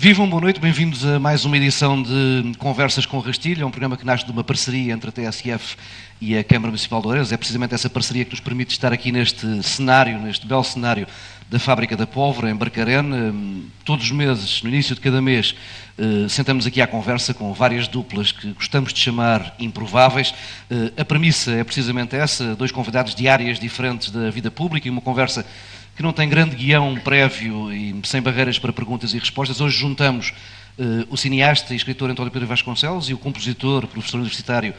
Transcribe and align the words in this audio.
Vivam, 0.00 0.30
boa 0.30 0.40
noite, 0.40 0.60
bem-vindos 0.60 1.04
a 1.04 1.18
mais 1.18 1.44
uma 1.44 1.56
edição 1.56 2.00
de 2.00 2.52
Conversas 2.56 3.04
com 3.04 3.18
Rastilho, 3.18 3.66
um 3.66 3.70
programa 3.70 3.96
que 3.96 4.06
nasce 4.06 4.24
de 4.24 4.30
uma 4.30 4.44
parceria 4.44 4.92
entre 4.92 5.10
a 5.10 5.12
TSF 5.12 5.76
e 6.20 6.38
a 6.38 6.44
Câmara 6.44 6.68
Municipal 6.68 7.00
de 7.00 7.08
Oeiras. 7.08 7.32
É 7.32 7.36
precisamente 7.36 7.74
essa 7.74 7.90
parceria 7.90 8.24
que 8.24 8.30
nos 8.30 8.38
permite 8.38 8.70
estar 8.70 8.92
aqui 8.92 9.10
neste 9.10 9.60
cenário, 9.64 10.20
neste 10.20 10.46
belo 10.46 10.62
cenário 10.62 11.04
da 11.50 11.58
Fábrica 11.58 11.96
da 11.96 12.06
Pólvora, 12.06 12.48
em 12.48 12.54
Barcarena. 12.54 13.34
Todos 13.84 14.04
os 14.04 14.12
meses, 14.12 14.62
no 14.62 14.68
início 14.68 14.94
de 14.94 15.00
cada 15.00 15.20
mês, 15.20 15.56
eh, 15.98 16.28
sentamos 16.28 16.64
aqui 16.64 16.80
à 16.80 16.86
conversa 16.86 17.34
com 17.34 17.52
várias 17.52 17.88
duplas 17.88 18.30
que 18.30 18.52
gostamos 18.52 18.92
de 18.92 19.00
chamar 19.00 19.56
improváveis. 19.58 20.32
Eh, 20.70 20.92
a 20.96 21.04
premissa 21.04 21.50
é 21.50 21.64
precisamente 21.64 22.14
essa, 22.14 22.54
dois 22.54 22.70
convidados 22.70 23.16
de 23.16 23.26
áreas 23.26 23.58
diferentes 23.58 24.12
da 24.12 24.30
vida 24.30 24.48
pública 24.48 24.86
e 24.86 24.90
uma 24.92 25.00
conversa 25.00 25.44
que 25.98 26.02
não 26.04 26.12
tem 26.12 26.28
grande 26.28 26.54
guião 26.54 26.94
prévio 26.94 27.72
e 27.72 27.92
sem 28.04 28.22
barreiras 28.22 28.56
para 28.56 28.72
perguntas 28.72 29.14
e 29.14 29.18
respostas. 29.18 29.60
Hoje 29.60 29.76
juntamos 29.78 30.32
uh, 30.78 31.04
o 31.10 31.16
cineasta 31.16 31.74
e 31.74 31.76
escritor 31.76 32.08
António 32.08 32.30
Pedro 32.30 32.46
Vasconcelos 32.46 33.10
e 33.10 33.14
o 33.14 33.18
compositor, 33.18 33.84
professor 33.88 34.18
universitário, 34.18 34.72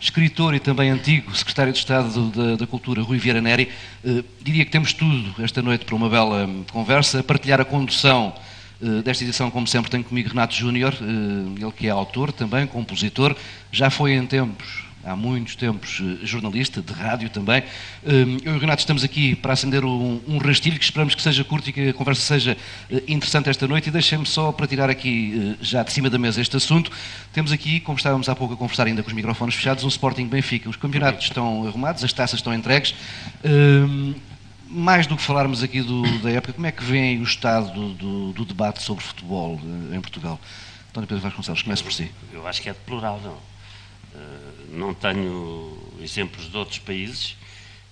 escritor 0.00 0.54
e 0.54 0.60
também 0.60 0.88
antigo 0.88 1.34
secretário 1.34 1.72
de 1.72 1.78
Estado 1.80 2.30
da, 2.30 2.54
da 2.54 2.66
Cultura, 2.68 3.02
Rui 3.02 3.18
Vieira 3.18 3.40
Neri. 3.40 3.68
Uh, 4.04 4.24
diria 4.40 4.64
que 4.64 4.70
temos 4.70 4.92
tudo 4.92 5.42
esta 5.42 5.60
noite 5.60 5.84
para 5.84 5.96
uma 5.96 6.08
bela 6.08 6.48
conversa. 6.70 7.18
A 7.18 7.24
partilhar 7.24 7.60
a 7.60 7.64
condução 7.64 8.32
uh, 8.80 9.02
desta 9.02 9.24
edição, 9.24 9.50
como 9.50 9.66
sempre, 9.66 9.90
tenho 9.90 10.04
comigo 10.04 10.28
Renato 10.28 10.54
Júnior, 10.54 10.96
ele 11.00 11.72
que 11.72 11.88
é 11.88 11.90
autor 11.90 12.30
também, 12.30 12.64
compositor, 12.68 13.34
já 13.72 13.90
foi 13.90 14.12
em 14.12 14.24
tempos 14.24 14.89
há 15.04 15.16
muitos 15.16 15.56
tempos 15.56 16.00
eh, 16.00 16.26
jornalista, 16.26 16.82
de 16.82 16.92
rádio 16.92 17.30
também. 17.30 17.62
Hum, 18.04 18.38
eu 18.44 18.54
e 18.54 18.56
o 18.56 18.58
Renato 18.58 18.80
estamos 18.80 19.02
aqui 19.02 19.34
para 19.34 19.52
acender 19.52 19.84
um, 19.84 20.20
um 20.26 20.38
rastilho 20.38 20.78
que 20.78 20.84
esperamos 20.84 21.14
que 21.14 21.22
seja 21.22 21.42
curto 21.44 21.70
e 21.70 21.72
que 21.72 21.88
a 21.88 21.94
conversa 21.94 22.22
seja 22.22 22.56
eh, 22.90 23.02
interessante 23.08 23.48
esta 23.48 23.66
noite. 23.66 23.88
E 23.88 23.90
deixem-me 23.92 24.26
só 24.26 24.52
para 24.52 24.66
tirar 24.66 24.90
aqui, 24.90 25.56
eh, 25.60 25.64
já 25.64 25.82
de 25.82 25.92
cima 25.92 26.10
da 26.10 26.18
mesa, 26.18 26.40
este 26.40 26.56
assunto. 26.56 26.90
Temos 27.32 27.52
aqui, 27.52 27.80
como 27.80 27.96
estávamos 27.96 28.28
há 28.28 28.36
pouco 28.36 28.54
a 28.54 28.56
conversar 28.56 28.86
ainda 28.86 29.02
com 29.02 29.08
os 29.08 29.14
microfones 29.14 29.54
fechados, 29.54 29.84
um 29.84 29.88
Sporting 29.88 30.26
Benfica. 30.26 30.68
Os 30.68 30.76
campeonatos 30.76 31.24
estão 31.24 31.66
arrumados, 31.66 32.04
as 32.04 32.12
taças 32.12 32.38
estão 32.38 32.52
entregues. 32.52 32.94
Hum, 33.44 34.14
mais 34.68 35.06
do 35.06 35.16
que 35.16 35.22
falarmos 35.22 35.64
aqui 35.64 35.82
do, 35.82 36.02
da 36.20 36.30
época, 36.30 36.52
como 36.52 36.66
é 36.66 36.70
que 36.70 36.84
vem 36.84 37.18
o 37.18 37.24
estado 37.24 37.72
do, 37.72 37.94
do, 37.94 38.32
do 38.32 38.44
debate 38.44 38.80
sobre 38.82 39.02
futebol 39.02 39.60
em 39.92 40.00
Portugal? 40.00 40.38
António 40.90 41.08
Pedro 41.08 41.22
Vasconcelos, 41.22 41.62
comece 41.62 41.82
por 41.82 41.92
si. 41.92 42.10
Eu 42.32 42.46
acho 42.46 42.62
que 42.62 42.68
é 42.68 42.72
deplorável. 42.72 43.36
Eh, 44.14 44.66
não 44.70 44.94
tenho 44.94 45.78
exemplos 46.00 46.50
de 46.50 46.56
outros 46.56 46.78
países, 46.78 47.36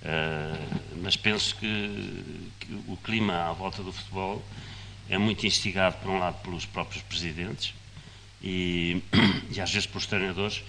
eh, 0.03 0.59
mas 1.03 1.17
penso 1.17 1.55
que, 1.57 2.53
que, 2.61 2.75
o 2.89 2.97
clima 2.97 3.49
à 3.49 3.53
volta 3.53 3.83
do 3.83 3.93
futebol 3.93 4.45
é 5.09 5.19
muito 5.19 5.47
instigado, 5.47 5.97
por 5.99 6.11
um 6.11 6.19
lado, 6.19 6.41
pelos 6.43 6.67
próprios 6.67 7.03
presidentes 7.03 7.73
e, 8.43 9.03
e 9.51 9.61
às 9.61 9.71
vezes 9.71 9.87
pelos 9.87 10.07
treinadores, 10.07 10.63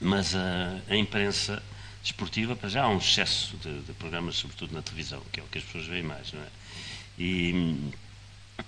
mas 0.00 0.34
a, 0.34 0.80
a 0.88 0.96
imprensa 0.96 1.62
desportiva, 2.02 2.54
para 2.54 2.68
já 2.68 2.84
há 2.84 2.88
um 2.88 2.98
excesso 2.98 3.56
de, 3.56 3.80
de, 3.80 3.92
programas, 3.94 4.36
sobretudo 4.36 4.74
na 4.74 4.82
televisão, 4.82 5.20
que 5.32 5.40
é 5.40 5.42
o 5.42 5.46
que 5.46 5.58
as 5.58 5.64
pessoas 5.64 5.86
veem 5.86 6.04
mais, 6.04 6.32
não 6.32 6.40
é? 6.40 6.48
E, 7.18 7.90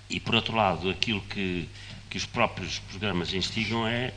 e 0.09 0.19
por 0.19 0.35
outro 0.35 0.55
lado, 0.55 0.89
aquilo 0.89 1.21
que, 1.21 1.69
que 2.09 2.17
os 2.17 2.25
próprios 2.25 2.79
programas 2.79 3.33
instigam 3.33 3.87
é 3.87 4.13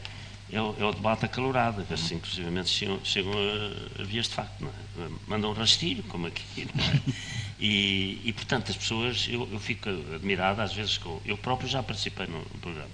é 0.52 0.60
o, 0.60 0.76
é 0.78 0.84
o 0.84 0.92
debate 0.92 1.24
acalorado, 1.24 1.82
que 1.82 1.94
assim, 1.94 2.16
inclusive 2.16 2.66
chegam, 2.66 3.00
chegam 3.02 3.32
a, 3.32 4.02
a 4.02 4.04
vias 4.04 4.28
de 4.28 4.34
facto, 4.34 4.64
é? 4.64 5.08
mandam 5.26 5.50
um 5.50 5.54
rastilho, 5.54 6.02
como 6.04 6.26
aqui, 6.26 6.68
é? 6.76 7.10
e, 7.58 8.20
e, 8.22 8.32
portanto, 8.34 8.70
as 8.70 8.76
pessoas, 8.76 9.26
eu, 9.30 9.48
eu, 9.50 9.58
fico 9.58 9.88
admirado 9.88 10.60
às 10.60 10.74
vezes, 10.74 10.98
com, 10.98 11.20
eu 11.24 11.38
próprio 11.38 11.66
já 11.68 11.82
participei 11.82 12.26
num, 12.26 12.38
num 12.38 12.60
programa, 12.60 12.90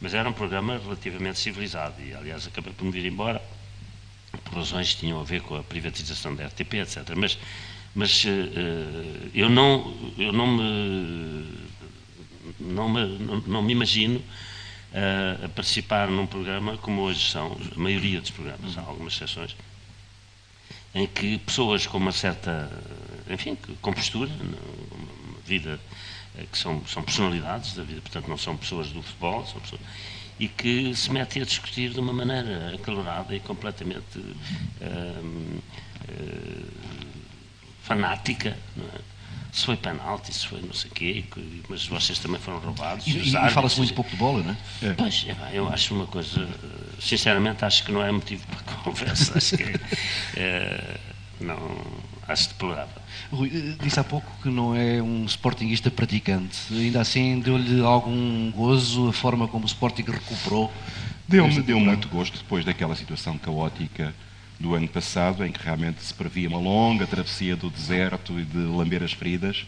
mas 0.00 0.12
era 0.12 0.28
um 0.28 0.32
programa 0.32 0.76
relativamente 0.76 1.38
civilizado, 1.38 1.94
e 2.02 2.12
aliás 2.12 2.48
acabei 2.48 2.72
por 2.72 2.84
me 2.84 2.90
vir 2.90 3.06
embora, 3.06 3.40
por 4.44 4.54
razões 4.54 4.92
que 4.94 5.00
tinham 5.00 5.20
a 5.20 5.24
ver 5.24 5.40
com 5.42 5.54
a 5.54 5.62
privatização 5.62 6.34
da 6.34 6.46
RTP, 6.46 6.74
etc. 6.74 7.14
Mas, 7.16 7.38
mas 7.94 8.24
uh, 8.24 9.30
eu, 9.32 9.48
não, 9.48 9.94
eu 10.18 10.32
não 10.32 10.46
me, 10.48 11.46
não 12.58 12.88
me, 12.88 13.18
não, 13.18 13.40
não 13.42 13.62
me 13.62 13.72
imagino 13.72 14.20
a, 14.94 15.48
participar 15.48 16.08
num 16.08 16.26
programa 16.26 16.76
como 16.78 17.02
hoje 17.02 17.30
são 17.30 17.56
a 17.74 17.78
maioria 17.78 18.20
dos 18.20 18.30
programas, 18.30 18.76
há 18.76 18.82
algumas 18.82 19.14
exceções, 19.14 19.56
em 20.94 21.06
que 21.06 21.38
pessoas 21.38 21.86
com 21.86 21.98
uma 21.98 22.12
certa, 22.12 22.70
enfim, 23.28 23.56
com 23.80 23.92
postura, 23.92 24.30
uma 24.92 25.40
vida 25.46 25.80
eh, 26.38 26.44
que 26.50 26.58
são, 26.58 26.84
são 26.86 27.02
personalidades 27.02 27.74
da 27.74 27.82
vida, 27.82 28.00
portanto 28.00 28.28
não 28.28 28.38
são 28.38 28.56
pessoas 28.56 28.88
do 28.88 29.02
futebol, 29.02 29.46
são 29.46 29.60
pessoas, 29.60 29.80
e 30.38 30.48
que 30.48 30.94
se 30.94 31.10
metem 31.10 31.42
a 31.42 31.44
discutir 31.44 31.90
de 31.90 32.00
uma 32.00 32.12
maneira 32.12 32.74
acalorada 32.74 33.34
e 33.34 33.40
completamente 33.40 34.18
uh, 34.18 35.62
uh, 36.10 36.66
fanática. 37.82 38.56
Não 38.74 38.86
é? 38.86 39.11
Se 39.52 39.66
foi 39.66 39.76
penalti, 39.76 40.32
se 40.32 40.46
foi 40.46 40.62
não 40.62 40.72
sei 40.72 40.90
o 40.90 40.94
quê, 40.94 41.24
mas 41.68 41.86
vocês 41.86 42.18
também 42.18 42.40
foram 42.40 42.58
roubados. 42.58 43.06
E, 43.06 43.18
e 43.18 43.50
fala-se 43.50 43.76
muito 43.76 43.92
pouco 43.92 44.10
de 44.10 44.16
bola, 44.16 44.42
não 44.42 44.52
é? 44.52 44.56
é. 44.90 44.94
Pois, 44.94 45.26
é, 45.28 45.36
eu 45.52 45.68
acho 45.68 45.94
uma 45.94 46.06
coisa, 46.06 46.48
sinceramente, 46.98 47.62
acho 47.62 47.84
que 47.84 47.92
não 47.92 48.02
é 48.02 48.10
motivo 48.10 48.46
para 48.46 48.76
conversa, 48.82 49.36
acho 49.36 49.58
que 49.58 49.64
é, 50.36 50.96
não, 51.38 51.58
acho 52.26 52.48
deplorável. 52.48 53.02
Rui, 53.30 53.50
eh, 53.54 53.84
disse 53.84 54.00
há 54.00 54.04
pouco 54.04 54.26
que 54.42 54.48
não 54.48 54.74
é 54.74 55.02
um 55.02 55.26
sportinguista 55.26 55.90
praticante, 55.90 56.58
ainda 56.70 57.02
assim 57.02 57.38
deu-lhe 57.38 57.82
algum 57.82 58.50
gozo 58.52 59.10
a 59.10 59.12
forma 59.12 59.46
como 59.46 59.64
o 59.64 59.66
Sporting 59.66 60.04
recuperou? 60.10 60.72
Deu-me 61.28 61.60
deu 61.60 61.78
muito 61.78 62.08
gosto 62.08 62.38
depois 62.38 62.64
daquela 62.64 62.96
situação 62.96 63.36
caótica 63.36 64.14
do 64.62 64.76
ano 64.76 64.86
passado, 64.86 65.44
em 65.44 65.50
que 65.50 65.62
realmente 65.62 66.00
se 66.02 66.14
previa 66.14 66.48
uma 66.48 66.58
longa 66.58 67.04
travessia 67.04 67.56
do 67.56 67.68
deserto 67.68 68.38
e 68.38 68.44
de 68.44 68.58
lamber 68.58 69.02
as 69.02 69.12
feridas. 69.12 69.66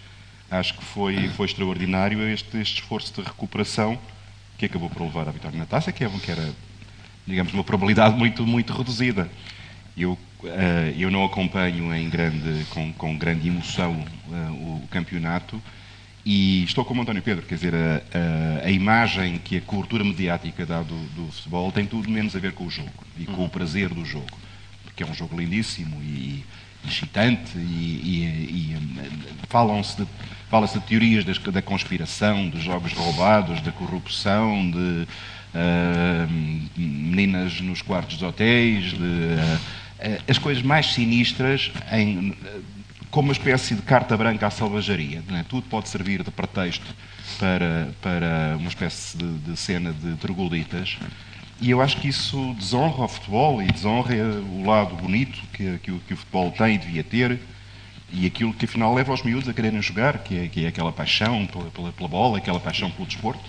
Acho 0.48 0.74
que 0.74 0.84
foi, 0.84 1.28
foi 1.30 1.46
extraordinário 1.46 2.22
este, 2.28 2.58
este 2.58 2.80
esforço 2.80 3.12
de 3.12 3.22
recuperação 3.22 3.98
que 4.56 4.66
acabou 4.66 4.88
por 4.88 5.02
levar 5.02 5.28
à 5.28 5.32
vitória 5.32 5.58
na 5.58 5.66
taça, 5.66 5.90
que, 5.90 6.04
é, 6.04 6.08
que 6.08 6.30
era, 6.30 6.48
digamos, 7.26 7.52
uma 7.52 7.64
probabilidade 7.64 8.16
muito, 8.16 8.46
muito 8.46 8.72
reduzida. 8.72 9.28
Eu, 9.96 10.12
uh, 10.12 10.48
eu 10.96 11.10
não 11.10 11.24
acompanho 11.24 11.92
em 11.92 12.08
grande, 12.08 12.64
com, 12.70 12.92
com 12.92 13.18
grande 13.18 13.48
emoção 13.48 13.92
uh, 14.28 14.52
o 14.52 14.86
campeonato 14.90 15.60
e 16.24 16.62
estou 16.62 16.84
como 16.84 17.02
António 17.02 17.20
Pedro, 17.20 17.44
quer 17.44 17.56
dizer, 17.56 17.74
a, 17.74 18.00
a, 18.62 18.66
a, 18.66 18.70
imagem 18.70 19.38
que 19.38 19.58
a 19.58 19.60
cobertura 19.60 20.04
mediática 20.04 20.64
dá 20.64 20.82
do, 20.82 20.96
do 21.08 21.30
futebol 21.32 21.70
tem 21.70 21.84
tudo 21.84 22.08
menos 22.08 22.34
a 22.34 22.38
ver 22.38 22.52
com 22.52 22.64
o 22.64 22.70
jogo 22.70 22.90
e 23.18 23.26
com 23.26 23.44
o 23.44 23.48
prazer 23.48 23.90
do 23.90 24.04
jogo 24.04 24.43
que 24.96 25.02
é 25.02 25.06
um 25.06 25.14
jogo 25.14 25.38
lindíssimo 25.38 26.00
e 26.02 26.44
excitante, 26.86 27.56
e, 27.56 27.60
e, 27.60 28.74
e 28.74 28.76
falam-se 29.48 29.96
de, 30.02 30.06
fala-se 30.50 30.78
de 30.78 30.84
teorias 30.84 31.24
das, 31.24 31.38
da 31.38 31.62
conspiração, 31.62 32.48
dos 32.48 32.62
jogos 32.62 32.92
roubados, 32.92 33.60
da 33.62 33.72
corrupção, 33.72 34.70
de 34.70 35.06
uh, 35.54 36.30
meninas 36.76 37.60
nos 37.60 37.80
quartos 37.80 38.18
de 38.18 38.24
hotéis, 38.24 38.92
de, 38.92 38.96
uh, 38.98 40.22
as 40.28 40.38
coisas 40.38 40.62
mais 40.62 40.92
sinistras 40.92 41.72
em, 41.90 42.36
como 43.10 43.28
uma 43.28 43.32
espécie 43.32 43.74
de 43.74 43.82
carta 43.82 44.16
branca 44.16 44.46
à 44.46 44.50
salvajaria. 44.50 45.22
É? 45.32 45.42
Tudo 45.44 45.68
pode 45.68 45.88
servir 45.88 46.22
de 46.22 46.30
pretexto 46.30 46.94
para, 47.38 47.88
para 48.02 48.56
uma 48.58 48.68
espécie 48.68 49.16
de, 49.16 49.38
de 49.38 49.56
cena 49.56 49.92
de 49.92 50.16
trogloditas. 50.16 50.98
E 51.60 51.70
eu 51.70 51.80
acho 51.80 51.96
que 51.98 52.08
isso 52.08 52.54
desonra 52.58 53.04
o 53.04 53.08
futebol 53.08 53.62
e 53.62 53.66
desonra 53.66 54.14
o 54.14 54.66
lado 54.66 54.96
bonito 54.96 55.40
que, 55.52 55.78
que, 55.78 55.92
que 56.00 56.14
o 56.14 56.16
futebol 56.16 56.50
tem 56.50 56.74
e 56.74 56.78
devia 56.78 57.04
ter 57.04 57.40
e 58.12 58.26
aquilo 58.26 58.52
que 58.52 58.64
afinal 58.64 58.94
leva 58.94 59.12
os 59.12 59.22
miúdos 59.22 59.48
a 59.48 59.52
quererem 59.52 59.82
jogar, 59.82 60.18
que 60.18 60.38
é, 60.38 60.48
que 60.48 60.64
é 60.64 60.68
aquela 60.68 60.92
paixão 60.92 61.46
pela, 61.46 61.64
pela, 61.70 61.92
pela, 61.92 62.08
bola, 62.08 62.38
aquela 62.38 62.60
paixão 62.60 62.90
pelo 62.90 63.06
desporto. 63.06 63.42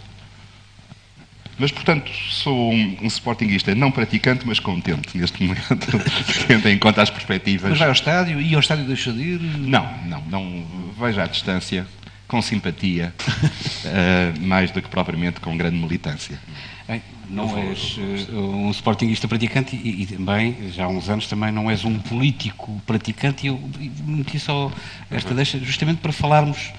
Mas, 1.57 1.71
portanto, 1.71 2.11
sou 2.29 2.73
um, 2.73 2.97
um 3.01 3.07
sportinguista 3.07 3.73
não 3.73 3.89
praticante, 3.89 4.45
mas 4.45 4.59
contente 4.59 5.17
neste 5.17 5.41
momento, 5.41 5.63
tendo 6.47 6.67
em 6.67 6.77
conta 6.77 7.01
as 7.01 7.09
perspectivas. 7.09 7.69
Mas 7.69 7.79
vai 7.79 7.87
ao 7.87 7.93
estádio 7.93 8.41
e 8.41 8.53
ao 8.55 8.59
estádio 8.59 8.85
deixa 8.85 9.13
de 9.13 9.21
ir? 9.21 9.39
Não, 9.39 9.89
não, 10.05 10.21
não. 10.29 10.65
Vejo 10.99 11.21
à 11.21 11.27
distância, 11.27 11.87
com 12.27 12.41
simpatia, 12.41 13.13
uh, 13.19 14.39
mais 14.45 14.71
do 14.71 14.81
que 14.81 14.89
propriamente 14.89 15.39
com 15.39 15.55
grande 15.55 15.77
militância. 15.77 16.39
Bem, 16.87 17.01
não 17.29 17.57
és 17.57 17.97
uh, 17.97 18.37
um 18.37 18.69
sportinguista 18.71 19.27
praticante 19.27 19.75
e, 19.75 20.03
e, 20.03 20.05
também, 20.05 20.71
já 20.71 20.85
há 20.85 20.87
uns 20.87 21.09
anos, 21.09 21.27
também 21.27 21.51
não 21.51 21.69
és 21.69 21.83
um 21.83 21.97
político 21.97 22.79
praticante. 22.85 23.45
E 23.45 23.47
eu 23.47 23.59
meti 24.05 24.39
só 24.39 24.71
esta 25.09 25.29
uhum. 25.29 25.35
deixa 25.35 25.57
justamente 25.59 25.99
para 25.99 26.11
falarmos 26.11 26.71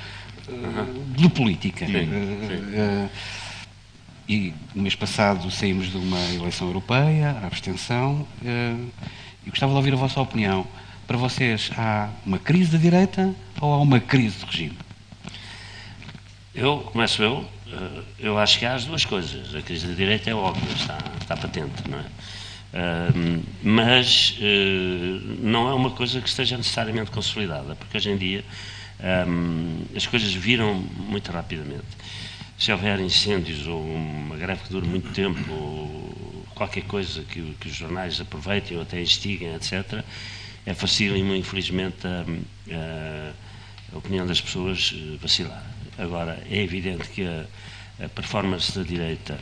uh, 0.49 1.15
de 1.17 1.29
política. 1.29 1.87
Sim, 1.87 2.05
uh, 2.05 3.11
e 4.29 4.53
no 4.75 4.83
mês 4.83 4.95
passado 4.95 5.51
saímos 5.51 5.91
de 5.91 5.97
uma 5.97 6.19
eleição 6.35 6.67
europeia, 6.67 7.39
a 7.43 7.47
abstenção, 7.47 8.27
e 8.43 9.51
gostava 9.51 9.71
de 9.71 9.77
ouvir 9.77 9.93
a 9.93 9.97
vossa 9.97 10.21
opinião. 10.21 10.67
Para 11.07 11.17
vocês, 11.17 11.71
há 11.79 12.09
uma 12.27 12.37
crise 12.37 12.73
da 12.73 12.79
direita 12.79 13.33
ou 13.61 13.73
há 13.73 13.81
uma 13.81 14.01
crise 14.01 14.39
de 14.39 14.47
regime? 14.47 14.86
Eu, 16.57 16.79
começo 16.79 17.23
eu, 17.23 17.47
eh, 17.71 18.03
eu 18.19 18.39
acho 18.39 18.59
que 18.59 18.65
há 18.65 18.75
as 18.75 18.87
duas 18.87 19.05
coisas. 19.05 19.55
A 19.55 19.61
crise 19.61 19.87
da 19.89 19.93
direita 19.93 20.31
é 20.31 20.35
óbvia, 20.35 20.73
está, 20.73 20.99
está 21.21 21.37
patente, 21.37 21.87
não 21.87 21.99
é? 21.99 22.07
Uh, 22.73 23.43
mas 23.63 24.39
uh, 24.39 25.37
não 25.43 25.69
é 25.69 25.75
uma 25.75 25.91
coisa 25.91 26.19
que 26.19 26.29
esteja 26.29 26.57
necessariamente 26.57 27.11
consolidada, 27.11 27.77
porque 27.77 27.99
hoje 27.99 28.11
em 28.11 28.17
dia 28.17 28.45
um, 29.29 29.85
as 29.95 30.07
coisas 30.07 30.33
viram 30.33 30.75
muito 30.75 31.31
rapidamente. 31.31 31.85
Se 32.59 32.73
houver 32.73 33.01
incêndios 33.01 33.67
ou 33.67 33.83
uma 33.85 34.37
greve 34.37 34.63
que 34.63 34.71
dure 34.71 34.87
muito 34.87 35.13
tempo, 35.13 35.53
ou 35.53 36.47
qualquer 36.55 36.85
coisa 36.85 37.23
que, 37.23 37.55
que 37.61 37.69
os 37.69 37.75
jornais 37.75 38.19
aproveitem 38.19 38.79
ou 38.79 38.83
até 38.83 39.01
instiguem, 39.01 39.55
etc., 39.55 40.03
é 40.65 40.73
fácil, 40.73 41.17
infelizmente, 41.17 42.07
a, 42.07 43.33
a 43.95 43.99
opinião 43.99 44.27
das 44.27 44.41
pessoas 44.41 44.95
vacilar. 45.21 45.76
Agora, 45.99 46.43
é 46.51 46.63
evidente 46.63 47.09
que 47.09 47.27
a, 47.27 47.47
a 48.05 48.09
performance 48.09 48.77
da 48.77 48.83
direita 48.85 49.39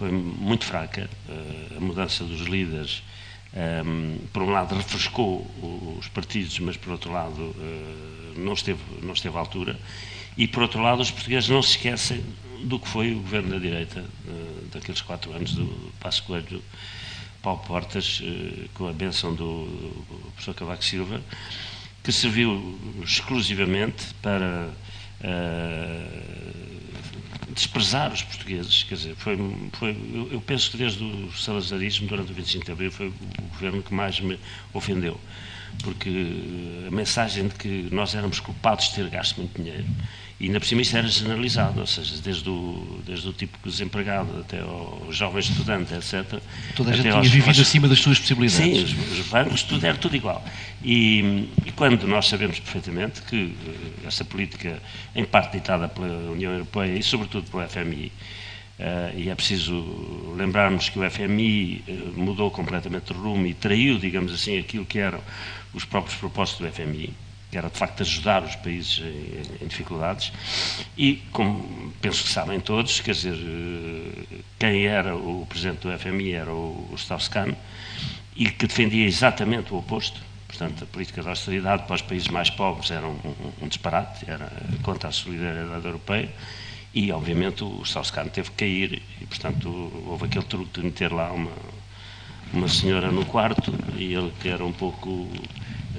foi 0.00 0.10
muito 0.10 0.64
fraca, 0.64 1.10
eh, 1.28 1.76
a 1.76 1.80
mudança 1.80 2.24
dos 2.24 2.40
líderes, 2.46 3.02
um, 3.52 4.14
eh, 4.14 4.18
por 4.32 4.42
um 4.42 4.50
lado, 4.50 4.74
refrescou 4.74 5.46
os 5.98 6.08
partidos, 6.08 6.58
mas 6.60 6.78
por 6.78 6.92
outro 6.92 7.12
lado, 7.12 7.38
uh, 7.38 8.32
não, 8.34 8.54
esteve, 8.54 8.80
não 9.02 9.12
esteve 9.12 9.36
à 9.36 9.40
altura. 9.40 9.78
E 10.38 10.48
por 10.48 10.62
outro 10.62 10.80
lado, 10.80 11.02
os 11.02 11.10
portugueses 11.10 11.50
não 11.50 11.60
se 11.60 11.72
esquecem 11.72 12.24
do 12.64 12.80
que 12.80 12.88
foi 12.88 13.12
o 13.12 13.16
governo 13.16 13.50
da 13.50 13.58
direita, 13.58 14.00
uh, 14.00 14.68
daqueles 14.72 15.02
quatro 15.02 15.34
anos 15.34 15.52
do 15.52 15.66
Passo 16.00 16.22
Coelho, 16.22 16.64
Paulo 17.42 17.60
Portas, 17.66 18.22
com 18.74 18.88
a 18.88 18.92
benção 18.92 19.34
do, 19.34 19.66
do 19.66 20.32
professor 20.32 20.54
Cavaco 20.54 20.84
Silva, 20.84 21.20
que 22.02 22.12
serviu 22.12 22.78
exclusivamente 23.02 24.14
para 24.22 24.70
desprezar 27.54 28.12
os 28.12 28.22
portugueses, 28.22 28.84
quer 28.84 28.94
dizer, 28.94 29.14
foi, 29.16 29.36
foi, 29.72 30.28
eu 30.30 30.40
penso 30.40 30.70
que 30.70 30.76
desde 30.76 31.02
o 31.04 31.32
salazarismo, 31.32 32.08
durante 32.08 32.32
o 32.32 32.34
25 32.34 32.64
de 32.64 32.72
Abril, 32.72 32.90
foi 32.90 33.08
o 33.08 33.14
governo 33.52 33.82
que 33.82 33.92
mais 33.92 34.18
me 34.20 34.38
ofendeu, 34.72 35.20
porque 35.82 36.26
a 36.86 36.90
mensagem 36.90 37.48
de 37.48 37.54
que 37.54 37.88
nós 37.92 38.14
éramos 38.14 38.40
culpados 38.40 38.88
de 38.88 38.94
ter 38.94 39.10
gasto 39.10 39.38
muito 39.38 39.60
dinheiro 39.60 39.86
e 40.40 40.46
ainda 40.46 40.58
por 40.58 40.66
cima 40.66 40.80
isso 40.80 40.96
era 40.96 41.06
generalizado, 41.06 41.80
ou 41.80 41.86
seja, 41.86 42.18
desde 42.22 42.48
o, 42.48 43.02
desde 43.04 43.28
o 43.28 43.32
tipo 43.32 43.58
desempregado 43.62 44.40
até 44.40 44.60
ao 44.60 45.06
jovem 45.10 45.40
estudante, 45.40 45.92
etc. 45.92 46.40
Toda 46.74 46.92
a 46.92 46.96
gente 46.96 47.10
tinha 47.10 47.20
vivido 47.20 47.60
acima 47.60 47.86
das 47.86 47.98
suas 47.98 48.18
possibilidades. 48.18 48.88
Sim, 48.88 48.96
os, 49.02 49.18
os 49.18 49.26
bancos, 49.26 49.62
tudo 49.62 49.84
era 49.84 49.98
tudo 49.98 50.16
igual. 50.16 50.42
E, 50.82 51.46
e, 51.66 51.72
quando 51.72 52.08
nós 52.08 52.26
sabemos 52.26 52.58
perfeitamente 52.58 53.20
que 53.20 53.54
eh, 53.66 54.06
essa 54.06 54.24
política, 54.24 54.80
em 55.14 55.26
parte 55.26 55.58
ditada 55.58 55.86
pela 55.88 56.08
União 56.30 56.52
Europeia 56.52 56.98
e 56.98 57.02
sobretudo 57.02 57.50
pela 57.50 57.68
FMI, 57.68 58.06
uh, 58.06 58.12
eh, 58.78 59.12
e 59.16 59.28
é 59.28 59.34
preciso 59.34 60.34
lembrarmos 60.38 60.88
que 60.88 60.98
o 60.98 61.10
FMI 61.10 61.84
uh, 61.86 61.90
eh, 61.90 61.92
mudou 62.16 62.50
completamente 62.50 63.12
de 63.12 63.18
rumo 63.18 63.46
e 63.46 63.52
traiu, 63.52 63.98
digamos 63.98 64.32
assim, 64.32 64.58
aquilo 64.58 64.86
que 64.86 64.98
eram 64.98 65.20
os 65.74 65.84
próprios 65.84 66.16
propósitos 66.16 66.66
do 66.66 66.72
FMI, 66.72 67.12
que 67.50 67.58
era 67.58 67.68
de 67.68 67.76
facto 67.76 68.02
ajudar 68.02 68.42
os 68.44 68.54
países 68.56 69.02
em, 69.60 69.66
dificuldades. 69.66 70.32
E, 70.96 71.22
como 71.32 71.92
penso 72.00 72.24
que 72.24 72.30
sabem 72.30 72.60
todos, 72.60 73.00
quer 73.00 73.12
dizer, 73.12 73.36
quem 74.58 74.86
era 74.86 75.16
o 75.16 75.44
presidente 75.48 75.88
do 75.88 75.98
FMI 75.98 76.32
era 76.32 76.52
o, 76.52 76.88
Strauss-Kahn, 76.94 77.54
e 78.36 78.48
que 78.48 78.66
defendia 78.66 79.06
exatamente 79.06 79.72
o 79.74 79.78
oposto. 79.78 80.20
Portanto, 80.46 80.84
a 80.84 80.86
política 80.86 81.22
de 81.22 81.28
austeridade 81.28 81.84
para 81.84 81.94
os 81.94 82.02
países 82.02 82.28
mais 82.28 82.50
pobres 82.50 82.90
era 82.90 83.06
um, 83.06 83.18
um, 83.24 83.52
um 83.62 83.68
disparate, 83.68 84.28
era 84.28 84.50
contra 84.82 85.08
a 85.08 85.12
solidariedade 85.12 85.84
europeia. 85.84 86.28
E, 86.92 87.12
obviamente, 87.12 87.62
o 87.62 87.82
Strauss-Kahn 87.82 88.28
teve 88.28 88.50
que 88.50 88.56
cair 88.56 89.02
e, 89.20 89.26
portanto, 89.26 89.68
houve 90.06 90.24
aquele 90.24 90.44
truque 90.44 90.80
de 90.80 90.86
meter 90.86 91.12
lá 91.12 91.32
uma, 91.32 91.52
uma 92.52 92.68
senhora 92.68 93.12
no 93.12 93.24
quarto 93.24 93.72
e 93.96 94.12
ele, 94.12 94.32
que 94.40 94.48
era 94.48 94.64
um 94.64 94.72
pouco 94.72 95.28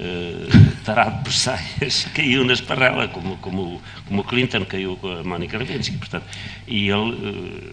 uh, 0.02 0.84
tarado 0.84 1.22
por 1.22 1.32
saias, 1.32 2.04
caiu 2.14 2.44
na 2.44 2.52
esparrela, 2.52 3.08
como, 3.08 3.36
como, 3.38 3.80
como 4.06 4.24
Clinton 4.24 4.64
caiu 4.64 4.96
com 4.96 5.08
a 5.08 5.22
Mónica 5.22 5.56
Lewinsky, 5.56 5.96
portanto, 5.96 6.26
e 6.66 6.88
ele 6.88 7.12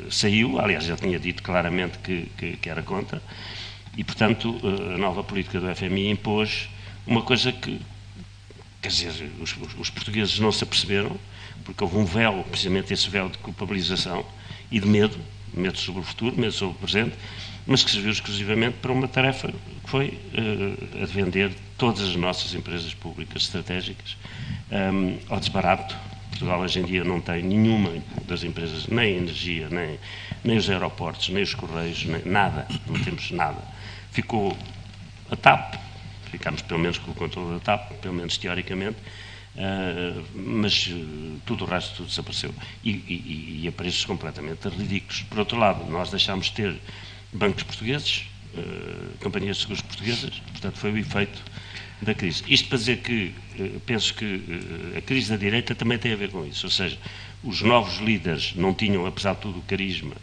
uh, 0.07 0.11
saiu, 0.11 0.59
aliás, 0.59 0.87
ele 0.87 0.97
tinha 0.97 1.19
dito 1.19 1.41
claramente 1.41 1.97
que, 1.99 2.29
que, 2.37 2.57
que, 2.57 2.69
era 2.69 2.83
contra, 2.83 3.21
e, 3.97 4.03
portanto, 4.03 4.55
uh, 4.63 4.95
a 4.95 4.97
nova 4.97 5.23
política 5.23 5.59
do 5.59 5.75
FMI 5.75 6.11
impôs 6.11 6.69
uma 7.07 7.21
coisa 7.21 7.51
que, 7.51 7.81
quer 8.81 8.89
dizer, 8.89 9.31
os, 9.41 9.55
os 9.77 9.89
portugueses 9.89 10.39
não 10.39 10.51
se 10.51 10.63
aperceberam, 10.63 11.17
porque 11.65 11.83
houve 11.83 11.97
um 11.97 12.05
véu, 12.05 12.45
precisamente 12.49 12.93
esse 12.93 13.09
véu 13.09 13.29
de 13.29 13.37
culpabilização 13.39 14.25
e 14.71 14.79
de 14.79 14.87
medo, 14.87 15.17
medo 15.53 15.77
sobre 15.77 16.01
o 16.01 16.03
futuro, 16.03 16.39
medo 16.39 16.53
sobre 16.53 16.75
o 16.75 16.79
presente, 16.79 17.15
mas 17.65 17.83
que 17.83 17.91
serviu 17.91 18.11
exclusivamente 18.11 18.77
para 18.81 18.91
uma 18.91 19.07
tarefa 19.07 19.47
que 19.49 19.89
foi 19.89 20.07
uh, 20.07 21.03
a 21.03 21.05
de 21.05 21.11
vender 21.11 21.51
todas 21.79 22.01
as 22.01 22.15
nossas 22.15 22.53
empresas 22.53 22.93
públicas 22.93 23.43
estratégicas 23.43 24.17
um, 24.69 25.17
ao 25.29 25.39
desbarato. 25.39 25.95
Portugal 26.29 26.59
hoje 26.59 26.79
em 26.79 26.83
dia 26.83 27.03
não 27.03 27.19
tem 27.19 27.41
nenhuma 27.41 27.91
das 28.27 28.43
empresas, 28.43 28.85
nem 28.87 29.15
energia, 29.15 29.67
nem, 29.69 29.97
nem 30.43 30.57
os 30.57 30.69
aeroportos, 30.69 31.29
nem 31.29 31.41
os 31.41 31.55
correios, 31.55 32.05
nem, 32.05 32.23
nada, 32.25 32.67
não 32.85 33.01
temos 33.01 33.31
nada. 33.31 33.61
Ficou 34.11 34.55
a 35.31 35.35
TAP, 35.35 35.75
ficámos 36.29 36.61
pelo 36.61 36.79
menos 36.79 36.97
com 36.97 37.11
o 37.11 37.15
controle 37.15 37.53
da 37.55 37.59
TAP, 37.59 37.93
pelo 37.93 38.13
menos 38.13 38.37
teoricamente, 38.37 38.97
uh, 39.55 40.23
mas 40.35 40.87
uh, 40.87 41.41
tudo 41.45 41.65
o 41.65 41.67
resto 41.67 41.95
tudo 41.95 42.09
desapareceu. 42.09 42.53
E, 42.83 42.91
e, 42.91 43.61
e 43.63 43.67
a 43.67 43.71
preços 43.71 44.05
completamente 44.05 44.67
ridículos. 44.67 45.23
Por 45.23 45.39
outro 45.39 45.57
lado, 45.57 45.89
nós 45.89 46.09
deixámos 46.09 46.47
de 46.47 46.53
ter 46.53 46.75
bancos 47.33 47.63
portugueses, 47.63 48.27
uh, 48.53 49.17
companhias 49.19 49.57
de 49.57 49.61
seguros 49.63 49.81
portuguesas, 49.81 50.39
portanto 50.51 50.77
foi 50.77 50.91
o 50.91 50.97
efeito 50.97 51.41
da 52.01 52.13
crise. 52.13 52.43
Isto 52.47 52.69
para 52.69 52.77
dizer 52.77 52.97
que 52.97 53.33
uh, 53.59 53.79
penso 53.81 54.13
que 54.13 54.25
uh, 54.25 54.97
a 54.97 55.01
crise 55.01 55.29
da 55.29 55.37
direita 55.37 55.75
também 55.75 55.97
tem 55.97 56.13
a 56.13 56.15
ver 56.15 56.29
com 56.29 56.45
isso, 56.45 56.65
ou 56.65 56.71
seja, 56.71 56.97
os 57.43 57.61
novos 57.61 57.99
líderes 57.99 58.53
não 58.55 58.73
tinham, 58.73 59.05
apesar 59.05 59.33
de 59.35 59.41
tudo, 59.41 59.59
o 59.59 59.61
carisma 59.61 60.15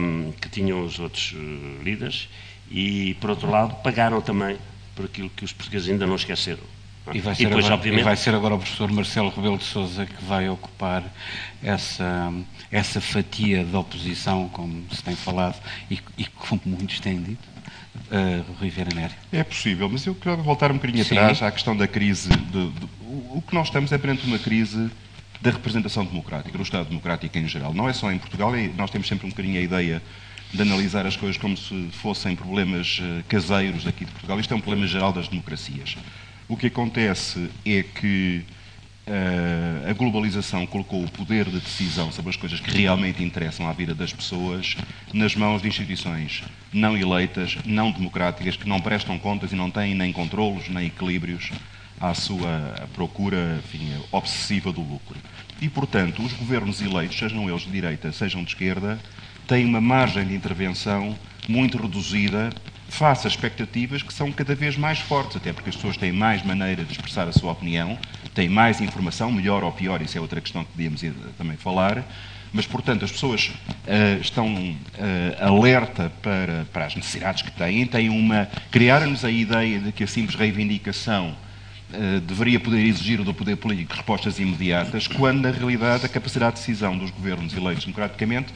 um, 0.00 0.32
que 0.32 0.48
tinham 0.48 0.84
os 0.84 0.98
outros 0.98 1.34
líderes 1.82 2.28
e, 2.70 3.14
por 3.20 3.30
outro 3.30 3.50
lado, 3.50 3.74
pagaram 3.82 4.20
também 4.20 4.56
por 4.94 5.04
aquilo 5.04 5.30
que 5.30 5.44
os 5.44 5.52
portugueses 5.52 5.88
ainda 5.88 6.06
não 6.06 6.16
esqueceram. 6.16 6.62
E 7.12 7.20
vai, 7.20 7.34
ser, 7.34 7.42
e 7.42 7.46
depois, 7.46 7.64
agora, 7.64 7.74
obviamente... 7.80 8.04
vai 8.04 8.16
ser 8.16 8.34
agora 8.34 8.54
o 8.54 8.58
professor 8.58 8.92
Marcelo 8.92 9.30
Rebelo 9.30 9.58
de 9.58 9.64
Sousa 9.64 10.06
que 10.06 10.24
vai 10.24 10.48
ocupar 10.48 11.02
essa, 11.62 12.32
essa 12.70 13.00
fatia 13.00 13.64
de 13.64 13.74
oposição, 13.74 14.48
como 14.50 14.84
se 14.92 15.02
tem 15.02 15.16
falado 15.16 15.60
e, 15.90 15.98
e 16.16 16.26
como 16.26 16.60
muitos 16.64 17.00
têm 17.00 17.20
dito? 17.20 17.48
Uh, 18.10 18.44
Rui 18.58 18.70
Vieira 18.70 18.92
Nério. 18.92 19.14
É 19.32 19.44
possível, 19.44 19.88
mas 19.88 20.04
eu 20.04 20.16
quero 20.16 20.42
voltar 20.42 20.72
um 20.72 20.74
bocadinho 20.74 21.04
Sim. 21.04 21.16
atrás 21.16 21.42
à 21.42 21.50
questão 21.50 21.76
da 21.76 21.86
crise. 21.86 22.28
De, 22.28 22.70
de, 22.70 22.86
o 23.32 23.40
que 23.46 23.54
nós 23.54 23.68
estamos 23.68 23.92
é 23.92 23.98
perante 23.98 24.26
uma 24.26 24.38
crise 24.38 24.90
da 25.40 25.50
representação 25.50 26.04
democrática, 26.04 26.56
do 26.56 26.62
Estado 26.62 26.88
democrático 26.88 27.38
em 27.38 27.46
geral. 27.46 27.72
Não 27.72 27.88
é 27.88 27.92
só 27.92 28.10
em 28.10 28.18
Portugal, 28.18 28.54
é, 28.54 28.68
nós 28.76 28.90
temos 28.90 29.06
sempre 29.06 29.26
um 29.26 29.30
bocadinho 29.30 29.58
a 29.58 29.62
ideia 29.62 30.02
de 30.52 30.60
analisar 30.60 31.06
as 31.06 31.16
coisas 31.16 31.38
como 31.38 31.56
se 31.56 31.88
fossem 31.92 32.34
problemas 32.34 32.98
uh, 32.98 33.22
caseiros 33.28 33.86
aqui 33.86 34.04
de 34.04 34.10
Portugal. 34.10 34.40
Isto 34.40 34.54
é 34.54 34.56
um 34.56 34.60
problema 34.60 34.86
geral 34.86 35.12
das 35.12 35.28
democracias. 35.28 35.96
O 36.48 36.56
que 36.56 36.66
acontece 36.66 37.48
é 37.64 37.84
que 37.84 38.44
a 39.88 39.92
globalização 39.92 40.66
colocou 40.66 41.02
o 41.02 41.10
poder 41.10 41.46
de 41.46 41.58
decisão 41.58 42.12
sobre 42.12 42.30
as 42.30 42.36
coisas 42.36 42.60
que 42.60 42.70
realmente 42.70 43.22
interessam 43.22 43.68
à 43.68 43.72
vida 43.72 43.94
das 43.94 44.12
pessoas 44.12 44.76
nas 45.12 45.34
mãos 45.34 45.62
de 45.62 45.68
instituições 45.68 46.42
não 46.72 46.96
eleitas, 46.96 47.58
não 47.64 47.90
democráticas, 47.90 48.56
que 48.56 48.68
não 48.68 48.80
prestam 48.80 49.18
contas 49.18 49.52
e 49.52 49.56
não 49.56 49.70
têm 49.70 49.94
nem 49.94 50.12
controlos 50.12 50.68
nem 50.68 50.86
equilíbrios 50.86 51.50
à 52.00 52.14
sua 52.14 52.88
procura 52.94 53.60
enfim, 53.62 53.92
obsessiva 54.10 54.72
do 54.72 54.80
lucro. 54.80 55.16
E, 55.60 55.68
portanto, 55.68 56.22
os 56.22 56.32
governos 56.32 56.80
eleitos, 56.80 57.18
sejam 57.18 57.48
eles 57.48 57.62
de 57.62 57.70
direita, 57.70 58.10
sejam 58.12 58.42
de 58.42 58.50
esquerda, 58.50 58.98
têm 59.46 59.66
uma 59.66 59.80
margem 59.80 60.26
de 60.26 60.34
intervenção 60.34 61.14
muito 61.50 61.76
reduzida 61.76 62.50
face 62.88 63.26
a 63.26 63.30
expectativas 63.30 64.02
que 64.02 64.12
são 64.12 64.32
cada 64.32 64.54
vez 64.54 64.76
mais 64.76 64.98
fortes, 64.98 65.36
até 65.36 65.52
porque 65.52 65.70
as 65.70 65.76
pessoas 65.76 65.96
têm 65.96 66.12
mais 66.12 66.44
maneira 66.44 66.84
de 66.84 66.92
expressar 66.92 67.28
a 67.28 67.32
sua 67.32 67.52
opinião, 67.52 67.98
têm 68.34 68.48
mais 68.48 68.80
informação, 68.80 69.30
melhor 69.30 69.62
ou 69.62 69.72
pior, 69.72 70.02
isso 70.02 70.18
é 70.18 70.20
outra 70.20 70.40
questão 70.40 70.64
que 70.64 70.72
podíamos 70.72 71.02
também 71.38 71.56
falar, 71.56 72.04
mas, 72.52 72.66
portanto, 72.66 73.04
as 73.04 73.12
pessoas 73.12 73.46
uh, 73.46 74.20
estão 74.20 74.52
uh, 74.52 74.76
alerta 75.40 76.10
para, 76.20 76.66
para 76.72 76.86
as 76.86 76.96
necessidades 76.96 77.42
que 77.42 77.52
têm, 77.52 77.86
têm 77.86 78.08
uma... 78.08 78.48
criaram-nos 78.72 79.24
a 79.24 79.30
ideia 79.30 79.78
de 79.78 79.92
que 79.92 80.02
a 80.02 80.06
simples 80.06 80.34
reivindicação 80.34 81.36
uh, 81.94 82.20
deveria 82.22 82.58
poder 82.58 82.80
exigir 82.80 83.22
do 83.22 83.32
poder 83.32 83.54
político 83.54 83.94
respostas 83.94 84.40
imediatas, 84.40 85.06
quando, 85.06 85.42
na 85.42 85.50
realidade, 85.52 86.04
a 86.04 86.08
capacidade 86.08 86.56
de 86.56 86.60
decisão 86.62 86.98
dos 86.98 87.12
governos 87.12 87.54
eleitos 87.56 87.84
democraticamente 87.84 88.52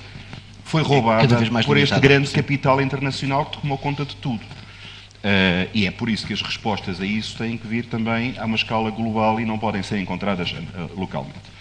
foi 0.64 0.82
roubada 0.82 1.38
por 1.64 1.76
este 1.76 2.00
grande 2.00 2.30
capital 2.30 2.80
internacional 2.80 3.46
que 3.46 3.60
tomou 3.60 3.78
conta 3.78 4.04
de 4.04 4.16
tudo. 4.16 4.40
Uh, 4.40 5.70
e 5.72 5.86
é 5.86 5.90
por 5.90 6.10
isso 6.10 6.26
que 6.26 6.32
as 6.32 6.42
respostas 6.42 7.00
a 7.00 7.06
isso 7.06 7.38
têm 7.38 7.56
que 7.56 7.66
vir 7.66 7.86
também 7.86 8.34
a 8.36 8.44
uma 8.44 8.56
escala 8.56 8.90
global 8.90 9.40
e 9.40 9.44
não 9.46 9.58
podem 9.58 9.82
ser 9.82 9.98
encontradas 9.98 10.52
uh, 10.52 10.90
localmente. 11.00 11.54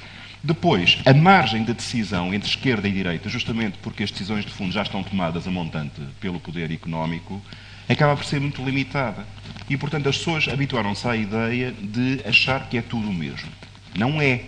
Depois, 0.44 0.98
a 1.06 1.14
margem 1.14 1.64
de 1.64 1.74
decisão 1.74 2.34
entre 2.34 2.50
esquerda 2.50 2.90
e 2.90 2.92
direita, 2.92 3.30
justamente 3.30 3.78
porque 3.82 4.04
as 4.04 4.12
decisões 4.12 4.44
de 4.44 4.52
fundo 4.52 4.74
já 4.74 4.82
estão 4.82 5.02
tomadas 5.02 5.48
a 5.48 5.52
montante 5.52 6.02
pelo 6.20 6.42
poder 6.42 6.70
económico, 6.72 7.42
acaba 7.88 8.18
por 8.18 8.26
ser 8.26 8.42
muito 8.42 8.62
limitada. 8.62 9.26
E, 9.70 9.78
portanto, 9.78 10.10
as 10.10 10.18
pessoas 10.18 10.50
habituaram-se 10.50 11.08
à 11.08 11.16
ideia 11.16 11.72
de 11.72 12.20
achar 12.28 12.68
que 12.68 12.78
é 12.78 12.82
tudo 12.82 13.10
o 13.10 13.14
mesmo. 13.14 13.50
Não 13.96 14.22
é. 14.22 14.42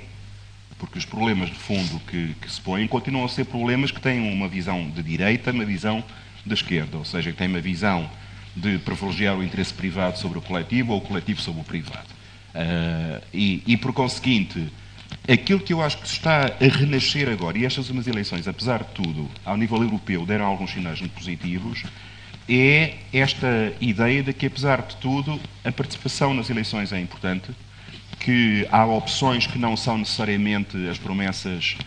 Porque 0.78 0.98
os 0.98 1.06
problemas 1.06 1.50
de 1.50 1.56
fundo 1.56 2.00
que, 2.02 2.36
que 2.42 2.52
se 2.52 2.60
põem 2.60 2.88
continuam 2.88 3.26
a 3.26 3.30
ser 3.30 3.46
problemas 3.46 3.92
que 3.92 4.02
têm 4.02 4.32
uma 4.32 4.48
visão 4.48 4.90
de 4.90 5.02
direita, 5.02 5.52
uma 5.52 5.66
visão 5.66 6.04
de 6.46 6.54
esquerda. 6.54 6.98
Ou 6.98 7.06
seja, 7.06 7.32
que 7.32 7.38
têm 7.38 7.48
uma 7.48 7.62
visão 7.62 8.10
de 8.56 8.78
privilegiar 8.80 9.38
o 9.38 9.44
interesse 9.44 9.74
privado 9.74 10.18
sobre 10.18 10.38
o 10.38 10.42
coletivo 10.42 10.94
ou 10.94 11.00
o 11.00 11.02
coletivo 11.02 11.42
sobre 11.42 11.62
o 11.62 11.64
privado. 11.64 12.08
Uh, 12.54 13.22
e, 13.34 13.64
e, 13.68 13.76
por 13.76 13.92
conseguinte, 13.92 14.72
aquilo 15.28 15.60
que 15.60 15.74
eu 15.74 15.82
acho 15.82 15.98
que 15.98 16.08
está 16.08 16.46
a 16.46 16.78
renascer 16.78 17.28
agora, 17.28 17.58
e 17.58 17.66
estas 17.66 17.90
umas 17.90 18.08
eleições, 18.08 18.48
apesar 18.48 18.84
de 18.84 18.92
tudo, 18.92 19.30
ao 19.44 19.58
nível 19.58 19.82
europeu, 19.82 20.26
deram 20.26 20.46
alguns 20.46 20.72
sinais 20.72 21.00
muito 21.00 21.14
positivos, 21.14 21.84
é 22.48 22.96
esta 23.12 23.74
ideia 23.82 24.24
de 24.24 24.32
que, 24.32 24.46
apesar 24.46 24.84
de 24.84 24.96
tudo, 24.98 25.40
a 25.64 25.72
participação 25.72 26.34
nas 26.34 26.50
eleições 26.50 26.94
é 26.94 27.00
importante, 27.00 27.52
que 28.20 28.68
há 28.72 28.86
opções 28.86 29.46
que 29.46 29.58
não 29.58 29.78
são 29.78 29.98
necessariamente 29.98 30.76
as 30.90 30.98
promessas 30.98 31.78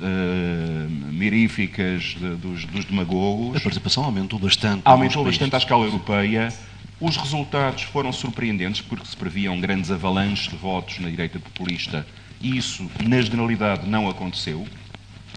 uh, 0.00 0.90
miríficas 1.12 2.16
de, 2.18 2.36
dos, 2.36 2.64
dos, 2.66 2.84
demagogos. 2.84 3.56
A 3.56 3.60
participação 3.60 4.04
aumentou 4.04 4.38
bastante. 4.38 4.82
Aumentou 4.84 5.24
bastante 5.24 5.54
à 5.54 5.58
escala 5.58 5.84
europeia. 5.84 6.52
Os 7.00 7.16
resultados 7.16 7.82
foram 7.82 8.12
surpreendentes 8.12 8.80
porque 8.80 9.06
se 9.06 9.16
previam 9.16 9.60
grandes 9.60 9.90
avalanches 9.90 10.48
de 10.48 10.56
votos 10.56 10.98
na 10.98 11.10
direita 11.10 11.38
populista 11.38 12.06
e 12.40 12.56
isso, 12.56 12.90
na 13.06 13.20
generalidade, 13.20 13.88
não 13.88 14.08
aconteceu. 14.08 14.66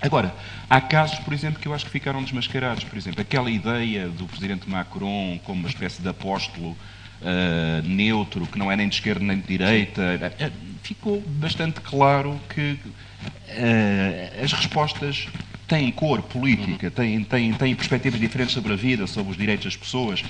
Agora, 0.02 0.34
há 0.70 0.80
casos, 0.80 1.20
por 1.20 1.34
exemplo, 1.34 1.60
que 1.60 1.68
eu 1.68 1.74
acho 1.74 1.86
que 1.86 1.92
ficaram 1.92 2.24
desmascarados. 2.24 2.86
Por 2.86 2.98
exemplo, 2.98 3.22
aquela 3.22 3.52
ideia 3.52 4.08
do 4.08 4.26
presidente 4.26 4.70
Macron 4.70 5.40
como 5.44 5.60
uma 5.60 5.70
espécie 5.70 6.02
de 6.02 6.08
apóstolo 6.08 6.78
uh, 7.22 7.88
neutro, 7.88 8.46
que 8.48 8.58
não 8.58 8.72
é 8.72 8.76
nem 8.76 8.88
de 8.88 8.96
esquerda 8.96 9.24
nem 9.24 9.40
de 9.40 9.48
direita, 9.48 10.02
uh, 10.02 10.52
ficou 10.84 11.22
bastante 11.22 11.82
claro 11.82 12.40
que 12.50 12.80
uh, 12.80 14.44
as 14.44 14.54
respostas 14.54 15.28
têm 15.68 15.92
cor 15.92 16.22
política, 16.24 16.90
têm, 16.90 17.24
têm, 17.24 17.54
têm 17.54 17.76
perspectivas 17.76 18.20
diferentes 18.20 18.54
sobre 18.54 18.74
a 18.74 18.76
vida, 18.76 19.06
sobre 19.08 19.32
os 19.32 19.38
direitos 19.38 19.66
das 19.66 19.76
pessoas, 19.76 20.24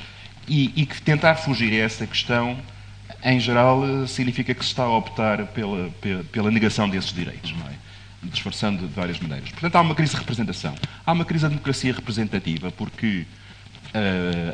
e, 0.48 0.74
e 0.75 0.86
que 0.86 1.01
tentar 1.01 1.36
fugir 1.36 1.72
a 1.74 1.86
essa 1.86 2.05
questão 2.05 2.58
em 3.24 3.39
geral, 3.39 4.08
significa 4.08 4.53
que 4.53 4.63
se 4.63 4.72
está 4.72 4.84
a 4.84 4.98
optar 4.98 5.48
pela, 5.48 5.89
pela, 6.01 6.24
pela 6.25 6.51
negação 6.51 6.88
desses 6.88 7.12
direitos, 7.12 7.51
não 7.51 7.67
é? 7.67 7.74
disfarçando 8.24 8.86
de 8.86 8.93
várias 8.93 9.19
maneiras. 9.19 9.50
Portanto, 9.50 9.75
há 9.75 9.81
uma 9.81 9.96
crise 9.96 10.12
de 10.12 10.19
representação. 10.19 10.75
Há 11.05 11.12
uma 11.12 11.24
crise 11.24 11.43
da 11.43 11.50
democracia 11.50 11.93
representativa, 11.93 12.72
porque 12.72 13.25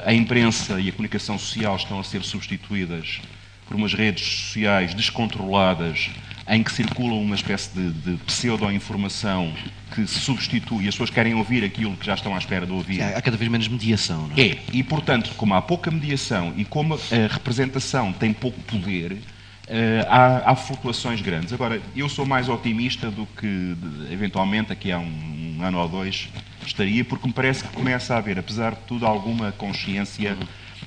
a 0.05 0.13
imprensa 0.13 0.79
e 0.79 0.89
a 0.89 0.91
comunicação 0.91 1.37
social 1.37 1.75
estão 1.75 1.99
a 1.99 2.03
ser 2.03 2.23
substituídas 2.23 3.21
por 3.67 3.75
umas 3.75 3.93
redes 3.93 4.23
sociais 4.23 4.93
descontroladas 4.93 6.09
em 6.47 6.61
que 6.61 6.71
circula 6.71 7.15
uma 7.15 7.35
espécie 7.35 7.71
de, 7.73 7.91
de 7.91 8.17
pseudo-informação 8.23 9.51
que 9.93 10.05
se 10.05 10.19
substitui 10.19 10.87
as 10.87 10.93
pessoas 10.93 11.09
querem 11.09 11.33
ouvir 11.33 11.63
aquilo 11.63 11.95
que 11.97 12.05
já 12.05 12.13
estão 12.13 12.35
à 12.35 12.37
espera 12.37 12.65
de 12.65 12.71
ouvir. 12.71 13.01
Há 13.01 13.21
cada 13.21 13.35
vez 13.35 13.49
menos 13.49 13.67
mediação, 13.67 14.27
não 14.27 14.37
é? 14.37 14.49
É, 14.49 14.57
e 14.71 14.83
portanto, 14.83 15.31
como 15.35 15.55
há 15.55 15.61
pouca 15.61 15.89
mediação 15.89 16.53
e 16.55 16.63
como 16.63 16.93
a 16.93 17.33
representação 17.33 18.13
tem 18.13 18.33
pouco 18.33 18.59
poder, 18.61 19.17
Uh, 19.65 20.05
há, 20.07 20.51
há, 20.51 20.55
flutuações 20.55 21.21
grandes. 21.21 21.51
Agora, 21.51 21.81
eu 21.95 22.07
sou 22.07 22.23
mais 22.23 22.47
otimista 22.47 23.09
do 23.09 23.25
que, 23.25 23.75
eventualmente, 24.11 24.71
aqui 24.71 24.91
há 24.91 24.99
um, 24.99 25.57
um, 25.57 25.63
ano 25.63 25.79
ou 25.79 25.89
dois 25.89 26.29
estaria, 26.67 27.03
porque 27.03 27.27
me 27.27 27.33
parece 27.33 27.63
que 27.63 27.69
começa 27.69 28.13
a 28.13 28.17
haver, 28.17 28.37
apesar 28.39 28.75
de 28.75 28.81
tudo, 28.81 29.05
alguma 29.05 29.51
consciência 29.51 30.37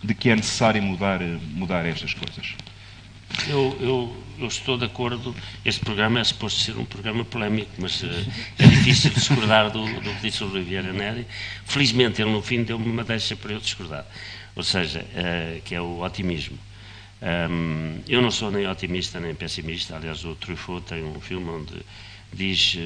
de 0.02 0.14
que 0.14 0.30
é 0.30 0.36
necessário 0.36 0.82
mudar, 0.82 1.20
mudar 1.20 1.86
estas 1.86 2.14
coisas. 2.14 2.54
Eu, 3.46 3.76
eu, 3.80 4.16
eu, 4.38 4.46
estou 4.46 4.78
de 4.78 4.84
acordo. 4.84 5.34
Este 5.64 5.84
programa 5.84 6.20
é 6.20 6.24
suposto 6.24 6.60
ser 6.60 6.76
um 6.76 6.84
programa 6.84 7.24
polémico, 7.24 7.70
mas 7.78 8.02
uh, 8.02 8.06
é 8.58 8.66
difícil 8.66 9.10
discordar 9.10 9.70
do, 9.70 9.84
do 9.84 10.14
que 10.14 10.22
disse 10.22 10.42
o 10.42 10.52
Riviera 10.52 10.92
Neri. 10.92 11.26
Felizmente, 11.64 12.22
ele 12.22 12.30
no 12.30 12.42
fim 12.42 12.62
deu-me 12.62 12.88
uma 12.88 13.04
deixa 13.04 13.36
para 13.36 13.52
eu 13.52 13.60
discordar. 13.60 14.06
Ou 14.56 14.62
seja, 14.62 15.00
uh, 15.00 15.60
que 15.62 15.74
é 15.74 15.80
o 15.80 16.00
otimismo. 16.00 16.58
Um, 17.20 18.00
eu 18.08 18.22
não 18.22 18.30
sou 18.30 18.50
nem 18.50 18.66
otimista 18.66 19.18
nem 19.20 19.34
pessimista. 19.34 19.96
Aliás, 19.96 20.24
o 20.24 20.34
Truffaut 20.34 20.86
tem 20.86 21.04
um 21.04 21.20
filme 21.20 21.50
onde 21.50 21.74
diz 22.32 22.76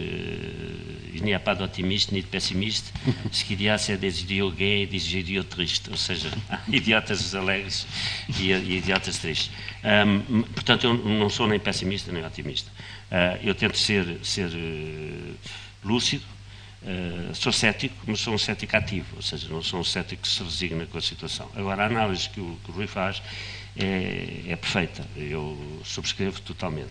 il 1.14 1.22
n'y 1.24 1.34
a 1.34 1.38
pas 1.38 1.54
d'optimiste 1.54 2.12
ni 2.12 2.22
de 2.22 2.26
pessimiste, 2.26 2.92
ce 3.30 3.44
qu'il 3.46 3.62
y 3.62 3.68
a 3.68 3.78
c'est 3.78 3.98
des 3.98 4.22
idiots 4.22 4.50
gays 4.50 4.82
et 4.82 4.86
des 4.86 5.16
idiots 5.16 5.44
tristes, 5.44 5.88
ou 5.88 5.96
seja, 5.96 6.28
idiotas 6.72 7.34
alegres 7.34 7.86
e, 8.40 8.52
e 8.52 8.76
idiotas 8.76 9.18
tristes. 9.18 9.50
Um, 9.84 10.42
portanto, 10.42 10.86
eu 10.86 10.94
não 10.94 11.28
sou 11.28 11.46
nem 11.46 11.60
pessimista 11.60 12.12
nem 12.12 12.24
otimista. 12.24 12.70
Uh, 13.10 13.46
eu 13.46 13.54
tento 13.54 13.76
ser, 13.76 14.18
ser 14.22 14.48
uh, 14.48 15.34
lúcido, 15.84 16.24
Uh, 16.84 17.32
sou 17.32 17.52
cético, 17.52 17.94
mas 18.08 18.18
sou 18.18 18.34
um 18.34 18.38
cético 18.38 18.76
ativo, 18.76 19.14
ou 19.14 19.22
seja, 19.22 19.48
não 19.48 19.62
sou 19.62 19.78
um 19.78 19.84
cético 19.84 20.22
que 20.22 20.28
se 20.28 20.42
resigna 20.42 20.84
com 20.84 20.98
a 20.98 21.00
situação. 21.00 21.48
Agora, 21.54 21.84
a 21.84 21.86
análise 21.86 22.28
que 22.28 22.40
o, 22.40 22.58
que 22.64 22.72
o 22.72 22.74
Rui 22.74 22.88
faz 22.88 23.22
é, 23.76 24.42
é 24.48 24.56
perfeita, 24.56 25.06
eu 25.16 25.80
subscrevo 25.84 26.40
totalmente. 26.40 26.90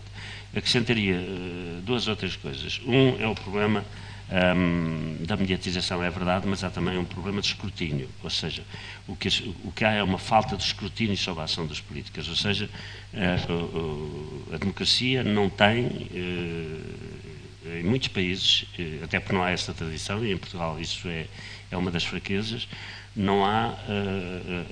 Acrescentaria 0.54 1.16
uh, 1.16 1.80
duas 1.82 2.08
outras 2.08 2.36
coisas. 2.36 2.80
Um 2.86 3.20
é 3.20 3.26
o 3.26 3.34
problema 3.34 3.84
um, 4.32 5.24
da 5.24 5.36
mediatização, 5.36 6.02
é 6.02 6.10
verdade, 6.10 6.46
mas 6.46 6.64
há 6.64 6.70
também 6.70 6.96
um 6.96 7.04
problema 7.04 7.40
de 7.40 7.48
escrutínio, 7.48 8.08
ou 8.22 8.30
seja, 8.30 8.62
o 9.06 9.14
que, 9.14 9.28
o 9.64 9.70
que 9.70 9.84
há 9.84 9.92
é 9.92 10.02
uma 10.02 10.18
falta 10.18 10.56
de 10.56 10.62
escrutínio 10.62 11.16
sobre 11.16 11.42
a 11.42 11.44
ação 11.44 11.66
das 11.66 11.80
políticas, 11.80 12.28
ou 12.28 12.36
seja, 12.36 12.68
uh, 13.12 14.54
a 14.54 14.56
democracia 14.56 15.22
não 15.22 15.50
tem, 15.50 15.86
uh, 15.86 17.78
em 17.78 17.82
muitos 17.82 18.08
países, 18.08 18.64
até 19.04 19.20
porque 19.20 19.34
não 19.34 19.42
há 19.42 19.50
essa 19.50 19.72
tradição, 19.72 20.24
e 20.24 20.32
em 20.32 20.36
Portugal 20.36 20.80
isso 20.80 21.06
é, 21.08 21.26
é 21.70 21.76
uma 21.76 21.90
das 21.90 22.04
fraquezas, 22.04 22.66
não 23.14 23.44
há, 23.44 23.76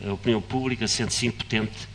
a 0.06 0.12
opinião 0.12 0.40
pública 0.40 0.88
sente-se 0.88 1.26
impotente 1.26 1.88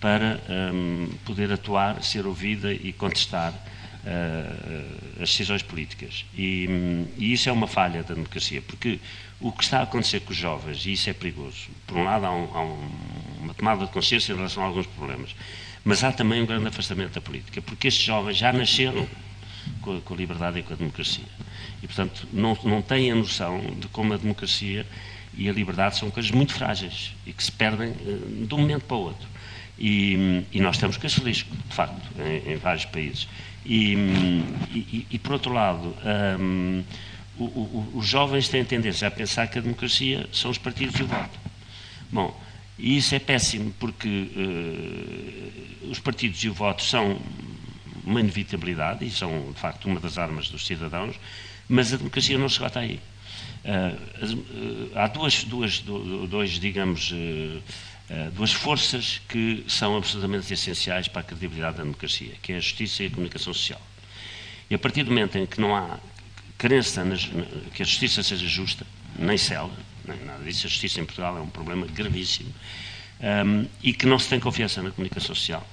para 0.00 0.40
um, 0.72 1.08
poder 1.24 1.52
atuar, 1.52 2.02
ser 2.02 2.26
ouvida 2.26 2.72
e 2.72 2.92
contestar 2.92 3.52
uh, 3.52 5.22
as 5.22 5.28
decisões 5.28 5.62
políticas. 5.62 6.24
E, 6.34 6.66
um, 6.68 7.06
e, 7.18 7.32
isso 7.32 7.48
é 7.48 7.52
uma 7.52 7.66
falha 7.66 8.02
da 8.02 8.14
democracia, 8.14 8.62
porque 8.62 8.98
o 9.40 9.52
que 9.52 9.62
está 9.62 9.80
a 9.80 9.82
acontecer 9.82 10.20
com 10.20 10.32
os 10.32 10.36
jovens, 10.36 10.86
e 10.86 10.92
isso 10.92 11.10
é 11.10 11.12
perigoso, 11.12 11.68
por 11.86 11.98
um 11.98 12.04
lado 12.04 12.24
há, 12.24 12.34
um, 12.34 12.48
há 12.54 13.42
uma 13.42 13.54
tomada 13.54 13.84
de 13.84 13.92
consciência 13.92 14.32
em 14.32 14.36
relação 14.36 14.62
a 14.62 14.66
alguns 14.66 14.86
problemas, 14.86 15.34
mas 15.84 16.02
há 16.02 16.12
também 16.12 16.42
um 16.42 16.46
grande 16.46 16.66
afastamento 16.66 17.12
da 17.12 17.20
política, 17.20 17.60
porque 17.60 17.88
estes 17.88 18.04
jovens 18.04 18.36
já 18.36 18.52
nasceram 18.52 19.06
com 19.82 19.96
a, 19.96 20.00
com 20.00 20.14
a 20.14 20.16
liberdade 20.16 20.58
e 20.58 20.62
com 20.62 20.72
a 20.72 20.76
democracia. 20.76 21.24
E, 21.82 21.86
portanto, 21.86 22.26
não, 22.32 22.56
não 22.64 22.82
têm 22.82 23.10
a 23.10 23.14
noção 23.14 23.60
de 23.78 23.88
como 23.88 24.12
a 24.12 24.16
democracia 24.16 24.86
e 25.36 25.48
a 25.48 25.52
liberdade 25.52 25.96
são 25.96 26.10
coisas 26.10 26.30
muito 26.30 26.52
frágeis 26.52 27.14
e 27.26 27.32
que 27.32 27.42
se 27.42 27.52
perdem 27.52 27.90
uh, 27.90 28.46
de 28.46 28.54
um 28.54 28.58
momento 28.58 28.84
para 28.84 28.96
o 28.96 29.00
outro. 29.00 29.28
E, 29.80 30.44
e, 30.52 30.60
nós 30.60 30.78
esse 30.82 31.20
risco, 31.20 31.56
de 31.56 31.74
facto, 31.74 32.02
em, 32.20 32.52
em 32.52 32.56
vários 32.56 32.84
países. 32.84 33.26
E, 33.64 33.94
e, 34.74 35.06
e, 35.10 35.18
por 35.18 35.32
outro 35.32 35.52
lado, 35.52 35.96
um, 36.38 36.84
o, 37.38 37.44
o, 37.44 37.92
os 37.94 38.06
jovens 38.06 38.48
têm 38.48 38.62
tendência 38.64 39.08
a 39.08 39.10
pensar 39.10 39.46
que 39.48 39.58
a 39.58 39.62
democracia 39.62 40.28
são 40.32 40.50
os 40.50 40.58
partidos 40.58 40.98
e 41.00 41.02
o 41.02 41.06
voto. 41.06 41.38
Bom, 42.12 42.38
e 42.78 42.96
isso 42.96 43.14
é 43.14 43.18
péssimo, 43.18 43.74
porque 43.78 44.08
uh, 44.08 45.90
os 45.90 45.98
partidos 45.98 46.42
e 46.44 46.48
o 46.48 46.54
voto 46.54 46.82
são 46.82 47.20
uma 48.04 48.20
inevitabilidade 48.20 49.04
e 49.04 49.10
são, 49.10 49.52
de 49.52 49.60
facto, 49.60 49.86
uma 49.86 50.00
das 50.00 50.18
armas 50.18 50.48
dos 50.48 50.66
cidadãos, 50.66 51.16
mas 51.68 51.92
a 51.92 51.96
democracia 51.96 52.36
não 52.36 52.48
se 52.48 52.54
esgota 52.54 52.80
aí. 52.80 52.98
Uh, 53.64 54.34
uh, 54.34 54.90
há 54.94 55.06
duas, 55.06 55.44
duas, 55.44 55.80
dois, 55.80 56.52
digamos, 56.58 57.14
duas 58.32 58.52
forças 58.52 59.20
que 59.28 59.64
são 59.68 59.96
absolutamente 59.96 60.52
essenciais 60.52 61.06
para 61.06 61.20
a 61.20 61.24
credibilidade 61.24 61.76
da 61.76 61.82
democracia, 61.84 62.32
que 62.42 62.52
é 62.52 62.56
a 62.56 62.60
justiça 62.60 63.04
e 63.04 63.06
a 63.06 63.10
comunicação 63.10 63.52
social. 63.52 63.80
E 64.68 64.74
a 64.74 64.78
partir 64.78 65.02
do 65.04 65.10
momento 65.10 65.38
em 65.38 65.46
que 65.46 65.60
não 65.60 65.76
há 65.76 65.98
crença 66.58 67.04
nas, 67.04 67.28
que 67.72 67.82
a 67.82 67.86
justiça 67.86 68.22
seja 68.22 68.46
justa, 68.46 68.86
nem 69.18 69.38
cela, 69.38 69.72
nem 70.04 70.18
nada 70.24 70.42
disso, 70.44 70.66
a 70.66 70.70
justiça 70.70 71.00
em 71.00 71.04
Portugal 71.04 71.36
é 71.38 71.40
um 71.40 71.48
problema 71.48 71.86
gravíssimo, 71.86 72.52
um, 73.20 73.24
ehm, 73.26 73.66
e 73.82 73.92
que 73.92 74.06
não 74.06 74.18
se 74.18 74.28
tem 74.28 74.40
confiança 74.40 74.82
na 74.82 74.90
comunicação 74.90 75.34
social, 75.34 75.66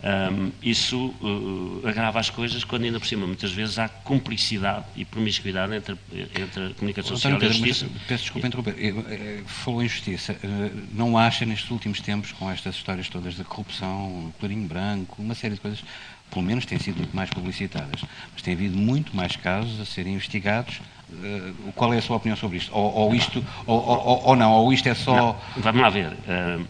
um, 0.00 0.52
isso 0.62 1.12
uh, 1.20 1.82
agrava 1.84 2.20
as 2.20 2.30
coisas 2.30 2.62
quando 2.62 2.84
ainda 2.84 3.00
por 3.00 3.06
cima 3.06 3.26
muitas 3.26 3.50
vezes 3.50 3.80
há 3.80 3.88
cumplicidade 3.88 4.84
e 4.94 5.04
promiscuidade 5.04 5.74
entre, 5.74 5.96
entre 6.12 6.66
a 6.66 6.74
comunicação 6.74 7.16
social 7.16 7.32
Pedro, 7.32 7.46
e 7.46 7.48
a 7.48 7.52
justiça. 7.52 7.86
Mas, 7.92 8.02
peço 8.04 8.22
desculpa 8.22 8.46
interromper. 8.46 8.76
Eh, 8.78 9.42
falou 9.46 9.82
em 9.82 9.88
justiça. 9.88 10.36
Eh, 10.40 10.70
não 10.92 11.18
acha 11.18 11.44
nestes 11.44 11.68
últimos 11.70 12.00
tempos, 12.00 12.30
com 12.30 12.48
estas 12.48 12.76
histórias 12.76 13.08
todas 13.08 13.34
da 13.34 13.42
corrupção, 13.42 14.32
clarinho 14.38 14.68
branco, 14.68 15.20
uma 15.20 15.34
série 15.34 15.54
de 15.54 15.60
coisas, 15.60 15.82
pelo 16.30 16.44
menos 16.44 16.64
têm 16.64 16.78
sido 16.78 16.98
muito 16.98 17.16
mais 17.16 17.30
publicitadas, 17.30 18.02
mas 18.32 18.40
tem 18.40 18.54
havido 18.54 18.78
muito 18.78 19.16
mais 19.16 19.34
casos 19.34 19.80
a 19.80 19.84
serem 19.84 20.14
investigados. 20.14 20.80
Uh, 21.10 21.72
qual 21.72 21.92
é 21.92 21.98
a 21.98 22.02
sua 22.02 22.18
opinião 22.18 22.36
sobre 22.36 22.58
isto? 22.58 22.70
Ou, 22.72 22.94
ou 22.94 23.14
isto, 23.14 23.44
ou, 23.66 23.82
ou, 23.82 24.26
ou, 24.26 24.36
não, 24.36 24.52
ou 24.52 24.72
isto 24.72 24.88
é 24.88 24.94
só... 24.94 25.16
Não, 25.16 25.36
vamos 25.56 25.80
lá 25.80 25.88
ver. 25.88 26.12
Uh, 26.12 26.64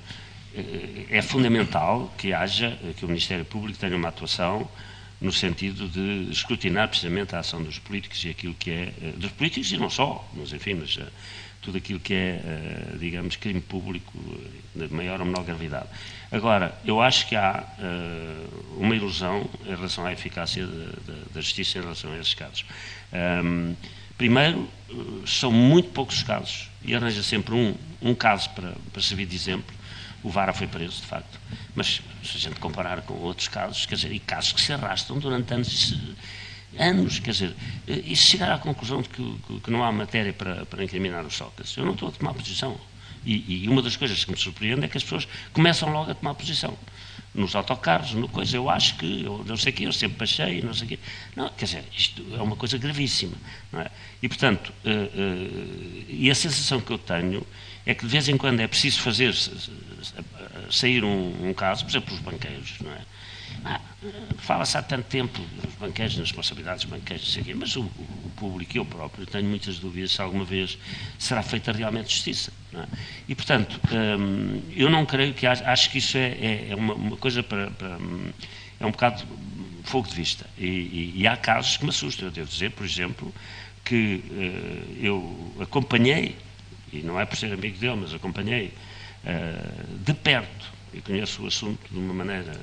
é 1.10 1.22
fundamental 1.22 2.12
que 2.18 2.32
haja, 2.32 2.78
que 2.96 3.04
o 3.04 3.08
Ministério 3.08 3.44
Público 3.44 3.78
tenha 3.78 3.96
uma 3.96 4.08
atuação 4.08 4.68
no 5.20 5.32
sentido 5.32 5.88
de 5.88 6.30
escrutinar 6.30 6.88
precisamente 6.88 7.34
a 7.34 7.40
ação 7.40 7.62
dos 7.62 7.78
políticos 7.78 8.24
e 8.24 8.30
aquilo 8.30 8.54
que 8.54 8.70
é, 8.70 8.92
uh, 9.02 9.18
dos 9.18 9.32
políticos 9.32 9.72
e 9.72 9.76
não 9.76 9.90
só, 9.90 10.28
mas 10.34 10.52
enfim, 10.52 10.74
mas 10.74 10.98
tudo 11.60 11.78
aquilo 11.78 11.98
que 11.98 12.14
é, 12.14 12.40
digamos, 12.98 13.36
crime 13.36 13.60
público 13.60 14.12
de 14.74 14.92
maior 14.94 15.20
ou 15.20 15.26
menor 15.26 15.42
gravidade. 15.42 15.86
Agora, 16.30 16.78
eu 16.84 17.00
acho 17.00 17.28
que 17.28 17.34
há 17.34 17.64
uma 18.76 18.94
ilusão 18.94 19.48
em 19.66 19.70
relação 19.70 20.06
à 20.06 20.12
eficácia 20.12 20.66
da 21.34 21.40
justiça 21.40 21.78
em 21.78 21.82
relação 21.82 22.12
a 22.12 22.18
esses 22.18 22.32
casos. 22.32 22.64
Primeiro, 24.16 24.68
são 25.26 25.50
muito 25.50 25.90
poucos 25.90 26.22
casos 26.22 26.70
e 26.82 26.94
arranja 26.94 27.22
sempre 27.22 27.54
um, 27.54 27.74
um 28.00 28.14
caso 28.14 28.50
para, 28.50 28.74
para 28.92 29.02
servir 29.02 29.26
de 29.26 29.36
exemplo. 29.36 29.77
O 30.22 30.30
Vara 30.30 30.52
foi 30.52 30.66
preso, 30.66 30.96
de 31.00 31.06
facto. 31.06 31.38
Mas 31.74 32.00
se 32.24 32.36
a 32.36 32.40
gente 32.40 32.58
comparar 32.60 33.02
com 33.02 33.14
outros 33.14 33.48
casos, 33.48 33.86
quer 33.86 33.94
dizer, 33.94 34.12
e 34.12 34.18
casos 34.18 34.52
que 34.52 34.60
se 34.60 34.72
arrastam 34.72 35.18
durante 35.18 35.54
anos, 35.54 35.94
anos 36.78 37.18
quer 37.20 37.30
dizer, 37.30 37.54
e 37.86 38.16
se 38.16 38.24
chegar 38.24 38.52
à 38.52 38.58
conclusão 38.58 39.00
de 39.00 39.08
que, 39.08 39.60
que 39.62 39.70
não 39.70 39.84
há 39.84 39.92
matéria 39.92 40.32
para, 40.32 40.66
para 40.66 40.82
incriminar 40.82 41.24
os 41.24 41.36
Sócrates, 41.36 41.76
eu 41.76 41.84
não 41.84 41.92
estou 41.92 42.08
a 42.08 42.12
tomar 42.12 42.34
posição. 42.34 42.78
E, 43.24 43.64
e, 43.64 43.68
uma 43.68 43.82
das 43.82 43.96
coisas 43.96 44.24
que 44.24 44.30
me 44.30 44.36
surpreende 44.36 44.84
é 44.84 44.88
que 44.88 44.96
as 44.96 45.02
pessoas 45.02 45.28
começam 45.52 45.90
logo 45.90 46.10
a 46.10 46.14
tomar 46.14 46.34
posição. 46.34 46.76
Nos 47.34 47.54
autocarros, 47.54 48.12
no 48.14 48.28
coisa, 48.28 48.56
eu 48.56 48.70
acho 48.70 48.96
que, 48.96 49.22
eu 49.24 49.44
não 49.46 49.56
sei 49.56 49.72
o 49.72 49.76
que, 49.76 49.84
eu 49.84 49.92
sempre 49.92 50.24
achei, 50.24 50.62
não 50.62 50.72
sei 50.72 50.86
o 50.86 50.88
quê. 50.88 50.98
Não, 51.36 51.48
quer 51.50 51.66
dizer, 51.66 51.84
isto 51.94 52.24
é 52.34 52.42
uma 52.42 52.56
coisa 52.56 52.78
gravíssima. 52.78 53.36
É? 53.74 53.90
E, 54.22 54.28
portanto, 54.28 54.72
uh, 54.84 54.88
uh, 54.88 56.04
e 56.08 56.30
a 56.30 56.34
sensação 56.34 56.80
que 56.80 56.90
eu 56.90 56.98
tenho 56.98 57.46
é 57.88 57.94
que 57.94 58.04
de 58.04 58.12
vez 58.12 58.28
em 58.28 58.36
quando 58.36 58.60
é 58.60 58.68
preciso 58.68 59.00
fazer 59.00 59.34
sair 60.70 61.02
um, 61.02 61.48
um 61.48 61.54
caso, 61.54 61.86
por 61.86 61.90
exemplo, 61.90 62.14
os 62.14 62.20
banqueiros, 62.20 62.74
não 62.82 62.92
é? 62.92 63.00
Ah, 63.64 63.80
Fala-se 64.36 64.76
há 64.76 64.82
tanto 64.82 65.06
tempo 65.06 65.40
dos 65.62 65.74
banqueiros, 65.76 66.16
nas 66.18 66.28
responsabilidades 66.28 66.84
dos 66.84 66.92
banqueiros, 66.92 67.38
mas 67.56 67.76
o, 67.76 67.80
o, 67.80 68.30
público 68.36 68.76
e 68.76 68.78
eu 68.78 68.84
próprio 68.84 69.26
tenho 69.26 69.48
muitas 69.48 69.78
dúvidas 69.78 70.12
se 70.12 70.20
alguma 70.20 70.44
vez 70.44 70.78
será 71.18 71.42
feita 71.42 71.72
realmente 71.72 72.12
justiça. 72.12 72.52
É? 72.74 72.84
E, 73.26 73.34
portanto, 73.34 73.80
hum, 73.90 74.60
eu 74.76 74.90
não 74.90 75.06
creio 75.06 75.32
que 75.32 75.46
acho, 75.46 75.64
acho 75.64 75.90
que 75.90 75.96
isso 75.96 76.18
é, 76.18 76.28
é, 76.28 76.66
é 76.70 76.76
uma, 76.76 76.92
uma, 76.92 77.16
coisa 77.16 77.42
para, 77.42 77.70
para, 77.70 77.98
é 78.78 78.86
um 78.86 78.90
bocado 78.90 79.24
fogo 79.84 80.06
de 80.06 80.14
vista. 80.14 80.46
E, 80.58 80.66
e, 80.66 81.12
e, 81.16 81.26
há 81.26 81.38
casos 81.38 81.78
que 81.78 81.84
me 81.84 81.90
assustam. 81.90 82.28
Eu 82.28 82.32
devo 82.32 82.48
dizer, 82.48 82.70
por 82.72 82.84
exemplo, 82.84 83.34
que 83.82 84.22
uh, 84.30 84.96
eu 85.00 85.54
acompanhei, 85.58 86.36
e 86.92 87.02
não 87.02 87.20
é 87.20 87.24
por 87.24 87.36
ser 87.36 87.52
amigo 87.52 87.78
dele, 87.78 87.96
mas 87.96 88.14
acompanhei 88.14 88.72
uh, 89.24 89.98
de 90.04 90.14
perto 90.14 90.78
eu 90.92 91.02
conheço 91.02 91.42
o 91.42 91.46
assunto 91.46 91.78
de 91.90 91.98
uma 91.98 92.14
maneira, 92.14 92.58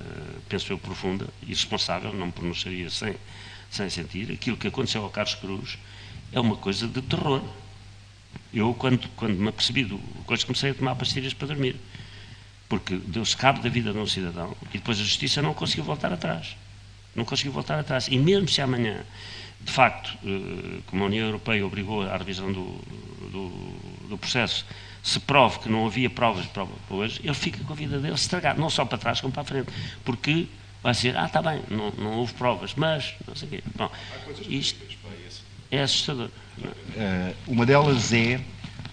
penso 0.50 0.74
eu, 0.74 0.78
profunda 0.78 1.28
e 1.44 1.48
responsável, 1.48 2.12
não 2.12 2.28
me 2.28 2.32
pronunciaria 2.32 2.90
sem, 2.90 3.16
sem 3.70 3.90
sentir. 3.90 4.32
Aquilo 4.32 4.58
que 4.58 4.68
aconteceu 4.68 5.04
ao 5.04 5.10
Carlos 5.10 5.36
Cruz 5.36 5.78
é 6.32 6.40
uma 6.40 6.56
coisa 6.56 6.88
de 6.88 7.02
terror. 7.02 7.42
Eu, 8.54 8.74
quando, 8.74 9.08
quando 9.16 9.36
me 9.36 9.50
apercebi 9.50 9.84
do 9.84 10.00
coisa, 10.26 10.46
comecei 10.46 10.72
a 10.72 10.74
tomar 10.74 10.96
pastilhas 10.96 11.34
para 11.34 11.48
dormir. 11.48 11.76
Porque 12.68 12.96
deu-se 12.96 13.38
cabo 13.38 13.62
da 13.62 13.70
vida 13.70 13.94
de 13.94 14.00
um 14.00 14.08
cidadão 14.08 14.58
e 14.74 14.80
depois 14.80 15.00
a 15.00 15.04
justiça 15.04 15.42
não 15.42 15.54
conseguiu 15.54 15.84
voltar 15.84 16.12
atrás. 16.12 16.58
Não 17.16 17.24
conseguiu 17.24 17.54
voltar 17.54 17.80
atrás. 17.80 18.08
E 18.10 18.18
mesmo 18.18 18.50
se 18.50 18.60
amanhã, 18.60 19.06
de 19.62 19.72
facto, 19.72 20.18
eh, 20.24 20.82
como 20.88 21.04
a 21.04 21.08
União 21.08 21.26
Europeia 21.26 21.66
obrigou 21.66 22.04
à 22.04 22.16
revisão 22.18 22.52
do, 22.52 22.66
do, 23.32 24.08
do 24.10 24.18
processo, 24.18 24.66
se 25.02 25.20
prove 25.20 25.60
que 25.60 25.70
não 25.70 25.86
havia 25.86 26.10
provas 26.10 26.46
para 26.48 26.66
hoje, 26.90 27.20
ele 27.24 27.34
fica 27.34 27.64
com 27.64 27.74
a 27.74 27.76
vida 27.76 28.00
dele 28.00 28.16
estragada, 28.16 28.60
não 28.60 28.70
só 28.70 28.84
para 28.86 28.98
trás 28.98 29.22
como 29.22 29.32
para 29.32 29.44
a 29.44 29.46
frente, 29.46 29.72
porque 30.04 30.48
vai 30.82 30.94
dizer, 30.94 31.16
ah, 31.16 31.26
está 31.26 31.42
bem, 31.42 31.62
não, 31.70 31.92
não 31.92 32.14
houve 32.14 32.34
provas, 32.34 32.74
mas, 32.76 33.14
não 33.28 33.36
sei 33.36 33.48
o 33.48 33.52
quê. 33.52 33.64
Bom, 33.76 33.92
isto 34.48 34.80
é 35.72 35.82
assustador. 35.82 36.30
Uh, 36.60 37.36
uma 37.48 37.66
delas 37.66 38.14
é 38.14 38.40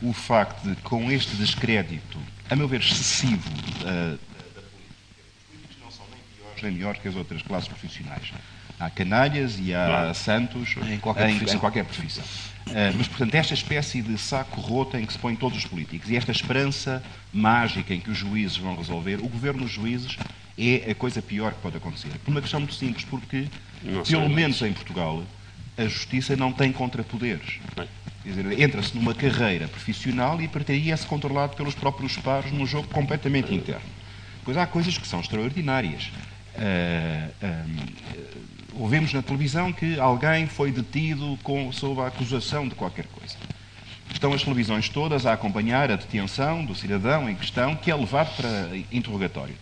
o 0.03 0.13
facto 0.13 0.63
de, 0.69 0.77
com 0.83 1.11
este 1.11 1.37
descrédito, 1.37 2.19
a 2.51 2.57
meu 2.57 2.69
ver, 2.69 2.81
excessivo 2.81 3.49
uh, 3.49 3.85
da 3.85 4.63
política, 4.63 5.33
os 5.37 5.45
políticos 5.45 5.77
não 5.83 5.91
são 5.91 6.05
nem 6.11 6.21
piores 6.37 6.63
nem 6.63 6.73
melhores 6.73 7.01
que 7.01 7.09
as 7.09 7.15
outras 7.17 7.43
classes 7.43 7.69
profissionais. 7.69 8.33
Há 8.79 8.91
canalhas 8.91 9.59
e 9.61 9.73
há 9.75 9.87
claro. 9.87 10.15
santos 10.15 10.75
em 10.91 10.99
qualquer, 10.99 11.31
em, 11.31 11.37
profissão. 11.37 11.57
Em 11.57 11.61
qualquer 11.61 11.85
profissão. 11.85 12.25
Uh, 12.67 12.95
mas, 12.97 13.09
portanto, 13.09 13.35
esta 13.35 13.55
espécie 13.55 14.03
de 14.03 14.17
saco 14.19 14.61
roto 14.61 14.97
em 14.97 15.05
que 15.05 15.13
se 15.13 15.19
põem 15.19 15.37
todos 15.37 15.59
os 15.59 15.65
políticos 15.65 16.11
e 16.11 16.17
esta 16.17 16.33
esperança 16.33 17.03
mágica 17.33 17.95
em 17.95 18.01
que 18.01 18.11
os 18.11 18.19
juízes 18.19 18.57
vão 18.57 18.77
resolver, 18.77 19.17
o 19.17 19.29
governo 19.29 19.63
dos 19.63 19.71
juízes 19.71 20.17
é 20.59 20.91
a 20.91 20.95
coisa 20.95 21.21
pior 21.23 21.53
que 21.53 21.61
pode 21.61 21.77
acontecer. 21.77 22.11
Por 22.25 22.31
uma 22.31 22.41
questão 22.41 22.61
muito 22.61 22.75
simples, 22.75 23.05
porque, 23.05 23.47
não 23.83 24.03
pelo 24.03 24.29
menos 24.29 24.61
em 24.63 24.73
Portugal, 24.73 25.25
a 25.77 25.85
justiça 25.85 26.37
não 26.37 26.53
tem 26.53 26.73
contrapoderes. 26.73 27.59
Entra-se 28.59 28.97
numa 28.97 29.15
carreira 29.15 29.67
profissional 29.67 30.41
e 30.41 30.47
partir-se 30.47 31.07
controlado 31.07 31.57
pelos 31.57 31.75
próprios 31.75 32.17
pares 32.17 32.53
num 32.53 32.67
jogo 32.67 32.89
completamente 32.89 33.53
interno. 33.55 33.83
Pois 34.45 34.57
há 34.57 34.67
coisas 34.67 34.97
que 34.99 35.07
são 35.07 35.21
extraordinárias. 35.21 36.11
Uh, 36.55 37.31
uh, 37.43 38.52
ouvimos 38.75 39.13
na 39.13 39.23
televisão 39.23 39.73
que 39.73 39.99
alguém 39.99 40.47
foi 40.47 40.71
detido 40.71 41.39
com, 41.43 41.73
sob 41.73 42.01
a 42.01 42.07
acusação 42.07 42.69
de 42.69 42.75
qualquer 42.75 43.07
coisa. 43.07 43.37
Estão 44.13 44.33
as 44.33 44.43
televisões 44.43 44.89
todas 44.89 45.27
a 45.27 45.33
acompanhar 45.33 45.91
a 45.91 45.97
detenção 45.97 46.65
do 46.65 46.75
cidadão 46.75 47.29
em 47.29 47.35
questão 47.35 47.75
que 47.75 47.91
é 47.91 47.95
levado 47.95 48.35
para 48.37 48.69
interrogatório. 48.91 49.55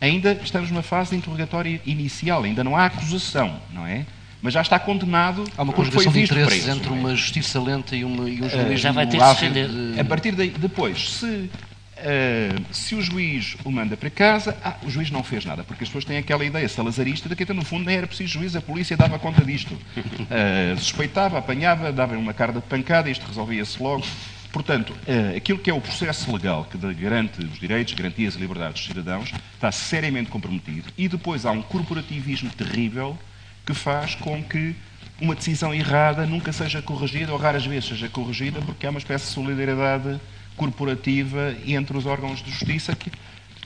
Ainda 0.00 0.32
estamos 0.32 0.70
numa 0.70 0.82
fase 0.82 1.10
de 1.10 1.16
interrogatório 1.16 1.80
inicial, 1.86 2.42
ainda 2.44 2.62
não 2.62 2.76
há 2.76 2.84
acusação, 2.84 3.58
não 3.72 3.86
é? 3.86 4.04
Mas 4.42 4.52
já 4.52 4.60
está 4.60 4.78
condenado. 4.78 5.44
Há 5.56 5.62
uma 5.62 5.72
conjugação 5.72 6.12
de 6.12 6.22
interesses 6.22 6.64
preso, 6.64 6.78
entre 6.78 6.88
é? 6.88 6.92
uma 6.92 7.16
justiça 7.16 7.60
lenta 7.60 7.96
e, 7.96 8.04
uma, 8.04 8.28
e 8.28 8.42
um 8.42 8.48
juiz 8.48 8.74
uh, 8.74 8.76
já 8.76 8.92
vai 8.92 9.06
ter 9.06 9.18
de 9.18 9.24
defender. 9.24 9.70
A 9.98 10.04
partir 10.04 10.32
daí, 10.32 10.50
depois, 10.50 11.14
se 11.14 11.50
Uh, 11.96 12.74
se 12.74 12.94
o 12.94 13.00
juiz 13.00 13.56
o 13.64 13.72
manda 13.72 13.96
para 13.96 14.10
casa, 14.10 14.54
ah, 14.62 14.76
o 14.82 14.90
juiz 14.90 15.10
não 15.10 15.24
fez 15.24 15.46
nada, 15.46 15.64
porque 15.64 15.82
as 15.82 15.88
pessoas 15.88 16.04
têm 16.04 16.18
aquela 16.18 16.44
ideia 16.44 16.68
salazarista 16.68 17.26
de 17.26 17.34
que, 17.34 17.50
no 17.54 17.64
fundo, 17.64 17.86
nem 17.86 17.96
era 17.96 18.06
preciso 18.06 18.34
juiz, 18.34 18.54
a 18.54 18.60
polícia 18.60 18.96
dava 18.98 19.18
conta 19.18 19.42
disto. 19.42 19.72
Uh, 19.72 20.76
suspeitava, 20.78 21.38
apanhava, 21.38 21.90
dava 21.90 22.16
uma 22.18 22.34
carga 22.34 22.60
de 22.60 22.66
pancada, 22.66 23.08
isto 23.08 23.26
resolvia-se 23.26 23.82
logo. 23.82 24.04
Portanto, 24.52 24.90
uh, 24.90 25.36
aquilo 25.36 25.58
que 25.58 25.70
é 25.70 25.74
o 25.74 25.80
processo 25.80 26.30
legal 26.32 26.66
que 26.66 26.76
garante 26.76 27.42
os 27.42 27.58
direitos, 27.58 27.94
garantias 27.94 28.34
e 28.34 28.38
liberdades 28.38 28.80
dos 28.80 28.88
cidadãos 28.88 29.32
está 29.54 29.72
seriamente 29.72 30.30
comprometido. 30.30 30.92
E 30.98 31.08
depois 31.08 31.46
há 31.46 31.50
um 31.50 31.62
corporativismo 31.62 32.50
terrível 32.50 33.18
que 33.64 33.72
faz 33.72 34.14
com 34.14 34.42
que 34.42 34.76
uma 35.20 35.34
decisão 35.34 35.74
errada 35.74 36.26
nunca 36.26 36.52
seja 36.52 36.82
corrigida, 36.82 37.32
ou 37.32 37.38
raras 37.38 37.64
vezes 37.64 37.88
seja 37.88 38.08
corrigida, 38.08 38.60
porque 38.60 38.86
há 38.86 38.90
uma 38.90 38.98
espécie 38.98 39.26
de 39.26 39.32
solidariedade 39.32 40.20
corporativa 40.56 41.54
entre 41.66 41.96
os 41.96 42.06
órgãos 42.06 42.42
de 42.42 42.50
justiça, 42.50 42.94
que, 42.94 43.10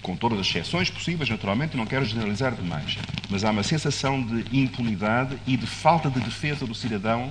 com 0.03 0.17
todas 0.17 0.39
as 0.41 0.47
exceções 0.47 0.91
possíveis, 0.91 1.29
naturalmente, 1.29 1.77
não 1.77 1.87
quero 1.87 2.05
generalizar 2.05 2.55
demais, 2.55 2.99
mas 3.29 3.45
há 3.45 3.51
uma 3.51 3.63
sensação 3.63 4.23
de 4.23 4.45
impunidade 4.57 5.39
e 5.47 5.57
de 5.57 5.67
falta 5.67 6.11
de 6.11 6.21
defesa 6.21 6.67
do 6.67 6.75
cidadão 6.75 7.31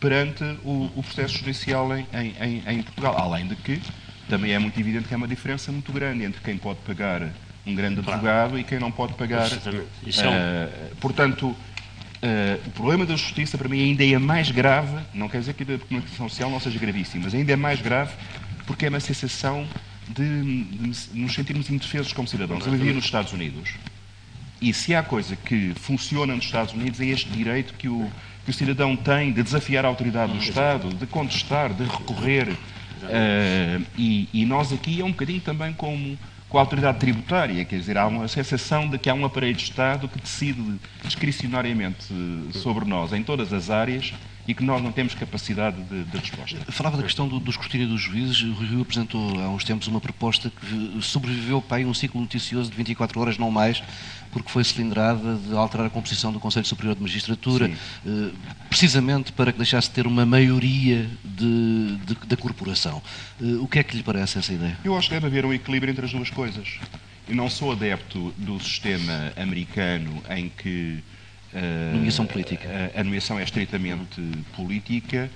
perante 0.00 0.44
o, 0.64 0.90
o 0.96 1.02
processo 1.02 1.38
judicial 1.38 1.88
em, 1.96 2.06
em, 2.40 2.62
em, 2.66 2.82
Portugal. 2.82 3.16
Além 3.18 3.46
de 3.48 3.56
que 3.56 3.80
também 4.28 4.52
é 4.52 4.58
muito 4.58 4.78
evidente 4.78 5.08
que 5.08 5.14
há 5.14 5.16
uma 5.16 5.28
diferença 5.28 5.72
muito 5.72 5.92
grande 5.92 6.24
entre 6.24 6.40
quem 6.40 6.56
pode 6.56 6.78
pagar 6.80 7.28
um 7.66 7.74
grande 7.74 7.98
advogado 7.98 8.50
claro. 8.50 8.58
e 8.58 8.64
quem 8.64 8.78
não 8.78 8.90
pode 8.90 9.14
pagar. 9.14 9.48
Isso 10.06 10.22
é 10.22 10.28
um... 10.28 10.32
uh, 10.32 10.96
portanto, 11.00 11.56
Uh, 12.20 12.58
o 12.66 12.70
problema 12.70 13.06
da 13.06 13.14
justiça, 13.14 13.56
para 13.56 13.68
mim, 13.68 13.80
ainda 13.80 14.04
é 14.04 14.18
mais 14.18 14.50
grave, 14.50 14.96
não 15.14 15.28
quer 15.28 15.38
dizer 15.38 15.54
que 15.54 15.62
a 15.62 15.78
comunicação 15.78 16.28
social 16.28 16.50
não 16.50 16.58
seja 16.58 16.76
gravíssima, 16.76 17.22
mas 17.22 17.32
ainda 17.32 17.52
é 17.52 17.56
mais 17.56 17.80
grave 17.80 18.10
porque 18.68 18.84
é 18.84 18.90
uma 18.90 19.00
sensação 19.00 19.66
de, 20.06 20.62
de 20.62 21.18
nos 21.18 21.34
sentirmos 21.34 21.70
indefesos 21.70 22.12
como 22.12 22.28
cidadãos. 22.28 22.64
Eu 22.66 22.72
vivia 22.72 22.92
nos 22.92 23.06
Estados 23.06 23.32
Unidos 23.32 23.70
e 24.60 24.74
se 24.74 24.94
há 24.94 25.02
coisa 25.02 25.34
que 25.36 25.72
funciona 25.74 26.36
nos 26.36 26.44
Estados 26.44 26.74
Unidos 26.74 27.00
é 27.00 27.06
este 27.06 27.30
direito 27.30 27.72
que 27.74 27.88
o, 27.88 28.10
que 28.44 28.50
o 28.50 28.54
cidadão 28.54 28.94
tem 28.94 29.32
de 29.32 29.42
desafiar 29.42 29.86
a 29.86 29.88
autoridade 29.88 30.32
do 30.32 30.38
Estado, 30.38 30.90
de 30.90 31.06
contestar, 31.06 31.72
de 31.72 31.84
recorrer. 31.84 32.50
Uh, 32.50 33.86
e, 33.96 34.28
e, 34.34 34.44
nós 34.44 34.70
aqui 34.70 35.00
é 35.00 35.04
um 35.04 35.12
bocadinho 35.12 35.40
também 35.40 35.72
como 35.72 36.18
com 36.48 36.58
a 36.58 36.60
autoridade 36.60 36.98
tributária, 36.98 37.64
quer 37.64 37.78
dizer, 37.78 37.96
há 37.96 38.06
uma 38.06 38.26
sensação 38.26 38.88
de 38.88 38.98
que 38.98 39.08
há 39.08 39.14
um 39.14 39.24
aparelho 39.24 39.54
de 39.54 39.62
Estado 39.62 40.08
que 40.08 40.20
decide 40.20 40.78
discricionariamente 41.04 42.06
sobre 42.52 42.84
nós 42.86 43.12
em 43.12 43.22
todas 43.22 43.52
as 43.52 43.70
áreas 43.70 44.14
e 44.48 44.54
que 44.54 44.64
nós 44.64 44.82
não 44.82 44.90
temos 44.90 45.14
capacidade 45.14 45.76
de, 45.82 46.04
de 46.04 46.16
resposta. 46.16 46.56
Falava 46.72 46.96
da 46.96 47.02
questão 47.02 47.28
do, 47.28 47.38
do 47.38 47.50
escrutínio 47.50 47.86
dos 47.86 48.00
juízes. 48.00 48.40
O 48.40 48.54
Rio 48.54 48.80
apresentou 48.80 49.38
há 49.38 49.50
uns 49.50 49.62
tempos 49.62 49.86
uma 49.88 50.00
proposta 50.00 50.50
que 50.50 51.02
sobreviveu 51.02 51.60
para 51.60 51.82
um 51.82 51.92
ciclo 51.92 52.18
noticioso 52.18 52.70
de 52.70 52.76
24 52.76 53.20
horas, 53.20 53.36
não 53.36 53.50
mais, 53.50 53.82
porque 54.32 54.48
foi 54.48 54.64
cilindrada 54.64 55.36
de 55.36 55.54
alterar 55.54 55.86
a 55.86 55.90
composição 55.90 56.32
do 56.32 56.40
Conselho 56.40 56.64
Superior 56.64 56.94
de 56.94 57.02
Magistratura, 57.02 57.70
eh, 58.06 58.30
precisamente 58.70 59.32
para 59.32 59.52
que 59.52 59.58
deixasse 59.58 59.88
de 59.88 59.94
ter 59.94 60.06
uma 60.06 60.24
maioria 60.24 61.06
de, 61.22 61.96
de, 62.06 62.14
da 62.26 62.36
corporação. 62.36 63.02
Eh, 63.38 63.44
o 63.60 63.68
que 63.68 63.78
é 63.78 63.82
que 63.82 63.98
lhe 63.98 64.02
parece 64.02 64.38
essa 64.38 64.54
ideia? 64.54 64.78
Eu 64.82 64.96
acho 64.96 65.08
que 65.08 65.14
deve 65.14 65.26
haver 65.26 65.44
um 65.44 65.52
equilíbrio 65.52 65.90
entre 65.90 66.06
as 66.06 66.10
duas 66.10 66.30
coisas. 66.30 66.78
Eu 67.28 67.36
não 67.36 67.50
sou 67.50 67.72
adepto 67.72 68.32
do 68.38 68.58
sistema 68.58 69.30
americano 69.36 70.22
em 70.30 70.48
que 70.48 71.04
uh, 71.52 71.94
nomeação 71.94 72.26
política. 72.26 72.68
A, 72.94 73.00
a, 73.00 73.04
nomeação 73.04 73.38
é 73.38 73.42
estritamente 73.42 74.20
política, 74.54 75.30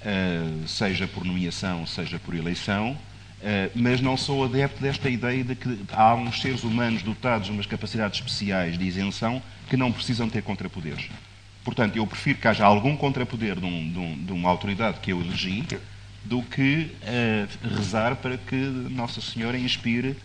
uh, 0.00 0.68
seja 0.68 1.06
por 1.06 1.24
nomeação, 1.24 1.86
seja 1.86 2.18
por 2.18 2.34
eleição, 2.34 2.92
uh, 2.92 3.70
mas 3.74 4.00
não 4.00 4.16
sou 4.16 4.44
adepto 4.44 4.82
desta 4.82 5.08
ideia 5.08 5.44
de 5.44 5.54
que 5.54 5.80
há 5.92 6.14
uns 6.14 6.40
seres 6.40 6.64
humanos 6.64 7.02
dotados 7.02 7.46
de 7.46 7.52
umas 7.52 7.66
capacidades 7.66 8.18
especiais 8.18 8.78
de 8.78 8.84
isenção 8.84 9.42
que 9.68 9.76
não 9.76 9.92
precisam 9.92 10.28
ter 10.28 10.42
contrapoderes. 10.42 11.08
Portanto, 11.64 11.96
eu 11.96 12.06
prefiro 12.06 12.38
que 12.38 12.48
haja 12.48 12.64
algum 12.64 12.96
contrapoder 12.96 13.58
de, 13.58 13.66
um, 13.66 13.92
de, 13.92 13.98
um, 13.98 14.24
de 14.24 14.32
uma 14.32 14.48
autoridade 14.48 15.00
que 15.00 15.12
eu 15.12 15.20
elegi 15.20 15.64
do 16.24 16.42
que 16.42 16.90
rezar 17.76 18.16
para 18.16 18.38
que 18.38 18.56
Nossa 18.56 19.20
Senhora 19.20 19.58
inspire 19.58 20.16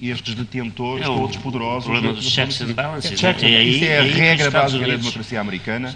estes 0.00 0.34
detentores 0.34 1.04
é 1.04 1.06
todos 1.06 1.36
poderosos. 1.38 1.88
O 1.88 1.92
problema 1.92 2.14
dos 2.14 2.24
checks 2.24 2.60
and 2.60 2.72
balances. 2.74 3.18
Checks, 3.18 3.42
é, 3.42 3.46
aí, 3.46 3.76
isso 3.76 3.84
é 3.84 3.98
a 3.98 4.02
regra 4.02 4.50
básica 4.50 4.86
da 4.86 4.96
democracia 4.96 5.40
americana 5.40 5.92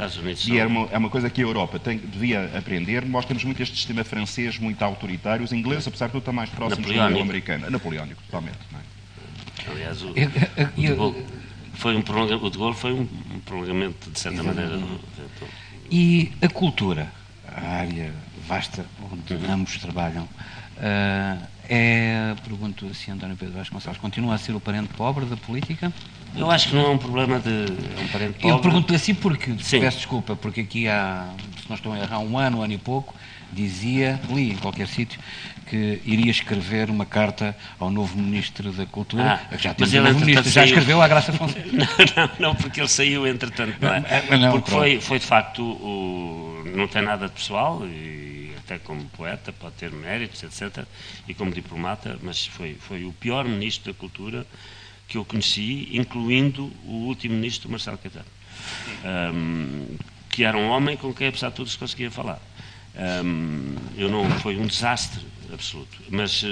e 0.47 0.59
é 0.59 0.67
uma, 0.67 0.89
é 0.91 0.99
uma 0.99 1.11
coisa 1.11 1.29
que 1.29 1.41
a 1.41 1.45
Europa 1.45 1.79
tem, 1.79 1.99
devia 1.99 2.51
aprender. 2.57 3.05
Nós 3.05 3.25
temos 3.27 3.45
muito 3.45 3.63
este 3.63 3.77
sistema 3.77 4.03
francês 4.03 4.59
muito 4.59 4.83
autoritário. 4.83 5.45
Os 5.45 5.53
ingleses, 5.53 5.87
apesar 5.87 6.07
de 6.07 6.13
tudo, 6.13 6.21
estão 6.21 6.35
mais 6.35 6.49
próximos 6.51 6.87
do 6.87 6.95
modelo 6.95 7.21
americano. 7.21 7.71
Napoleónico, 7.71 8.23
totalmente. 8.23 8.59
É? 8.75 9.71
Aliás, 9.71 10.03
o, 10.03 10.11
o, 10.11 10.15
de 10.15 10.95
Gaulle 10.95 11.27
foi 11.75 11.95
um 11.95 12.01
o 12.01 12.51
de 12.51 12.59
Gaulle 12.59 12.77
foi 12.77 12.93
um 12.93 13.07
prolongamento, 13.45 14.11
de 14.11 14.19
certa 14.19 14.43
maneira. 14.43 14.79
Do, 14.79 15.01
e 15.91 16.33
a 16.41 16.49
cultura, 16.49 17.13
a 17.47 17.61
área 17.61 18.13
vasta 18.47 18.87
onde 19.13 19.35
ambos 19.47 19.77
trabalham, 19.79 20.29
uh, 20.81 21.47
é, 21.69 22.35
pergunto 22.43 22.93
se 22.95 23.13
António 23.13 23.37
Pedro 23.37 23.55
Vasconcelos 23.55 23.99
continua 23.99 24.35
a 24.35 24.39
ser 24.39 24.57
o 24.57 24.61
parente 24.61 24.89
pobre 24.95 25.25
da 25.25 25.37
política? 25.37 25.93
Eu 26.35 26.51
acho 26.51 26.69
que 26.69 26.75
não 26.75 26.87
é 26.87 26.89
um 26.91 26.99
problema 26.99 27.39
de 27.39 27.51
é 27.51 28.03
um 28.03 28.09
parente 28.09 28.33
pobre. 28.35 28.49
Eu 28.49 28.59
pergunto 28.59 28.93
assim 28.93 29.15
porque, 29.15 29.55
Sim. 29.61 29.81
peço 29.81 29.99
desculpa, 29.99 30.35
porque 30.35 30.63
aqui 30.63 30.89
há, 30.89 31.29
se 31.63 31.69
não 31.69 31.77
estou 31.77 31.93
a 31.93 31.99
errar, 31.99 32.19
um 32.19 32.37
ano, 32.37 32.59
um 32.59 32.63
ano 32.63 32.73
e 32.73 32.79
pouco, 32.79 33.15
dizia, 33.53 34.21
li 34.31 34.51
em 34.51 34.57
qualquer 34.57 34.89
sítio, 34.89 35.21
que 35.69 36.01
iria 36.05 36.31
escrever 36.31 36.91
uma 36.91 37.07
carta 37.07 37.57
ao 37.79 37.89
novo 37.89 38.19
Ministro 38.19 38.73
da 38.73 38.85
Cultura. 38.85 39.41
Ah, 39.53 39.57
já 39.57 39.73
mas 39.79 39.95
ele, 39.95 40.09
novo 40.09 40.25
ministro, 40.25 40.51
já 40.51 40.65
escreveu 40.65 41.01
à 41.01 41.07
Graça 41.07 41.33
Fonseca. 41.33 41.67
não, 41.71 41.87
não, 42.17 42.31
não, 42.41 42.55
porque 42.57 42.81
ele 42.81 42.89
saiu 42.89 43.29
entretanto, 43.29 43.77
não 43.81 43.95
é? 43.95 44.25
Não, 44.29 44.39
não, 44.39 44.53
porque 44.53 44.71
foi, 44.71 45.01
foi 45.01 45.19
de 45.21 45.27
facto, 45.27 45.63
o, 45.63 46.65
não 46.75 46.89
tem 46.89 47.03
nada 47.03 47.27
de 47.27 47.33
pessoal 47.33 47.87
e 47.87 48.30
até 48.71 48.79
como 48.79 49.05
poeta, 49.11 49.53
pode 49.53 49.75
ter 49.75 49.91
méritos, 49.91 50.43
etc., 50.45 50.85
e 51.27 51.35
como 51.35 51.51
diplomata, 51.51 52.17
mas 52.23 52.47
foi, 52.47 52.75
foi 52.75 53.05
o 53.05 53.13
pior 53.13 53.45
ministro 53.45 53.93
da 53.93 53.99
Cultura 53.99 54.47
que 55.09 55.19
eu 55.19 55.25
conheci, 55.25 55.89
incluindo 55.91 56.73
o 56.85 57.07
último 57.07 57.35
ministro, 57.35 57.69
Marcelo 57.69 57.99
Caetano, 57.99 58.27
um, 59.35 59.97
que 60.29 60.45
era 60.45 60.57
um 60.57 60.69
homem 60.69 60.97
com 60.97 61.13
quem, 61.13 61.27
apesar 61.27 61.49
de 61.49 61.57
tudo, 61.57 61.69
se 61.69 61.77
conseguia 61.77 62.13
falar. 62.13 62.41
Um, 63.25 63.75
eu 63.97 64.09
não 64.09 64.31
foi 64.39 64.57
um 64.57 64.67
desastre 64.67 65.27
absoluto, 65.53 65.99
mas 66.09 66.45
uh, 66.45 66.47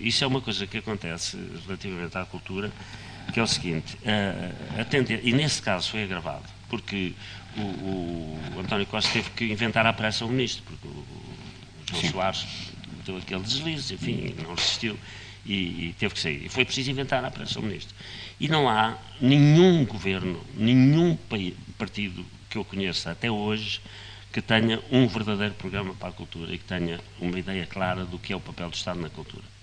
isso 0.00 0.24
é 0.24 0.26
uma 0.26 0.40
coisa 0.40 0.66
que 0.66 0.78
acontece 0.78 1.38
relativamente 1.66 2.18
à 2.18 2.24
cultura, 2.24 2.72
que 3.32 3.38
é 3.38 3.42
o 3.42 3.46
seguinte, 3.46 3.96
uh, 3.96 5.20
e 5.22 5.32
nesse 5.32 5.62
caso 5.62 5.90
foi 5.90 6.02
agravado, 6.02 6.44
porque 6.68 7.14
o, 7.56 7.60
o, 7.60 8.60
António 8.60 8.86
Costa 8.86 9.12
teve 9.12 9.30
que 9.30 9.44
inventar 9.44 9.86
à 9.86 9.92
pressa 9.92 10.24
o 10.24 10.28
ministro, 10.28 10.64
porque 10.64 10.88
o, 10.88 11.23
João 11.90 12.00
Sim. 12.00 12.10
Soares 12.10 12.46
deu 13.04 13.16
aquele 13.16 13.42
deslize, 13.42 13.94
enfim, 13.94 14.34
não 14.42 14.54
resistiu 14.54 14.98
e, 15.44 15.88
e, 15.88 15.94
teve 15.98 16.14
que 16.14 16.20
sair. 16.20 16.46
E 16.46 16.48
foi 16.48 16.64
preciso 16.64 16.90
inventar 16.90 17.24
a 17.24 17.30
pressão 17.30 17.62
ministro. 17.62 17.94
E 18.40 18.48
não 18.48 18.68
há 18.68 18.96
nenhum 19.20 19.84
governo, 19.84 20.40
nenhum 20.54 21.16
partido 21.78 22.24
que 22.48 22.56
eu 22.56 22.64
conheça 22.64 23.10
até 23.10 23.30
hoje 23.30 23.80
que 24.32 24.42
tenha 24.42 24.82
um 24.90 25.06
verdadeiro 25.06 25.54
programa 25.54 25.94
para 25.94 26.08
a 26.08 26.12
cultura 26.12 26.52
e 26.52 26.58
que 26.58 26.64
tenha 26.64 27.00
uma 27.20 27.38
ideia 27.38 27.66
clara 27.66 28.04
do 28.04 28.18
que 28.18 28.32
é 28.32 28.36
o 28.36 28.40
papel 28.40 28.68
do 28.68 28.74
Estado 28.74 28.98
na 28.98 29.08
cultura. 29.08 29.53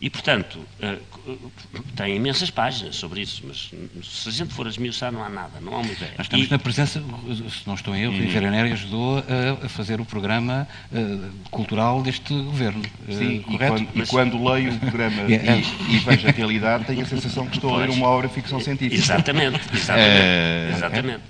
E, 0.00 0.08
portanto, 0.08 0.58
uh, 0.82 1.52
tem 1.94 2.16
imensas 2.16 2.50
páginas 2.50 2.96
sobre 2.96 3.20
isso, 3.20 3.42
mas 3.46 3.70
se 4.02 4.28
a 4.30 4.32
gente 4.32 4.54
for 4.54 4.66
a 4.66 4.70
esmiuçar, 4.70 5.12
não 5.12 5.22
há 5.22 5.28
nada, 5.28 5.60
não 5.60 5.74
há 5.74 5.80
uma 5.80 5.92
ideia. 5.92 6.12
Nós 6.16 6.24
estamos 6.24 6.46
e... 6.46 6.50
na 6.50 6.58
presença, 6.58 7.02
se 7.50 7.66
não 7.66 7.74
estou 7.74 7.94
em 7.94 8.04
erro, 8.04 8.14
uhum. 8.14 8.50
Nery 8.50 8.72
ajudou 8.72 9.18
a, 9.62 9.68
fazer 9.68 10.00
o 10.00 10.04
programa 10.06 10.66
uh, 10.90 11.30
cultural 11.50 12.02
deste 12.02 12.32
governo. 12.32 12.82
Sim, 13.10 13.44
uh, 13.46 13.52
e, 13.52 13.58
quando, 13.58 13.88
mas... 13.94 14.08
e, 14.08 14.10
quando, 14.10 14.42
leio 14.42 14.72
o 14.72 14.78
programa 14.78 15.22
e, 15.28 15.94
e, 15.94 15.98
vejo 15.98 16.28
a 16.28 16.30
realidade, 16.30 16.84
tenho 16.86 17.02
a 17.02 17.06
sensação 17.06 17.46
que 17.46 17.56
estou 17.56 17.70
pois. 17.70 17.82
a 17.82 17.86
ler 17.86 17.94
uma 17.94 18.06
obra 18.06 18.26
de 18.26 18.32
ficção 18.32 18.58
científica. 18.58 19.02
Exatamente, 19.02 19.60
exatamente. 19.76 20.76
exatamente. 20.76 21.22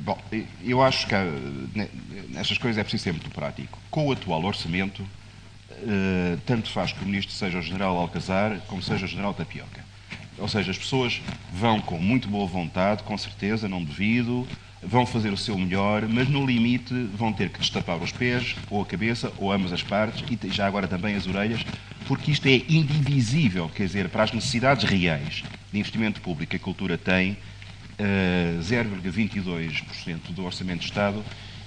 bom, 0.00 0.18
eu 0.64 0.82
acho 0.82 1.06
que 1.06 1.14
nestas 2.30 2.58
coisas 2.58 2.76
é 2.76 2.82
preciso 2.82 3.04
ser 3.04 3.12
muito 3.12 3.30
prático. 3.30 3.78
Com 3.88 4.08
o 4.08 4.12
atual 4.12 4.44
orçamento, 4.44 5.06
eh, 5.82 6.38
tanto 6.46 6.70
faz 6.70 6.92
que 6.92 7.02
o 7.02 7.06
ministro 7.06 7.34
seja 7.34 7.58
o 7.58 7.62
general 7.62 7.96
Alcazar 7.96 8.60
como 8.68 8.82
seja 8.82 9.04
o 9.04 9.08
general 9.08 9.34
Tapioca. 9.34 9.84
Ou 10.38 10.48
seja, 10.48 10.70
as 10.70 10.78
pessoas 10.78 11.20
vão 11.52 11.80
com 11.80 11.98
muito 11.98 12.28
boa 12.28 12.46
vontade, 12.46 13.02
com 13.02 13.16
certeza, 13.16 13.68
não 13.68 13.82
devido, 13.82 14.46
vão 14.82 15.06
fazer 15.06 15.32
o 15.32 15.36
seu 15.36 15.56
melhor, 15.56 16.06
mas 16.08 16.28
no 16.28 16.44
limite 16.44 16.92
vão 17.14 17.32
ter 17.32 17.48
que 17.48 17.58
destapar 17.58 17.96
os 17.98 18.12
pés, 18.12 18.56
ou 18.70 18.82
a 18.82 18.86
cabeça, 18.86 19.32
ou 19.38 19.52
ambas 19.52 19.72
as 19.72 19.82
partes, 19.82 20.24
e 20.28 20.50
já 20.50 20.66
agora 20.66 20.86
também 20.86 21.14
as 21.14 21.26
orelhas, 21.26 21.64
porque 22.06 22.30
isto 22.30 22.46
é 22.46 22.56
indivisível, 22.68 23.68
quer 23.68 23.86
dizer, 23.86 24.08
para 24.08 24.24
as 24.24 24.32
necessidades 24.32 24.84
reais 24.84 25.44
de 25.72 25.78
investimento 25.78 26.20
público 26.20 26.50
que 26.50 26.56
a 26.56 26.60
cultura 26.60 26.98
tem, 26.98 27.32
uh, 27.32 27.36
eh, 27.98 28.58
0,22% 28.60 30.30
do 30.30 30.44
Orçamento 30.44 30.80
de 30.80 30.86
Estado 30.86 31.24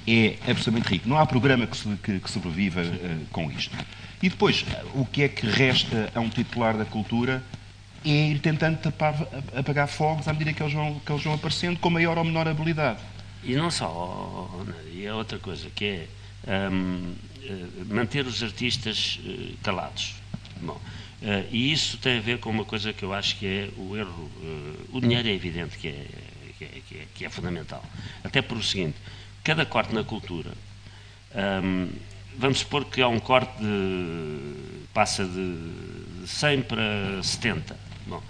é 0.08 0.38
absolutamente 0.50 0.90
rico. 0.90 1.10
Não 1.10 1.18
há 1.18 1.26
programa 1.26 1.68
que, 1.68 1.98
que, 1.98 2.20
que 2.20 2.32
sobreviva 2.32 2.82
uh, 2.82 3.26
com 3.32 3.52
isto. 3.52 3.76
E 4.24 4.30
depois, 4.30 4.66
o 4.96 5.06
que 5.06 5.24
é 5.24 5.30
que 5.30 5.46
resta 5.46 6.10
a 6.16 6.20
um 6.20 6.30
titular 6.30 6.78
da 6.78 6.86
cultura 6.86 7.44
é 8.06 8.32
ir 8.32 8.40
tentando 8.40 8.78
tapar, 8.78 9.16
apagar 9.56 9.88
fogos 9.88 10.28
à 10.28 10.34
medida 10.34 10.54
que 10.54 10.64
eles, 10.64 10.74
vão, 10.74 11.00
que 11.00 11.12
eles 11.12 11.24
vão 11.24 11.34
aparecendo, 11.34 11.78
com 11.78 11.90
maior 11.90 12.18
ou 12.18 12.24
menor 12.24 12.48
habilidade. 12.48 13.00
E 13.44 13.56
não 13.56 13.70
só, 13.70 14.50
e 14.92 15.06
é 15.06 15.14
outra 15.14 15.38
coisa, 15.38 15.70
que 15.70 15.86
é 15.86 16.70
um, 16.70 17.14
eh, 17.44 17.66
manter 17.90 18.26
os 18.26 18.42
artistas 18.42 19.20
uh, 19.24 19.58
calados. 19.62 20.16
Bom, 20.62 20.80
e 21.52 21.72
isso 21.72 21.98
tem 21.98 22.18
a 22.18 22.22
ver 22.22 22.40
com 22.40 22.50
uma 22.50 22.66
coisa 22.66 22.94
que 22.94 23.04
eu 23.04 23.14
acho 23.14 23.38
que 23.38 23.46
é 23.46 23.70
o 23.78 23.96
erro. 23.96 24.32
O 24.92 25.00
dinheiro 25.00 25.28
é 25.28 25.32
evidente 25.32 25.76
é, 25.76 25.80
que 25.80 25.88
é, 25.88 26.06
que, 26.58 26.96
é, 26.96 27.04
que, 27.14 27.26
é, 27.26 27.30
fundamental. 27.30 27.84
Até 28.24 28.42
por 28.42 28.58
o 28.58 28.64
seguinte, 28.64 28.96
cada 29.48 29.66
corte 29.66 29.96
na 29.96 30.04
cultura 30.04 30.52
vamos 32.38 32.60
supor 32.60 32.86
que 32.86 33.02
há 33.02 33.08
um 33.08 33.20
corte 33.20 33.52
de, 33.60 34.86
passa 34.94 35.26
de 35.26 36.28
100 36.28 36.62
para 36.64 37.24
70. 37.24 37.78
Bom, 38.06 38.22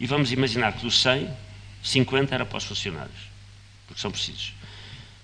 e 0.00 0.06
vamos 0.06 0.32
imaginar 0.32 0.72
que 0.72 0.82
dos 0.82 1.00
100, 1.02 1.28
50 1.82 2.34
era 2.34 2.46
para 2.46 2.58
os 2.58 2.64
funcionários, 2.64 3.28
porque 3.86 4.00
são 4.00 4.10
precisos. 4.10 4.54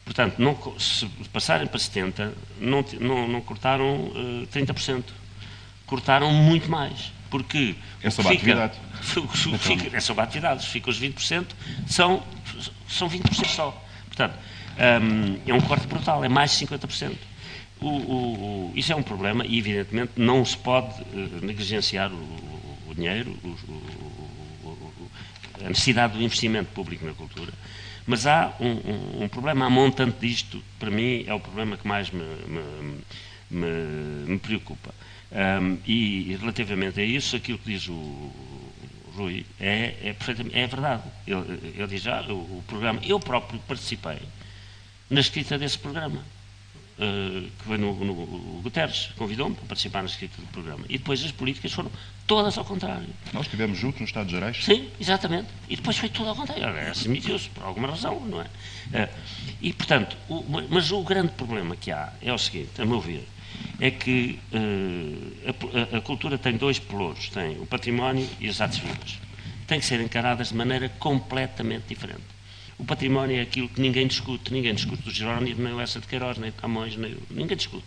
Portanto, 0.04 0.38
não, 0.38 0.78
se 0.78 1.06
passarem 1.32 1.66
para 1.66 1.78
70, 1.78 2.34
não, 2.58 2.84
não, 3.00 3.28
não 3.28 3.40
cortaram 3.40 4.06
uh, 4.06 4.48
eh, 4.52 4.58
30%. 4.58 5.04
Cortaram 5.86 6.32
muito 6.32 6.68
mais. 6.68 7.12
Porque 7.30 7.76
é 8.02 8.10
sobre 8.10 8.32
a 8.32 8.34
atividade. 8.34 8.78
Fica, 9.58 9.96
é 9.96 10.00
sobre 10.00 10.20
a 10.22 10.24
atividade. 10.24 10.66
Fica 10.66 10.90
os 10.90 11.00
20%, 11.00 11.46
são, 11.86 12.24
são 12.88 13.08
20% 13.08 13.46
só. 13.46 13.70
Portanto, 14.06 14.36
um, 14.80 15.38
é 15.46 15.54
um 15.54 15.60
corte 15.60 15.86
brutal, 15.86 16.24
é 16.24 16.28
mais 16.28 16.58
de 16.58 16.66
50%. 16.66 17.12
O, 17.80 17.86
o, 17.86 18.70
o, 18.70 18.72
isso 18.74 18.92
é 18.92 18.96
um 18.96 19.02
problema 19.02 19.44
e, 19.46 19.58
evidentemente, 19.58 20.12
não 20.16 20.44
se 20.44 20.56
pode 20.56 21.00
uh, 21.02 21.44
negligenciar 21.44 22.10
o, 22.12 22.94
dinheiro, 22.94 23.36
a 25.64 25.68
necessidade 25.68 26.14
do 26.14 26.22
investimento 26.22 26.70
público 26.72 27.04
na 27.04 27.12
cultura. 27.12 27.52
Mas 28.06 28.26
há 28.26 28.54
um, 28.60 28.68
um, 28.68 29.24
um, 29.24 29.28
problema, 29.28 29.66
há 29.66 29.70
montante 29.70 30.18
disto, 30.20 30.62
para 30.78 30.90
mim, 30.90 31.24
é 31.26 31.32
o 31.32 31.40
problema 31.40 31.76
que 31.76 31.86
mais 31.86 32.10
me, 32.10 32.24
me, 32.46 33.00
me, 33.50 34.26
me 34.26 34.38
preocupa. 34.38 34.94
Um, 35.32 35.78
e, 35.86 36.36
relativamente 36.40 37.00
a 37.00 37.04
isso, 37.04 37.36
aquilo 37.36 37.58
que 37.58 37.72
diz 37.72 37.88
o, 37.88 38.32
Rui 39.14 39.44
é, 39.60 39.94
é, 40.02 40.16
é 40.52 40.66
verdade. 40.66 41.02
Ele, 41.26 41.74
ele 41.76 41.86
diz 41.86 42.02
já, 42.02 42.20
ah, 42.20 42.32
o, 42.32 42.58
o 42.58 42.64
programa, 42.66 43.00
eu 43.04 43.18
próprio 43.20 43.60
participei 43.60 44.18
na 45.10 45.20
escrita 45.20 45.58
desse 45.58 45.78
programa. 45.78 46.24
uh, 47.00 47.50
que 47.58 47.64
foi 47.64 47.78
no, 47.78 47.94
no 48.04 48.14
Guterres, 48.62 49.10
convidou-me 49.16 49.54
para 49.54 49.64
participar 49.64 50.02
na 50.02 50.08
escrita 50.08 50.40
do 50.40 50.46
programa. 50.48 50.84
E 50.88 50.98
depois 50.98 51.24
as 51.24 51.32
políticas 51.32 51.72
foram 51.72 51.90
todas 52.26 52.56
ao 52.58 52.64
contrário. 52.64 53.08
Nós 53.32 53.46
estivemos 53.46 53.78
juntos 53.78 54.00
nos 54.00 54.10
Estados 54.10 54.30
Gerais? 54.30 54.64
Sim, 54.64 54.88
exatamente. 55.00 55.48
E 55.68 55.76
depois 55.76 55.96
foi 55.96 56.08
tudo 56.08 56.28
ao 56.28 56.36
contrário. 56.36 56.64
Aliás, 56.64 57.00
admitiu-se 57.00 57.48
por 57.50 57.64
alguma 57.64 57.88
razão, 57.88 58.20
não 58.20 58.40
é? 58.42 58.44
Uh, 58.44 59.08
e, 59.60 59.72
portanto, 59.72 60.16
o, 60.28 60.44
mas 60.68 60.92
o 60.92 61.02
grande 61.02 61.32
problema 61.32 61.74
que 61.74 61.90
há 61.90 62.12
é 62.22 62.32
o 62.32 62.38
seguinte, 62.38 62.80
a 62.80 62.84
meu 62.84 63.00
ver, 63.00 63.26
é 63.80 63.90
que 63.90 64.38
uh, 64.52 65.92
a, 65.94 65.96
a, 65.96 66.00
cultura 66.00 66.38
tem 66.38 66.56
dois 66.56 66.78
pelouros, 66.78 67.28
tem 67.30 67.58
o 67.58 67.66
património 67.66 68.28
e 68.38 68.48
as 68.48 68.60
artes 68.60 68.78
vivas. 68.78 69.18
Têm 69.66 69.80
que 69.80 69.86
ser 69.86 70.00
encaradas 70.00 70.48
de 70.48 70.54
maneira 70.54 70.88
completamente 70.88 71.86
diferente. 71.88 72.22
O 72.80 72.84
património 72.84 73.36
é 73.36 73.42
aquilo 73.42 73.68
que 73.68 73.78
ninguém 73.78 74.06
discute, 74.06 74.50
ninguém 74.50 74.74
discute 74.74 75.02
do 75.02 75.10
Jerónimo, 75.10 75.62
nem 75.62 75.74
o 75.74 75.80
Essa 75.80 76.00
de 76.00 76.06
Queiroz, 76.06 76.38
nem 76.38 76.48
o 76.48 76.52
Camões, 76.54 76.96
nem, 76.96 77.14
ninguém 77.30 77.54
discute. 77.54 77.84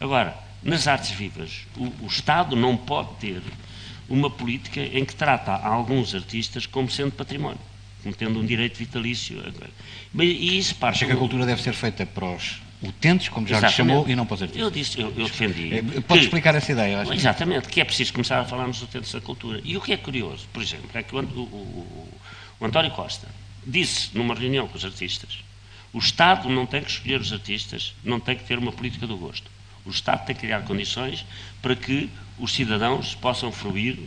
Agora, 0.00 0.34
nas 0.62 0.88
artes 0.88 1.10
vivas, 1.10 1.66
o, 1.76 1.84
o 2.02 2.06
Estado 2.06 2.56
não 2.56 2.74
pode 2.74 3.10
ter 3.20 3.42
uma 4.08 4.30
política 4.30 4.80
em 4.80 5.04
que 5.04 5.14
trata 5.14 5.52
alguns 5.52 6.14
artistas 6.14 6.64
como 6.64 6.90
sendo 6.90 7.12
património, 7.12 7.60
como 8.02 8.14
tendo 8.14 8.40
um 8.40 8.46
direito 8.46 8.78
vitalício. 8.78 9.38
E 10.18 10.58
isso 10.58 10.76
parte. 10.76 10.96
Acha 10.96 11.06
que 11.06 11.12
a 11.12 11.16
cultura 11.16 11.44
deve 11.44 11.60
ser 11.60 11.74
feita 11.74 12.06
para 12.06 12.34
os 12.34 12.62
utentes, 12.82 13.28
como 13.28 13.46
já 13.46 13.60
lhe 13.60 13.68
chamou, 13.68 14.08
e 14.08 14.16
não 14.16 14.24
para 14.24 14.36
os 14.36 14.42
artistas. 14.42 14.62
Eu 14.62 14.70
disse, 14.70 14.98
eu, 14.98 15.12
eu 15.14 15.26
defendi. 15.26 15.74
É, 15.74 15.82
pode 15.82 16.20
que, 16.20 16.24
explicar 16.24 16.54
essa 16.54 16.72
ideia? 16.72 17.02
Acho 17.02 17.12
exatamente, 17.12 17.68
que 17.68 17.82
é 17.82 17.84
preciso 17.84 18.14
começar 18.14 18.40
a 18.40 18.44
falar 18.46 18.66
nos 18.66 18.80
utentes 18.80 19.12
da 19.12 19.20
cultura. 19.20 19.60
E 19.62 19.76
o 19.76 19.80
que 19.82 19.92
é 19.92 19.96
curioso, 19.98 20.48
por 20.54 20.62
exemplo, 20.62 20.88
é 20.94 21.02
que 21.02 21.14
o, 21.14 21.20
o, 21.20 22.08
o 22.58 22.64
António 22.64 22.90
Costa 22.92 23.28
disse 23.66 24.10
numa 24.14 24.34
reunião 24.34 24.68
com 24.68 24.76
os 24.76 24.84
artistas: 24.84 25.38
o 25.92 25.98
Estado 25.98 26.48
não 26.48 26.66
tem 26.66 26.82
que 26.82 26.90
escolher 26.90 27.20
os 27.20 27.32
artistas, 27.32 27.94
não 28.02 28.18
tem 28.18 28.36
que 28.36 28.44
ter 28.44 28.58
uma 28.58 28.72
política 28.72 29.06
do 29.06 29.16
gosto. 29.16 29.50
O 29.84 29.90
Estado 29.90 30.24
tem 30.24 30.34
que 30.34 30.42
criar 30.42 30.62
condições 30.62 31.24
para 31.60 31.74
que 31.74 32.08
os 32.38 32.52
cidadãos 32.52 33.14
possam 33.14 33.52
fruir 33.52 33.98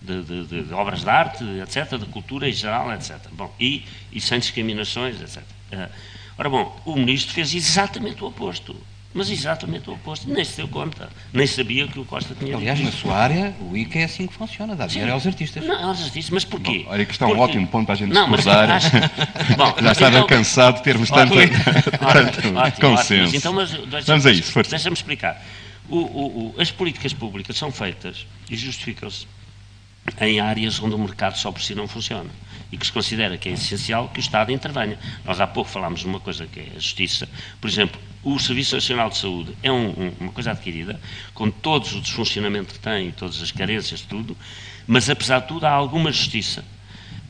de, 0.00 0.22
de, 0.22 0.44
de, 0.46 0.62
de, 0.64 0.74
obras 0.74 1.02
de 1.02 1.08
arte, 1.08 1.44
etc., 1.62 1.98
de 1.98 2.06
cultura 2.06 2.48
em 2.48 2.52
geral, 2.52 2.92
etc. 2.92 3.18
Bom, 3.32 3.54
e, 3.60 3.84
e 4.10 4.20
sem 4.20 4.38
discriminações, 4.38 5.20
etc. 5.20 5.42
Eh, 5.70 5.88
ora 6.36 6.50
bom, 6.50 6.80
o 6.84 6.96
ministro 6.96 7.34
fez 7.34 7.54
exatamente 7.54 8.22
o 8.22 8.26
oposto. 8.26 8.74
Mas 9.18 9.30
exatamente 9.30 9.90
o 9.90 9.94
oposto, 9.94 10.30
nem 10.30 10.44
se 10.44 10.58
deu 10.58 10.68
conta, 10.68 11.08
nem 11.32 11.44
sabia 11.44 11.88
que 11.88 11.98
o 11.98 12.04
Costa 12.04 12.36
tinha 12.36 12.56
Aliás, 12.56 12.78
na 12.78 12.92
sua 12.92 13.16
área, 13.16 13.52
o 13.60 13.76
ICA 13.76 13.98
é 13.98 14.04
assim 14.04 14.28
que 14.28 14.32
funciona, 14.32 14.76
dá 14.76 14.86
dinheiro 14.86 15.12
aos 15.12 15.26
artistas. 15.26 15.64
Não, 15.64 15.88
aos 15.88 16.00
artistas, 16.00 16.30
mas 16.30 16.44
porquê? 16.44 16.84
Bom, 16.84 16.92
olha 16.92 17.04
que 17.04 17.10
está 17.10 17.26
um 17.26 17.36
ótimo 17.36 17.66
ponto 17.66 17.86
para 17.86 17.96
a 17.96 17.98
gente 17.98 18.12
não. 18.12 18.28
Mas, 18.28 18.44
Bom, 19.58 19.74
Já 19.82 19.90
estava 19.90 20.18
então, 20.18 20.26
cansado 20.28 20.76
de 20.76 20.84
termos 20.84 21.10
tanto, 21.10 21.34
tanto 21.34 22.80
consenso. 22.80 23.24
Mas, 23.24 23.34
então, 23.34 23.52
mas, 23.52 23.72
Vamos 24.06 24.24
a 24.24 24.30
isso, 24.30 24.62
Deixa-me 24.62 24.94
explicar. 24.94 25.44
O, 25.88 25.96
o, 25.96 26.54
o, 26.56 26.60
as 26.60 26.70
políticas 26.70 27.12
públicas 27.12 27.56
são 27.56 27.72
feitas 27.72 28.24
e 28.48 28.56
justificam-se 28.56 29.26
em 30.20 30.38
áreas 30.38 30.80
onde 30.80 30.94
o 30.94 30.98
mercado 30.98 31.36
só 31.36 31.50
por 31.50 31.60
si 31.60 31.74
não 31.74 31.88
funciona 31.88 32.30
e 32.70 32.76
que 32.76 32.86
se 32.86 32.92
considera 32.92 33.36
que 33.36 33.48
é 33.48 33.52
essencial 33.52 34.08
que 34.10 34.20
o 34.20 34.22
Estado 34.22 34.52
intervenha. 34.52 34.96
Nós 35.24 35.40
há 35.40 35.46
pouco 35.46 35.68
falámos 35.68 36.00
de 36.00 36.06
uma 36.06 36.20
coisa 36.20 36.46
que 36.46 36.60
é 36.60 36.66
a 36.76 36.78
justiça. 36.78 37.28
Por 37.60 37.68
exemplo, 37.68 38.00
o 38.34 38.38
Serviço 38.38 38.74
Nacional 38.74 39.10
de 39.10 39.18
Saúde 39.18 39.56
é 39.62 39.70
um, 39.70 39.88
um, 39.88 40.12
uma 40.20 40.32
coisa 40.32 40.50
adquirida, 40.50 41.00
com 41.34 41.50
todos 41.50 41.94
o 41.94 42.00
desfuncionamento 42.00 42.74
que 42.74 42.80
tem, 42.80 43.10
todas 43.12 43.40
as 43.42 43.50
carências, 43.50 44.00
tudo, 44.02 44.36
mas 44.86 45.08
apesar 45.08 45.40
de 45.40 45.48
tudo 45.48 45.66
há 45.66 45.70
alguma 45.70 46.12
justiça. 46.12 46.64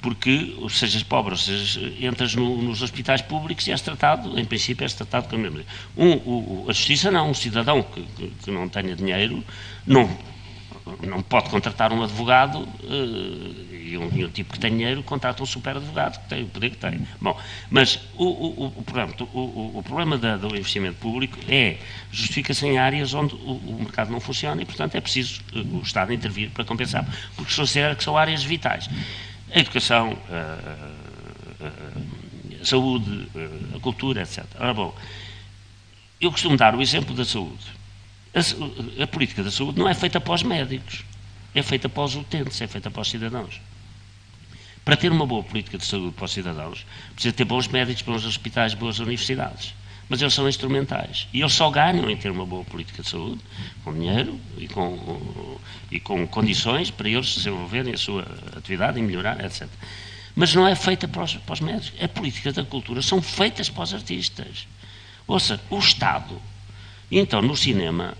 Porque, 0.01 0.57
sejas 0.71 1.03
pobre, 1.03 1.33
ou 1.33 1.37
sejas, 1.37 1.77
entras 2.01 2.33
no, 2.35 2.63
nos 2.63 2.83
hospitais 2.83 3.21
públicos 3.21 3.67
e 3.67 3.73
és 3.73 3.81
tratado, 3.81 4.39
em 4.39 4.45
princípio, 4.45 4.85
és 4.85 4.95
tratado 4.95 5.29
como 5.29 5.43
mesmo. 5.43 5.61
Um, 5.97 6.13
o, 6.13 6.67
a 6.69 6.73
justiça 6.73 7.11
não, 7.11 7.31
um 7.31 7.35
cidadão 7.35 7.83
que, 7.83 8.03
que, 8.03 8.33
que 8.45 8.51
não 8.51 8.69
tenha 8.69 8.95
dinheiro 8.95 9.45
não, 9.85 10.09
não 11.03 11.21
pode 11.21 11.51
contratar 11.51 11.93
um 11.93 12.03
advogado 12.03 12.61
uh, 12.61 13.78
e, 13.88 13.98
um, 13.98 14.11
e 14.12 14.24
um, 14.24 14.31
tipo 14.31 14.53
que 14.53 14.59
tem 14.59 14.70
dinheiro 14.70 15.03
contrata 15.03 15.42
um 15.42 15.46
super 15.46 15.77
advogado 15.77 16.20
que 16.20 16.29
tem 16.29 16.42
o 16.44 16.46
poder 16.46 16.70
que 16.70 16.77
tem. 16.77 17.07
Bom, 17.20 17.38
mas 17.70 18.01
o, 18.16 18.24
o, 18.24 18.66
o, 18.66 18.83
portanto, 18.83 19.29
o, 19.33 19.79
o 19.79 19.83
problema 19.83 20.16
da, 20.18 20.37
do 20.37 20.48
investimento 20.48 20.96
público 20.98 21.38
é 21.48 21.79
justifica-se 22.11 22.66
em 22.66 22.79
áreas 22.79 23.14
onde 23.14 23.35
o, 23.35 23.79
mercado 23.81 24.11
não 24.11 24.20
funciona 24.20 24.61
e, 24.62 24.64
portanto, 24.64 24.94
é 24.94 25.01
preciso 25.01 25.40
uh, 25.55 25.79
o 25.79 25.83
Estado 25.83 26.12
intervir 26.12 26.51
para 26.51 26.64
compensar, 26.64 27.07
porque 27.37 27.55
considera 27.55 27.94
que 27.94 28.05
são 28.05 28.16
áreas 28.16 28.44
vitais. 28.44 28.88
A 29.53 29.59
educação, 29.59 30.16
a, 30.31 31.64
a, 31.64 32.61
a 32.61 32.64
saúde, 32.64 33.29
a 33.74 33.81
cultura, 33.81 34.22
etc. 34.22 34.44
Ora, 34.59 34.74
bom, 34.74 34.94
eu 36.20 36.31
costumo 36.31 36.57
dar 36.57 36.74
o 36.74 36.83
exemplo 36.83 37.14
da 37.14 37.24
saúde 37.24 37.79
a, 38.35 39.03
a, 39.03 39.07
política 39.07 39.42
da 39.42 39.51
saúde 39.51 39.79
não 39.79 39.88
é 39.88 39.94
feita 39.94 40.20
para 40.20 40.35
os 40.35 40.42
médicos, 40.42 41.05
é 41.55 41.62
feita 41.62 41.88
para 41.88 42.03
os 42.03 42.14
utentes, 42.14 42.61
é 42.61 42.66
feita 42.66 42.90
para 42.90 43.01
os 43.01 43.11
cidadãos. 43.11 43.61
Para 44.88 44.96
ter 44.96 45.12
uma 45.12 45.27
boa 45.27 45.42
política 45.42 45.77
de 45.77 45.85
saúde 45.85 46.14
para 46.14 46.24
os 46.24 46.33
cidadãos, 46.33 46.87
precisa 47.12 47.35
ter 47.35 47.44
bons 47.44 47.68
médicos, 47.68 48.01
bons 48.01 48.24
hospitais, 48.24 48.72
boas 48.72 48.98
universidades. 48.98 49.74
Mas 50.09 50.22
eles 50.22 50.33
são 50.33 50.48
instrumentais. 50.48 51.29
E 51.31 51.42
eles 51.42 51.53
só 51.53 51.68
ganham 51.68 52.09
em 52.09 52.16
ter 52.16 52.31
uma 52.31 52.46
boa 52.46 52.64
política 52.64 53.03
de 53.03 53.11
saúde, 53.11 53.38
com 53.85 53.92
dinheiro 53.92 54.40
e 54.57 54.66
com, 54.66 55.59
e 55.90 56.01
com 56.01 56.27
condições 56.27 56.90
para 56.90 57.07
eles 57.07 57.35
desenvolverem 57.35 57.92
a 57.92 57.98
sua 57.98 58.27
atividade 58.57 58.98
e 58.98 59.03
melhorar, 59.03 59.44
etc. 59.44 59.68
Mas 60.35 60.55
não 60.55 60.66
é 60.66 60.74
feita 60.74 61.07
para 61.07 61.22
os, 61.22 61.35
para 61.35 61.53
os 61.53 61.61
médicos. 61.61 62.03
A 62.03 62.09
política 62.09 62.51
da 62.51 62.64
cultura 62.64 63.03
são 63.03 63.20
feitas 63.20 63.68
para 63.68 63.83
os 63.83 63.92
artistas. 63.92 64.66
Ouça, 65.27 65.61
o 65.68 65.79
Estado 65.79 66.40
então, 67.11 67.42
no 67.42 67.55
cinema, 67.55 68.16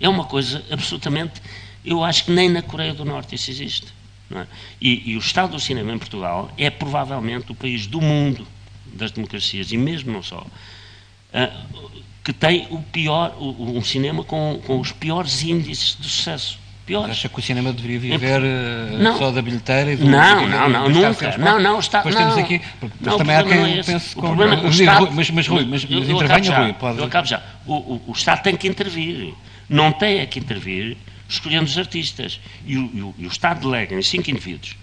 é 0.00 0.08
uma 0.08 0.24
coisa 0.24 0.64
absolutamente. 0.70 1.42
Eu 1.84 2.02
acho 2.02 2.24
que 2.24 2.30
nem 2.30 2.48
na 2.48 2.62
Coreia 2.62 2.94
do 2.94 3.04
Norte 3.04 3.34
isso 3.34 3.50
existe. 3.50 3.97
É? 4.34 4.46
E, 4.80 5.12
e, 5.12 5.16
o 5.16 5.18
estado 5.18 5.52
do 5.52 5.60
cinema 5.60 5.92
em 5.92 5.98
Portugal 5.98 6.52
é 6.58 6.68
provavelmente 6.68 7.50
o 7.50 7.54
país 7.54 7.86
do 7.86 8.00
mundo 8.00 8.46
das 8.86 9.10
democracias, 9.10 9.72
e 9.72 9.76
mesmo 9.78 10.12
não 10.12 10.22
só, 10.22 10.40
uh, 10.40 11.82
que 12.22 12.32
tem 12.32 12.66
o 12.70 12.82
pior, 12.82 13.34
o, 13.38 13.76
um 13.76 13.82
cinema 13.82 14.22
com, 14.22 14.60
com 14.66 14.78
os 14.80 14.92
piores 14.92 15.42
índices 15.42 15.96
de 15.96 16.08
sucesso 16.08 16.58
piores. 16.88 17.10
Acha 17.10 17.28
que 17.28 17.38
o 17.38 17.42
cinema 17.42 17.72
deveria 17.72 18.00
viver 18.00 18.42
é, 18.42 18.96
não. 18.96 19.18
só 19.18 19.30
da 19.30 19.42
bilheteira 19.42 19.92
e 19.92 19.96
do 19.96 20.06
Não, 20.06 20.48
não, 20.48 20.68
não, 20.68 20.88
nunca. 20.88 21.36
Não, 21.36 21.60
não, 21.60 21.78
está. 21.78 21.98
Depois 21.98 22.14
não. 22.14 22.38
aqui. 22.38 22.60
Depois 22.80 23.16
também 23.16 23.36
há 23.36 23.44
quem 23.44 23.78
é 23.78 23.82
pense 23.82 24.14
como. 24.14 24.28
Problema, 24.28 24.62
mas, 24.62 24.80
Estado, 24.80 25.10
mas, 25.12 25.30
mas, 25.30 25.46
Rui, 25.46 25.64
mas, 25.66 25.84
mas 25.84 26.08
intervenha, 26.08 26.58
Rui. 26.58 26.72
Pode... 26.72 26.98
Eu 26.98 27.04
acabo 27.04 27.28
já. 27.28 27.42
O, 27.66 27.74
o, 27.74 28.02
o 28.06 28.12
Estado 28.12 28.42
tem 28.42 28.56
que 28.56 28.66
intervir. 28.66 29.34
Não 29.68 29.92
tem 29.92 30.20
é 30.20 30.26
que 30.26 30.38
intervir 30.38 30.96
escolhendo 31.28 31.64
os 31.64 31.76
artistas. 31.76 32.40
E 32.66 32.76
o, 32.76 32.90
e 32.92 33.02
o, 33.02 33.14
e 33.18 33.26
o 33.26 33.28
Estado 33.28 33.60
delega 33.60 33.94
em 33.94 34.02
cinco 34.02 34.30
indivíduos 34.30 34.76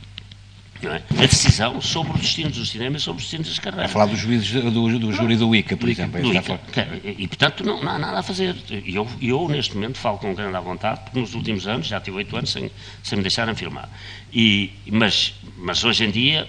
é? 0.84 1.02
a 1.24 1.26
decisão 1.26 1.82
sobre 1.82 2.14
os 2.14 2.22
destinos 2.22 2.58
do 2.58 2.66
cinema 2.66 2.98
e 2.98 3.00
sobre 3.00 3.22
os 3.22 3.24
destinos 3.24 3.48
das 3.48 3.60
carreiras. 3.60 3.90
A 3.90 3.94
falar 3.94 4.08
dos 4.08 4.20
juízes 4.20 4.52
do, 4.52 5.00
do 5.00 5.12
júri 5.14 5.38
do 5.38 5.56
ICA, 5.56 5.78
por 5.78 5.90
exemplo. 5.90 6.22
Do 6.22 6.34
ICA. 6.34 6.60
E, 7.04 7.28
portanto, 7.28 7.64
não, 7.64 7.82
não, 7.84 7.92
há 7.92 7.98
nada 7.98 8.20
a 8.20 8.24
fazer. 8.24 8.56
Eu, 8.86 9.08
eu, 9.22 9.48
neste 9.48 9.76
momento, 9.76 9.98
falo 9.98 10.18
com 10.18 10.34
grande 10.34 10.56
à 10.56 10.60
vontade, 10.60 11.02
porque 11.02 11.20
nos 11.20 11.34
últimos 11.34 11.68
anos, 11.68 11.88
já 11.88 12.00
tive 12.02 12.18
oito 12.18 12.36
anos 12.36 12.52
sem, 12.52 12.70
sem 13.04 13.18
me 13.18 13.24
deixarem 13.24 13.56
filmar. 13.56 13.90
E, 14.34 14.72
mas, 14.92 15.34
mas 15.58 15.84
hoje 15.84 16.06
em 16.06 16.12
dia, 16.12 16.48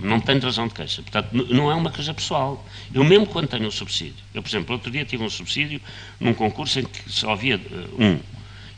não 0.00 0.18
tenho 0.18 0.40
razão 0.40 0.66
de 0.66 0.74
queixa. 0.74 1.02
Portanto, 1.02 1.32
não 1.32 1.70
é 1.70 1.74
uma 1.74 1.90
coisa 1.90 2.12
pessoal. 2.14 2.64
Eu 2.92 3.04
mesmo 3.04 3.26
quando 3.26 3.48
tenho 3.48 3.66
um 3.66 3.70
subsídio, 3.70 4.16
eu, 4.34 4.42
por 4.42 4.48
exemplo, 4.48 4.74
outro 4.74 4.90
dia 4.90 5.04
tive 5.04 5.22
um 5.22 5.30
subsídio 5.30 5.80
num 6.18 6.32
concurso 6.32 6.80
em 6.80 6.84
que 6.84 7.10
só 7.10 7.32
havia 7.32 7.56
uh, 7.56 8.02
um 8.02 8.20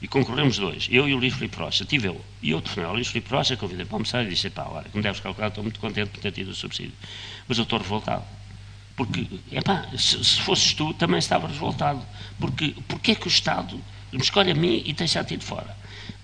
e 0.04 0.06
concorremos 0.06 0.58
dois, 0.58 0.86
eu 0.90 1.08
e 1.08 1.14
o 1.14 1.16
Luís 1.16 1.32
Filipe 1.32 1.56
Rocha, 1.56 1.82
tive 1.82 2.08
eu, 2.08 2.20
e 2.42 2.50
eu 2.50 2.60
telefonei 2.60 2.90
ao 2.90 2.94
Luís 2.94 3.08
Filipe 3.08 3.30
Rocha, 3.30 3.56
convidei 3.56 3.86
para 3.86 3.94
almoçar 3.94 4.22
e 4.22 4.28
disse, 4.28 4.50
pá, 4.50 4.66
olha, 4.68 4.86
como 4.90 5.02
deves 5.02 5.18
calcular, 5.18 5.48
estou 5.48 5.64
muito 5.64 5.80
contente 5.80 6.10
por 6.10 6.20
ter 6.20 6.30
tido 6.30 6.50
o 6.50 6.54
subsídio, 6.54 6.92
mas 7.48 7.56
eu 7.56 7.64
estou 7.64 7.78
revoltado, 7.78 8.22
porque, 8.94 9.26
epá, 9.50 9.88
se, 9.96 10.22
se 10.22 10.42
fosses 10.42 10.74
tu, 10.74 10.92
também 10.92 11.18
estava 11.18 11.48
revoltado, 11.48 12.04
porque, 12.38 12.74
porque 12.86 13.12
é 13.12 13.14
que 13.14 13.26
o 13.26 13.28
Estado 13.28 13.80
me 14.12 14.20
escolhe 14.20 14.50
a 14.50 14.54
mim 14.54 14.82
e 14.84 14.92
deixa 14.92 15.24
ti 15.24 15.38
de 15.38 15.44
fora? 15.46 15.74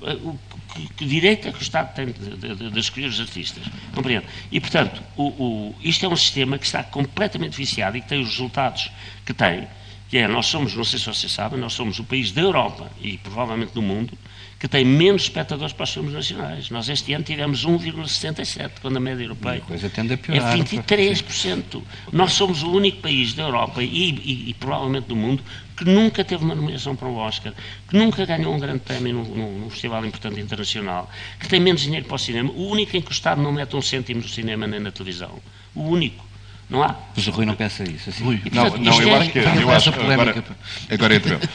Eh, 0.03 0.13
o, 0.13 0.39
que, 0.75 0.87
que, 0.93 1.07
direito 1.07 1.49
é 1.49 1.51
que 1.53 1.59
o 1.59 1.63
Estado 1.63 1.95
tem 1.95 2.09
de, 2.09 2.37
de, 2.37 2.71
de 2.71 2.79
escolher 2.79 3.07
os 3.07 3.19
artistas? 3.19 3.65
Compreendo? 3.95 4.27
E, 4.53 4.61
portanto, 4.61 5.03
o, 5.17 5.23
o, 5.23 5.75
isto 5.83 6.05
é 6.05 6.09
um 6.11 6.17
sistema 6.17 6.59
que 6.59 6.67
está 6.67 6.85
completamente 6.85 7.57
viciado 7.57 7.97
e 7.97 8.03
que 8.03 8.09
tem 8.09 8.21
os 8.21 8.29
resultados 8.29 8.91
que 9.25 9.33
tem, 9.33 9.67
que 10.11 10.19
é, 10.19 10.27
nós 10.27 10.47
somos, 10.47 10.75
não 10.75 10.83
sei 10.83 10.99
se 10.99 11.07
vocês 11.07 11.31
sabem, 11.31 11.59
nós 11.59 11.73
somos 11.73 12.01
o 12.01 12.05
país 12.05 12.33
da 12.33 12.43
Europa 12.43 12.91
e 13.01 13.17
provavelmente 13.19 13.73
do 13.73 13.81
mundo 13.81 14.19
que 14.59 14.67
tem 14.69 14.85
menos 14.85 15.23
espectadores 15.23 15.73
para 15.73 15.85
os 15.85 15.91
filmes 15.91 16.13
nacionais. 16.13 16.69
Nós 16.69 16.89
este 16.89 17.15
ano 17.15 17.25
tivemos 17.25 17.65
1,67, 17.65 18.73
quando 18.83 18.97
a 18.97 19.01
média 19.01 19.23
europeia 19.23 19.61
coisa 19.61 19.89
tende 19.89 20.13
a 20.13 20.19
piorar, 20.19 20.59
é 20.59 20.63
23%. 20.63 21.83
Nós 22.13 22.33
somos 22.33 22.63
o 22.63 22.71
único 22.71 23.01
país 23.01 23.33
da 23.33 23.45
Europa 23.45 23.83
e, 23.83 23.87
e, 23.87 24.51
e, 24.51 24.55
provavelmente 24.55 25.07
do 25.07 25.17
mundo 25.17 25.43
que 25.77 25.85
nunca 25.85 26.23
teve 26.25 26.45
uma 26.45 26.55
nomeação 26.55 26.95
para 26.95 27.09
o 27.09 27.17
Oscar, 27.17 27.55
que 27.89 27.97
nunca 27.97 28.27
ganhou 28.27 28.53
um 28.53 28.59
grande 28.59 28.81
prémio 28.81 29.15
num, 29.15 29.25
num, 29.25 29.59
num 29.61 29.71
festival 29.71 30.05
importante 30.05 30.39
internacional, 30.41 31.09
que 31.39 31.49
tem 31.49 31.59
menos 31.59 31.81
dinheiro 31.81 32.05
para 32.05 32.17
o 32.17 32.19
cinema, 32.19 32.51
o 32.51 32.69
único 32.69 32.95
em 32.97 33.01
que 33.01 33.11
o 33.11 33.13
Estado 33.13 33.41
não 33.41 33.53
mete 33.53 33.75
um 33.77 33.81
cêntimo 33.81 34.21
no 34.21 34.29
cinema 34.29 34.67
nem 34.67 34.81
na 34.81 34.91
televisão. 34.91 35.39
O 35.75 35.85
único. 35.85 36.30
Não 36.71 36.83
há. 36.85 36.95
Mas 37.17 37.27
o 37.27 37.31
Rui 37.33 37.45
não 37.45 37.57
pensa 37.57 37.83
isso. 37.83 38.11
Assim. 38.11 38.23
Rui, 38.23 38.41
não, 38.53 38.71
não, 38.79 39.03
eu 39.03 39.17
acho 39.17 39.31
que. 39.31 39.39
Eu 39.39 39.71
acho, 39.71 39.91
agora, 39.91 40.45
agora 40.89 41.15
entrou. 41.15 41.39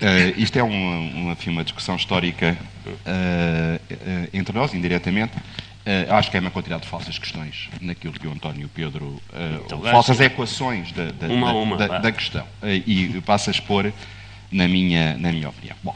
Uh, 0.00 0.32
isto 0.40 0.58
é 0.58 0.62
uma, 0.62 0.96
uma, 0.96 1.36
uma 1.46 1.62
discussão 1.62 1.94
histórica 1.94 2.56
uh, 2.86 2.96
uh, 2.96 4.28
entre 4.32 4.56
nós, 4.56 4.72
indiretamente. 4.72 5.34
acho 6.08 6.30
que 6.30 6.38
é 6.38 6.40
uma 6.40 6.50
quantidade 6.50 6.84
de 6.84 6.88
falsas 6.88 7.18
questões 7.18 7.68
naquilo 7.82 8.14
que 8.14 8.26
o 8.26 8.32
António 8.32 8.62
e 8.62 8.64
o 8.64 8.68
Pedro. 8.70 9.20
Então, 9.62 9.82
falsas 9.82 10.18
equações 10.20 10.90
da, 10.92 11.10
da, 11.10 11.26
uma 11.26 11.52
uma, 11.52 11.76
da, 11.76 11.98
da 11.98 12.12
questão. 12.12 12.46
e 12.64 13.20
passo 13.26 13.50
a 13.50 13.52
expor 13.52 13.92
na 14.50 14.66
minha, 14.66 15.18
na 15.18 15.30
minha 15.30 15.50
opinião. 15.50 15.76
Bom. 15.82 15.94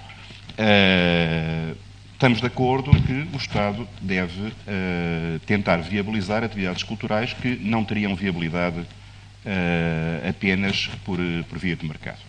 Estamos 2.24 2.40
de 2.40 2.46
acordo 2.46 2.90
que 3.02 3.28
o 3.34 3.36
Estado 3.36 3.86
deve 4.00 4.40
uh, 4.48 5.38
tentar 5.44 5.76
viabilizar 5.82 6.42
atividades 6.42 6.82
culturais 6.82 7.34
que 7.34 7.56
não 7.56 7.84
teriam 7.84 8.16
viabilidade 8.16 8.78
uh, 8.78 10.26
apenas 10.30 10.88
por, 11.04 11.18
por, 11.50 11.58
via 11.58 11.76
de 11.76 11.86
mercado. 11.86 12.20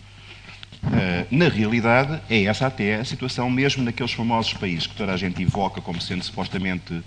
Uh, 0.84 1.26
na 1.30 1.48
realidade, 1.48 2.20
é 2.28 2.44
essa 2.44 2.66
até 2.66 2.96
a 2.96 3.06
situação, 3.06 3.48
mesmo 3.48 3.82
naqueles 3.84 4.12
famosos 4.12 4.52
países 4.52 4.86
que 4.86 4.94
toda 4.94 5.14
a 5.14 5.16
gente 5.16 5.42
evoca 5.42 5.80
como 5.80 5.98
sendo 5.98 6.22
supostamente 6.22 7.02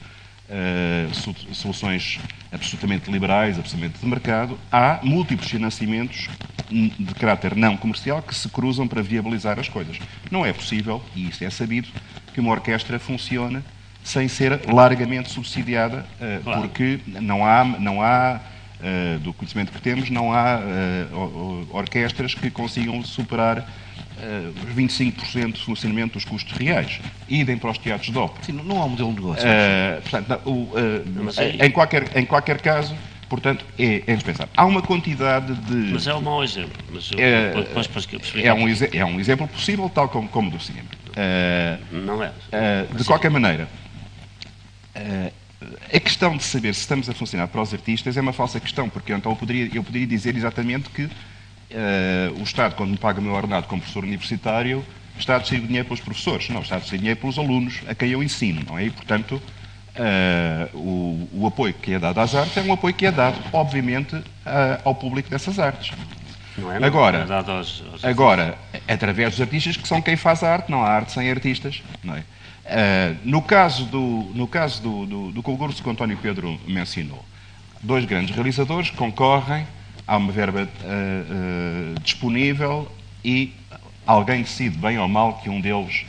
soluções 1.53 2.19
absolutamente 2.51 3.11
liberais, 3.11 3.59
absolutamente 3.59 3.99
de 3.99 4.05
mercado, 4.07 4.57
há 4.71 4.99
múltiplos 5.03 5.47
financiamentos 5.47 6.27
de 6.71 7.13
caráter 7.13 7.55
não 7.55 7.77
comercial 7.77 8.19
que 8.23 8.33
se 8.33 8.49
cruzam 8.49 8.87
para 8.87 8.99
viabilizar 9.03 9.59
as 9.59 9.69
coisas. 9.69 9.99
Não 10.31 10.43
é 10.43 10.51
possível, 10.51 11.03
e 11.15 11.29
isso 11.29 11.43
é 11.43 11.51
sabido, 11.51 11.87
que 12.39 12.41
uma 12.41 12.51
orquestra 12.51 12.97
funcione 12.97 13.61
sem 14.01 14.29
ser 14.29 14.61
largamente 14.71 15.29
subsidiada, 15.29 16.05
uh, 16.19 16.43
claro. 16.43 16.61
porque 16.61 16.99
não 17.05 17.45
há, 17.45 17.65
não 17.65 18.01
há 18.01 18.39
uh, 18.79 19.19
do 19.19 19.33
conhecimento 19.33 19.73
que 19.73 19.81
temos, 19.81 20.09
não 20.09 20.31
há 20.33 20.57
uh, 20.57 21.67
orquestras 21.71 22.33
que 22.33 22.49
consigam 22.49 23.03
superar 23.03 23.67
os 24.67 24.75
25% 24.75 25.53
de 25.53 25.61
funcionamento 25.61 26.15
dos 26.15 26.25
custos 26.25 26.51
reais. 26.57 26.99
Idem 27.29 27.57
para 27.57 27.71
os 27.71 27.77
teatros 27.77 28.11
de 28.11 28.17
ópera. 28.17 28.43
Sim, 28.43 28.51
não 28.51 28.81
há 28.81 28.83
um 28.83 28.89
modelo 28.89 29.13
de 29.13 29.15
negócio. 29.15 29.47
portanto, 30.01 30.41
o, 30.45 30.73
em, 31.63 31.71
qualquer, 31.71 32.17
em 32.17 32.25
qualquer 32.25 32.59
caso, 32.59 32.93
Portanto, 33.29 33.63
é, 33.77 34.03
é 34.07 34.11
indispensável. 34.11 34.51
Há 34.57 34.65
uma 34.65 34.81
quantidade 34.81 35.53
de. 35.53 35.93
Mas 35.93 36.07
é 36.07 36.15
um 36.15 36.21
mau 36.21 36.43
exemplo. 36.43 36.73
Eu, 36.91 37.19
é, 37.19 37.53
depois, 37.53 37.85
depois 37.85 38.07
é, 38.43 38.51
um, 38.51 38.67
é 38.91 39.05
um 39.05 39.19
exemplo 39.19 39.47
possível, 39.47 39.87
tal 39.87 40.09
como, 40.09 40.27
como 40.27 40.49
do 40.49 40.59
cinema. 40.59 40.89
Uh, 41.19 41.95
não 42.05 42.23
é. 42.23 42.29
Uh, 42.29 42.95
de 42.95 43.03
qualquer 43.03 43.29
maneira, 43.29 43.67
uh, 44.95 45.33
a 45.93 45.99
questão 45.99 46.37
de 46.37 46.43
saber 46.43 46.73
se 46.73 46.81
estamos 46.81 47.09
a 47.09 47.13
funcionar 47.13 47.47
para 47.47 47.61
os 47.61 47.73
artistas 47.73 48.15
é 48.15 48.21
uma 48.21 48.31
falsa 48.31 48.59
questão, 48.59 48.87
porque 48.89 49.11
então 49.11 49.33
eu 49.33 49.35
poderia, 49.35 49.69
eu 49.73 49.83
poderia 49.83 50.07
dizer 50.07 50.37
exatamente 50.37 50.89
que 50.89 51.09
o 52.39 52.43
Estado, 52.43 52.73
quando 52.73 52.89
me 52.89 52.97
paga 52.97 53.19
o 53.19 53.21
meu 53.21 53.33
ordenado 53.33 53.67
como 53.67 53.79
professor 53.79 54.03
universitário, 54.03 54.83
está 55.19 55.35
a 55.35 55.39
decidir 55.39 55.67
dinheiro 55.67 55.85
pelos 55.85 55.99
professores. 55.99 56.49
Não, 56.49 56.61
está 56.61 56.77
a 56.77 56.79
decidir 56.79 56.99
dinheiro 56.99 57.19
pelos 57.19 57.37
alunos 57.37 57.81
a 57.87 57.93
quem 57.93 58.09
eu 58.09 58.23
ensino, 58.23 58.63
não 58.67 58.79
é? 58.79 58.85
E, 58.85 58.89
portanto, 58.89 59.39
o, 60.73 61.27
o, 61.33 61.45
apoio 61.45 61.75
que 61.75 61.93
é 61.93 61.99
dado 61.99 62.19
às 62.19 62.33
artes 62.33 62.57
é 62.57 62.61
um 62.61 62.73
apoio 62.73 62.95
que 62.95 63.05
é 63.05 63.11
dado, 63.11 63.37
obviamente, 63.53 64.19
ao 64.83 64.95
público 64.95 65.29
dessas 65.29 65.59
artes. 65.59 65.91
Não 66.57 66.71
é, 66.71 66.79
não. 66.79 66.87
Agora, 66.87 67.27
é 67.29 67.51
aos, 67.51 67.83
aos 67.91 68.03
agora, 68.03 68.57
através 68.89 69.31
dos 69.31 69.41
artistas, 69.41 69.77
que 69.77 69.87
são 69.87 70.01
quem 70.01 70.15
faz 70.15 70.43
a 70.43 70.51
arte, 70.51 70.71
não 70.71 70.83
há 70.83 70.89
arte 70.89 71.11
sem 71.11 71.29
artistas. 71.29 71.83
Não 72.03 72.15
é? 72.15 72.19
Uh, 72.19 73.17
no 73.23 73.41
caso, 73.41 73.85
do, 73.85 74.31
no 74.33 74.47
caso 74.47 74.81
do, 74.81 75.05
do, 75.05 75.31
do 75.31 75.43
concurso 75.43 75.81
que 75.81 75.87
o 75.87 75.91
António 75.91 76.17
Pedro 76.17 76.59
mencionou, 76.67 77.23
dois 77.81 78.03
grandes 78.05 78.35
realizadores 78.35 78.89
concorrem, 78.89 79.65
há 80.07 80.17
uma 80.17 80.31
verba 80.31 80.63
uh, 80.63 80.65
uh, 80.65 81.99
disponível 82.01 82.91
e 83.23 83.53
alguém 84.05 84.41
decide, 84.41 84.75
bem 84.77 84.97
ou 84.97 85.07
mal, 85.07 85.37
que 85.37 85.49
um 85.49 85.61
deles 85.61 86.05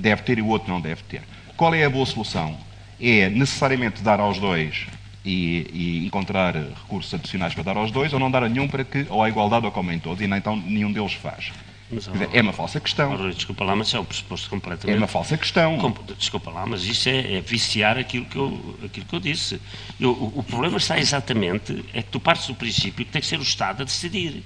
deve 0.00 0.22
ter 0.22 0.38
e 0.38 0.42
o 0.42 0.46
outro 0.46 0.68
não 0.72 0.80
deve 0.80 1.02
ter. 1.02 1.22
Qual 1.56 1.74
é 1.74 1.84
a 1.84 1.90
boa 1.90 2.06
solução? 2.06 2.56
É 3.00 3.28
necessariamente 3.28 4.00
dar 4.00 4.20
aos 4.20 4.38
dois 4.38 4.86
e, 5.26 5.66
e, 5.72 6.06
encontrar 6.06 6.54
recursos 6.54 7.12
adicionais 7.12 7.52
para 7.52 7.64
dar 7.64 7.76
aos 7.76 7.90
dois, 7.90 8.12
ou 8.12 8.20
não 8.20 8.30
dar 8.30 8.44
a 8.44 8.48
nenhum 8.48 8.68
para 8.68 8.84
que, 8.84 9.06
ou 9.10 9.22
a 9.22 9.28
igualdade 9.28 9.66
ou 9.66 9.72
comem 9.72 9.98
todos, 9.98 10.22
e 10.22 10.26
nem 10.26 10.38
então 10.38 10.56
nenhum 10.56 10.92
deles 10.92 11.12
faz. 11.12 11.52
Mas, 11.90 12.04
dizer, 12.04 12.28
é 12.32 12.42
uma 12.42 12.52
falsa 12.52 12.80
questão. 12.80 13.30
Desculpa 13.30 13.64
lá, 13.64 13.76
mas 13.76 13.94
é 13.94 14.00
um 14.00 14.04
pressuposto 14.04 14.50
completamente. 14.50 14.96
É 14.96 14.98
uma 14.98 15.06
falsa 15.06 15.36
questão. 15.36 15.78
Com, 15.78 15.94
desculpa 16.14 16.50
lá, 16.50 16.66
mas 16.66 16.84
isso 16.84 17.08
é, 17.08 17.36
é, 17.36 17.40
viciar 17.40 17.96
aquilo 17.96 18.24
que 18.24 18.36
eu, 18.36 18.78
aquilo 18.84 19.06
que 19.06 19.14
eu 19.14 19.20
disse. 19.20 19.60
Eu, 20.00 20.10
o, 20.10 20.40
o, 20.40 20.42
problema 20.42 20.78
está 20.78 20.98
exatamente, 20.98 21.84
é 21.92 22.02
que 22.02 22.10
tu 22.10 22.18
partes 22.18 22.48
do 22.48 22.54
princípio 22.54 23.04
que 23.04 23.12
tem 23.12 23.20
que 23.20 23.26
ser 23.26 23.38
o 23.38 23.42
Estado 23.42 23.82
a 23.82 23.84
decidir. 23.84 24.42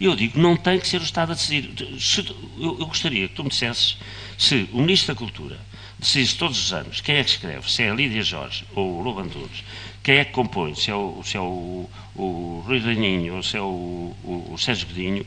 E 0.00 0.04
eu 0.04 0.16
digo, 0.16 0.38
não 0.38 0.56
tem 0.56 0.80
que 0.80 0.88
ser 0.88 1.00
o 1.00 1.04
Estado 1.04 1.30
a 1.30 1.34
decidir. 1.36 1.70
Se, 2.00 2.26
eu, 2.58 2.78
eu, 2.80 2.86
gostaria 2.86 3.28
que 3.28 3.34
tu 3.34 3.44
me 3.44 3.50
dissesses 3.50 3.96
se 4.36 4.68
o 4.72 4.80
Ministro 4.80 5.14
da 5.14 5.18
Cultura 5.18 5.58
decidisse 5.96 6.36
todos 6.36 6.58
os 6.58 6.72
anos 6.72 7.00
quem 7.00 7.16
é 7.16 7.24
que 7.24 7.30
escreve, 7.30 7.70
se 7.70 7.84
é 7.84 7.90
a 7.90 7.94
Lídia 7.94 8.22
Jorge 8.22 8.64
ou 8.74 8.98
o 8.98 9.00
Lobo 9.00 9.20
Antunes, 9.20 9.62
quem 10.04 10.18
é 10.18 10.24
que 10.24 10.32
compõe, 10.32 10.74
se 10.74 10.90
é 10.90 10.94
o, 10.94 11.22
se 11.24 11.34
é 11.34 11.40
o, 11.40 11.88
o 12.14 12.62
Rui 12.66 12.78
Daninho 12.78 13.36
ou 13.36 13.42
se 13.42 13.56
é 13.56 13.60
o, 13.60 14.14
o, 14.22 14.52
o 14.52 14.58
Sérgio 14.58 14.86
Godinho, 14.86 15.26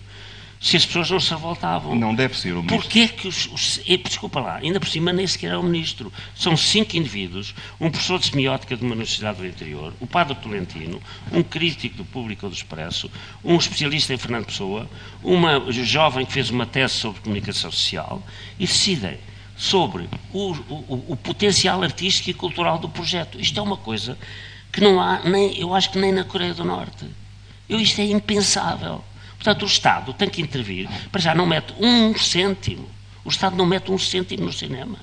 se 0.61 0.77
as 0.77 0.85
pessoas 0.85 1.09
não 1.09 1.19
se 1.19 1.31
revoltavam. 1.31 1.95
Não 1.95 2.13
deve 2.13 2.37
ser 2.37 2.51
o 2.51 2.57
ministro. 2.57 2.77
Porquê 2.77 3.07
que 3.07 3.27
os, 3.27 3.47
os, 3.47 3.81
Desculpa 4.05 4.39
lá, 4.39 4.57
ainda 4.57 4.79
por 4.79 4.87
cima 4.87 5.11
nem 5.11 5.25
sequer 5.25 5.53
é 5.53 5.57
o 5.57 5.63
ministro. 5.63 6.13
São 6.35 6.55
cinco 6.55 6.95
indivíduos, 6.95 7.55
um 7.79 7.89
professor 7.89 8.19
de 8.19 8.27
semiótica 8.27 8.77
de 8.77 8.83
uma 8.83 8.91
universidade 8.91 9.39
do 9.39 9.47
interior, 9.47 9.93
o 9.99 10.05
padre 10.05 10.35
Tolentino, 10.35 11.01
um 11.31 11.41
crítico 11.41 11.97
do 11.97 12.05
Público 12.05 12.47
do 12.47 12.53
Expresso, 12.53 13.09
um 13.43 13.57
especialista 13.57 14.13
em 14.13 14.17
Fernando 14.17 14.45
Pessoa, 14.45 14.87
uma 15.23 15.71
jovem 15.71 16.23
que 16.23 16.33
fez 16.33 16.51
uma 16.51 16.67
tese 16.67 16.93
sobre 16.93 17.19
comunicação 17.21 17.71
social 17.71 18.21
e 18.59 18.67
decidem 18.67 19.17
sobre 19.55 20.07
o, 20.31 20.51
o, 20.51 21.05
o 21.09 21.15
potencial 21.15 21.81
artístico 21.81 22.29
e 22.29 22.33
cultural 22.35 22.77
do 22.77 22.87
projeto. 22.87 23.41
Isto 23.41 23.59
é 23.59 23.63
uma 23.63 23.77
coisa 23.77 24.15
que 24.71 24.81
não 24.81 25.01
há, 25.01 25.21
nem, 25.23 25.57
eu 25.57 25.73
acho 25.73 25.91
que 25.91 25.99
nem 25.99 26.11
na 26.11 26.23
Coreia 26.23 26.53
do 26.53 26.63
Norte. 26.63 27.05
Eu, 27.67 27.79
isto 27.79 27.99
é 28.01 28.05
impensável. 28.05 29.03
Portanto, 29.35 29.63
o 29.63 29.65
Estado 29.65 30.13
tem 30.13 30.29
que 30.29 30.41
intervir, 30.41 30.89
para 31.11 31.21
já 31.21 31.35
não 31.35 31.45
mete 31.45 31.73
um 31.79 32.15
cêntimo. 32.17 32.89
O 33.23 33.29
Estado 33.29 33.55
não 33.55 33.65
mete 33.65 33.91
um 33.91 33.97
cêntimo 33.97 34.45
no 34.45 34.53
cinema. 34.53 34.97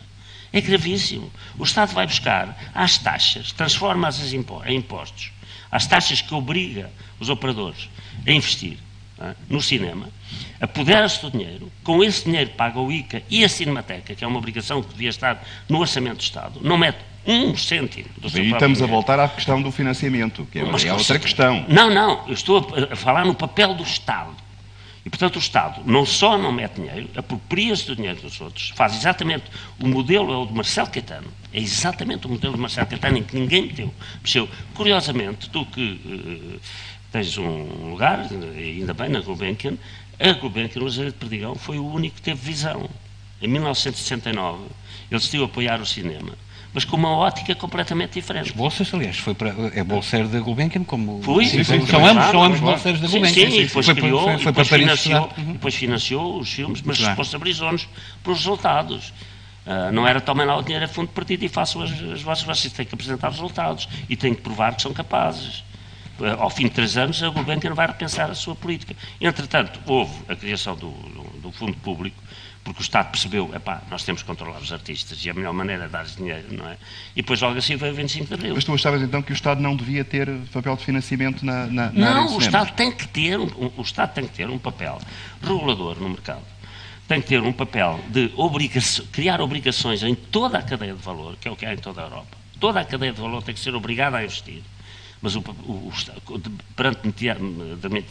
É 0.53 0.61
gravíssimo. 0.61 1.31
O 1.59 1.65
Estado 1.65 1.93
vai 1.93 2.07
buscar 2.07 2.71
as 2.75 2.99
taxas, 2.99 3.53
transforma-as 3.53 4.33
em 4.33 4.45
impostos, 4.69 5.33
as 5.71 5.87
taxas 5.87 6.21
que 6.21 6.35
obriga 6.35 6.91
os 7.19 7.29
operadores 7.29 7.89
a 8.27 8.31
investir 8.31 8.79
é, 9.19 9.35
no 9.49 9.63
cinema, 9.63 10.09
apodera-se 10.61 11.23
do 11.23 11.31
dinheiro, 11.31 11.71
com 11.85 12.03
esse 12.03 12.25
dinheiro 12.25 12.51
paga 12.51 12.81
o 12.81 12.91
ICA 12.91 13.23
e 13.31 13.45
a 13.45 13.49
Cinemateca, 13.49 14.15
que 14.15 14.25
é 14.25 14.27
uma 14.27 14.39
obrigação 14.39 14.83
que 14.83 14.89
devia 14.89 15.11
estar 15.11 15.45
no 15.69 15.79
orçamento 15.79 16.17
do 16.17 16.23
Estado, 16.23 16.61
não 16.63 16.77
mete 16.77 16.99
um 17.27 17.57
cêntimo 17.57 18.09
do 18.19 18.29
seu 18.29 18.43
E 18.43 18.51
estamos 18.51 18.79
dinheiro. 18.79 18.85
a 18.85 18.87
voltar 18.87 19.19
à 19.19 19.29
questão 19.29 19.61
do 19.63 19.71
financiamento, 19.71 20.47
que 20.51 20.59
é, 20.59 20.63
é 20.63 20.93
outra 20.93 21.19
questão. 21.19 21.65
Não, 21.69 21.91
não, 21.91 22.27
eu 22.27 22.35
estou 22.35 22.67
a 22.91 22.97
falar 22.97 23.25
no 23.25 23.35
papel 23.35 23.75
do 23.75 23.83
Estado. 23.83 24.45
E, 25.05 25.11
portanto, 25.11 25.37
o 25.37 25.39
Estado 25.39 25.83
não 25.85 26.07
só 26.07 26.39
não 26.39 26.51
mete 26.51 26.77
dinheiro, 26.77 27.11
apropria-se 27.15 27.87
do 27.87 27.95
dinheiro 27.95 28.23
dos 28.23 28.41
outros, 28.41 28.71
faz 28.71 28.95
exatamente 28.95 29.45
o 29.79 29.87
modelo, 29.87 30.33
é 30.33 30.37
o 30.37 30.47
de 30.47 30.55
Marcelo 30.55 30.89
Caetano, 30.89 31.29
é 31.53 31.61
exatamente 31.61 32.27
o 32.27 32.31
modelo 32.31 32.55
de 32.55 32.61
Marcelo 32.61 32.87
Caetano 32.87 33.19
em 33.19 33.23
que 33.23 33.39
ninguém 33.39 33.67
meteu. 33.67 33.93
Mexeu. 34.23 34.49
Curiosamente, 34.73 35.51
tu 35.51 35.67
que 35.67 36.01
uh, 36.07 36.61
tens 37.13 37.37
um 37.37 37.91
lugar, 37.91 38.27
ainda 38.57 38.95
bem, 38.95 39.11
na 39.11 39.21
Gulbenkian, 39.21 39.75
a 40.19 40.33
Gulbenkian, 40.33 40.83
o 40.83 40.91
de 40.91 41.13
Perdigão, 41.13 41.55
foi 41.55 41.79
o 41.79 41.87
único 41.87 42.17
que 42.17 42.23
teve 42.23 42.41
visão. 42.41 42.89
Em 43.43 43.49
1969, 43.49 44.63
ele 45.11 45.21
decidiu 45.21 45.45
apoiar 45.45 45.83
o 45.83 45.87
cinema 45.87 46.33
mas 46.75 46.85
com 46.85 46.97
uma 46.97 47.11
ótica 47.11 47.55
completamente 47.55 48.15
diferente. 48.15 48.51
As 48.51 48.51
bolsas, 48.51 48.93
aliás, 48.93 49.17
foi 49.17 49.33
para, 49.33 49.55
é 49.73 49.85
bolseiro 49.85 50.29
da 50.29 50.41
Gulbenkian, 50.41 50.83
como 50.83 51.23
foi, 51.23 51.47
sim, 51.47 51.63
sim, 51.63 51.87
são, 51.87 52.05
ambos, 52.05 52.25
são 52.27 52.43
ambos 52.43 52.59
bolseiros 52.59 53.01
da 53.01 53.07
Gulbenkian. 53.07 53.47
Sim, 53.47 53.51
sim, 53.53 53.61
e 53.61 53.67
depois 53.67 53.87
foi, 53.87 53.95
criou, 53.95 54.23
foi, 54.23 54.39
foi 54.39 54.53
depois, 54.53 54.69
financiou, 54.69 55.31
uhum. 55.39 55.53
depois 55.53 55.75
financiou 55.77 56.41
os 56.41 56.53
filmes, 56.53 56.83
mas 56.83 56.99
responsabilizou-nos 56.99 57.89
pelos 58.25 58.41
resultados. 58.41 59.15
Uh, 59.65 59.93
não 59.93 60.07
era 60.07 60.21
tomem 60.21 60.45
lá 60.45 60.59
o 60.59 60.63
dinheiro 60.63 60.85
a 60.85 60.89
fundo 60.89 61.09
partido 61.09 61.45
e 61.45 61.49
façam 61.49 61.81
as, 61.81 61.91
as 61.93 62.21
vossas, 62.21 62.45
vocês 62.45 62.73
têm 62.73 62.85
que 62.85 62.95
apresentar 62.95 63.31
resultados 63.31 63.89
e 64.11 64.17
têm 64.17 64.35
que 64.35 64.43
provar 64.43 64.75
que 64.75 64.83
são 64.83 64.93
capazes. 64.93 65.61
Uh, 66.19 66.27
ao 66.39 66.51
fim 66.51 66.65
de 66.65 66.71
três 66.71 66.97
anos, 66.97 67.23
a 67.23 67.29
Gulbenkian 67.29 67.73
vai 67.73 67.87
repensar 67.87 68.29
a 68.31 68.35
sua 68.35 68.57
política. 68.57 68.97
Entretanto, 69.21 69.79
houve 69.87 70.13
a 70.29 70.35
criação 70.35 70.75
do, 70.75 70.91
do, 70.91 71.41
do 71.41 71.53
Fundo 71.53 71.75
Público, 71.75 72.21
porque 72.65 72.81
o 72.81 72.83
Estado 72.83 73.11
percebeu, 73.11 73.55
epá, 73.55 73.83
nós 73.91 74.03
temos 74.05 74.23
que 74.23 74.27
controlar 74.27 74.59
os 74.59 74.73
artistas 74.73 75.23
e 75.23 75.29
a 75.29 75.35
melhor 75.35 75.53
maneira 75.53 75.85
é 75.85 75.89
dar 75.89 76.07
dinheiro, 76.07 76.47
não 76.51 76.67
é? 76.67 76.79
E 77.15 77.21
depois 77.21 77.39
logo 77.43 77.59
assim 77.59 77.77
veio 77.77 77.93
o 77.93 77.95
25 77.95 78.27
de 78.27 78.35
Abril. 78.35 78.55
Mas 78.55 78.65
tu 78.65 78.73
achavas 78.73 79.03
então 79.03 79.21
que 79.21 79.33
o 79.33 79.35
Estado 79.35 79.61
não 79.61 79.77
devia 79.77 80.03
ter 80.03 80.31
papel 80.51 80.75
de 80.75 80.83
financiamento 80.83 81.45
na, 81.45 81.67
na, 81.67 81.93
na 81.93 82.15
Não, 82.15 82.37
o 82.37 82.39
Estado 82.39 82.73
tem 82.73 82.91
que 82.91 83.07
ter, 83.07 83.39
um, 83.39 83.71
o 83.77 83.83
Estado 83.83 84.15
tem 84.15 84.27
que 84.27 84.33
ter 84.33 84.49
um 84.49 84.59
papel 84.59 84.99
regulador 85.43 86.01
no 86.01 86.09
mercado. 86.09 86.43
Tem 87.07 87.21
que 87.21 87.29
ter 87.29 87.43
um 87.43 87.53
papel 87.53 88.01
de 88.09 88.33
obrigação, 88.35 89.05
criar 89.13 89.43
obrigações 89.43 90.03
em 90.03 90.15
toda 90.15 90.57
a 90.57 90.63
cadeia 90.63 90.95
de 90.95 91.03
valor, 91.03 91.37
que 91.37 91.47
é 91.47 91.51
o 91.51 91.57
que 91.57 91.67
há 91.67 91.75
em 91.75 91.77
toda 91.77 92.01
a 92.01 92.05
Europa. 92.05 92.39
Toda 92.59 92.81
a 92.81 92.85
cadeia 92.85 93.13
de 93.13 93.21
valor 93.21 93.43
tem 93.43 93.55
que 93.55 93.61
ser 93.61 93.75
obrigada 93.75 94.17
a 94.17 94.25
investir 94.25 94.63
mas 95.21 95.35
o, 95.37 95.41
o, 95.41 95.91
o, 96.29 96.41
perante 96.77 97.09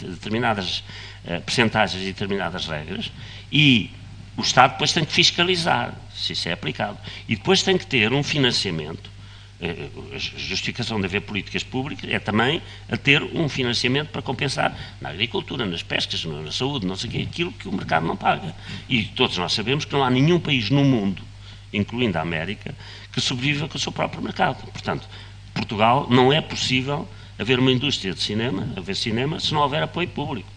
determinadas 0.07 0.79
uh, 1.25 1.39
percentagens 1.45 2.01
e 2.01 2.07
determinadas 2.07 2.65
regras, 2.65 3.11
e 3.51 3.91
o 4.37 4.41
Estado 4.41 4.71
depois 4.71 4.91
tem 4.91 5.05
que 5.05 5.11
fiscalizar 5.11 5.93
se 6.15 6.33
isso 6.33 6.49
é 6.49 6.53
aplicado. 6.53 6.97
E 7.27 7.35
depois 7.35 7.61
tem 7.63 7.77
que 7.77 7.85
ter 7.85 8.11
um 8.13 8.23
financiamento. 8.23 9.11
Eh, 9.61 9.89
a 10.13 10.17
justificação 10.17 10.99
de 10.99 11.05
haver 11.05 11.21
políticas 11.21 11.63
públicas 11.63 12.09
é 12.09 12.19
também 12.19 12.61
a 12.89 12.97
ter 12.97 13.21
um 13.23 13.47
financiamento 13.47 14.09
para 14.09 14.21
compensar 14.21 14.75
na 14.99 15.09
agricultura, 15.09 15.65
nas 15.65 15.83
pescas, 15.83 16.23
na 16.25 16.51
saúde, 16.51 16.85
não 16.85 16.95
sei 16.95 17.09
o 17.09 17.13
quê, 17.13 17.27
aquilo 17.29 17.51
que 17.51 17.67
o 17.67 17.71
mercado 17.71 18.05
não 18.05 18.15
paga. 18.15 18.55
E 18.89 19.03
todos 19.03 19.37
nós 19.37 19.53
sabemos 19.53 19.85
que 19.85 19.93
não 19.93 20.03
há 20.03 20.09
nenhum 20.09 20.39
país 20.39 20.69
no 20.69 20.83
mundo, 20.83 21.21
incluindo 21.71 22.17
a 22.17 22.21
América, 22.21 22.75
que 23.11 23.21
sobreviva 23.21 23.67
com 23.67 23.77
o 23.77 23.79
seu 23.79 23.91
próprio 23.91 24.21
mercado. 24.21 24.63
Portanto, 24.71 25.07
Portugal 25.53 26.07
não 26.09 26.33
é 26.33 26.41
possível 26.41 27.07
haver 27.37 27.59
uma 27.59 27.71
indústria 27.71 28.13
de 28.13 28.21
cinema, 28.21 28.67
haver 28.75 28.95
cinema, 28.95 29.39
se 29.39 29.53
não 29.53 29.61
houver 29.61 29.83
apoio 29.83 30.07
público. 30.07 30.49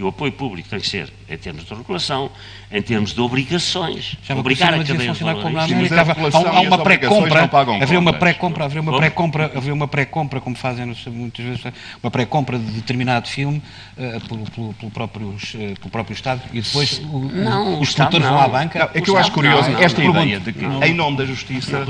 E 0.00 0.02
o 0.02 0.08
apoio 0.08 0.32
público 0.32 0.66
tem 0.66 0.80
que 0.80 0.88
ser 0.88 1.12
em 1.28 1.36
termos 1.36 1.62
de 1.66 1.74
regulação, 1.74 2.30
em 2.72 2.80
termos 2.80 3.12
de 3.12 3.20
obrigações. 3.20 4.16
Já 4.22 4.34
obrigar 4.34 4.72
a 4.72 4.78
cadeia 4.78 5.12
de 5.12 5.22
valores. 5.22 5.42
Como 5.42 5.54
na 5.54 5.64
América, 5.64 6.00
há, 6.00 6.56
há 6.56 6.60
uma 6.62 6.78
pré-compra, 6.78 7.50
haver 7.82 7.98
uma 7.98 8.12
pré-compra, 8.14 8.64
haver 8.64 8.80
uma 8.80 8.96
pré-compra, 8.96 9.52
haver 9.54 9.72
uma 9.72 9.86
pré-compra, 9.86 10.40
como 10.40 10.56
fazem 10.56 10.90
muitas 11.08 11.44
vezes, 11.44 11.62
uma 12.02 12.10
pré-compra 12.10 12.58
de 12.58 12.64
determinado 12.72 13.28
filme 13.28 13.62
uh, 13.98 14.26
pelo, 14.26 14.50
pelo, 14.50 14.72
pelo, 14.72 14.90
próprios, 14.90 15.52
uh, 15.52 15.58
pelo 15.58 15.90
próprio 15.90 16.14
Estado 16.14 16.40
e 16.50 16.62
depois 16.62 16.98
o, 16.98 17.18
não, 17.18 17.78
os 17.78 17.92
produtores 17.92 18.26
vão 18.26 18.40
à 18.40 18.48
banca. 18.48 18.78
Não, 18.78 18.88
é 18.94 19.00
que 19.02 19.10
eu 19.10 19.18
acho 19.18 19.32
curioso 19.32 19.70
não, 19.70 19.80
esta 19.80 20.02
ideia 20.02 20.40
de 20.40 20.50
que, 20.54 20.64
em 20.64 20.94
nome 20.94 21.18
da 21.18 21.26
justiça, 21.26 21.84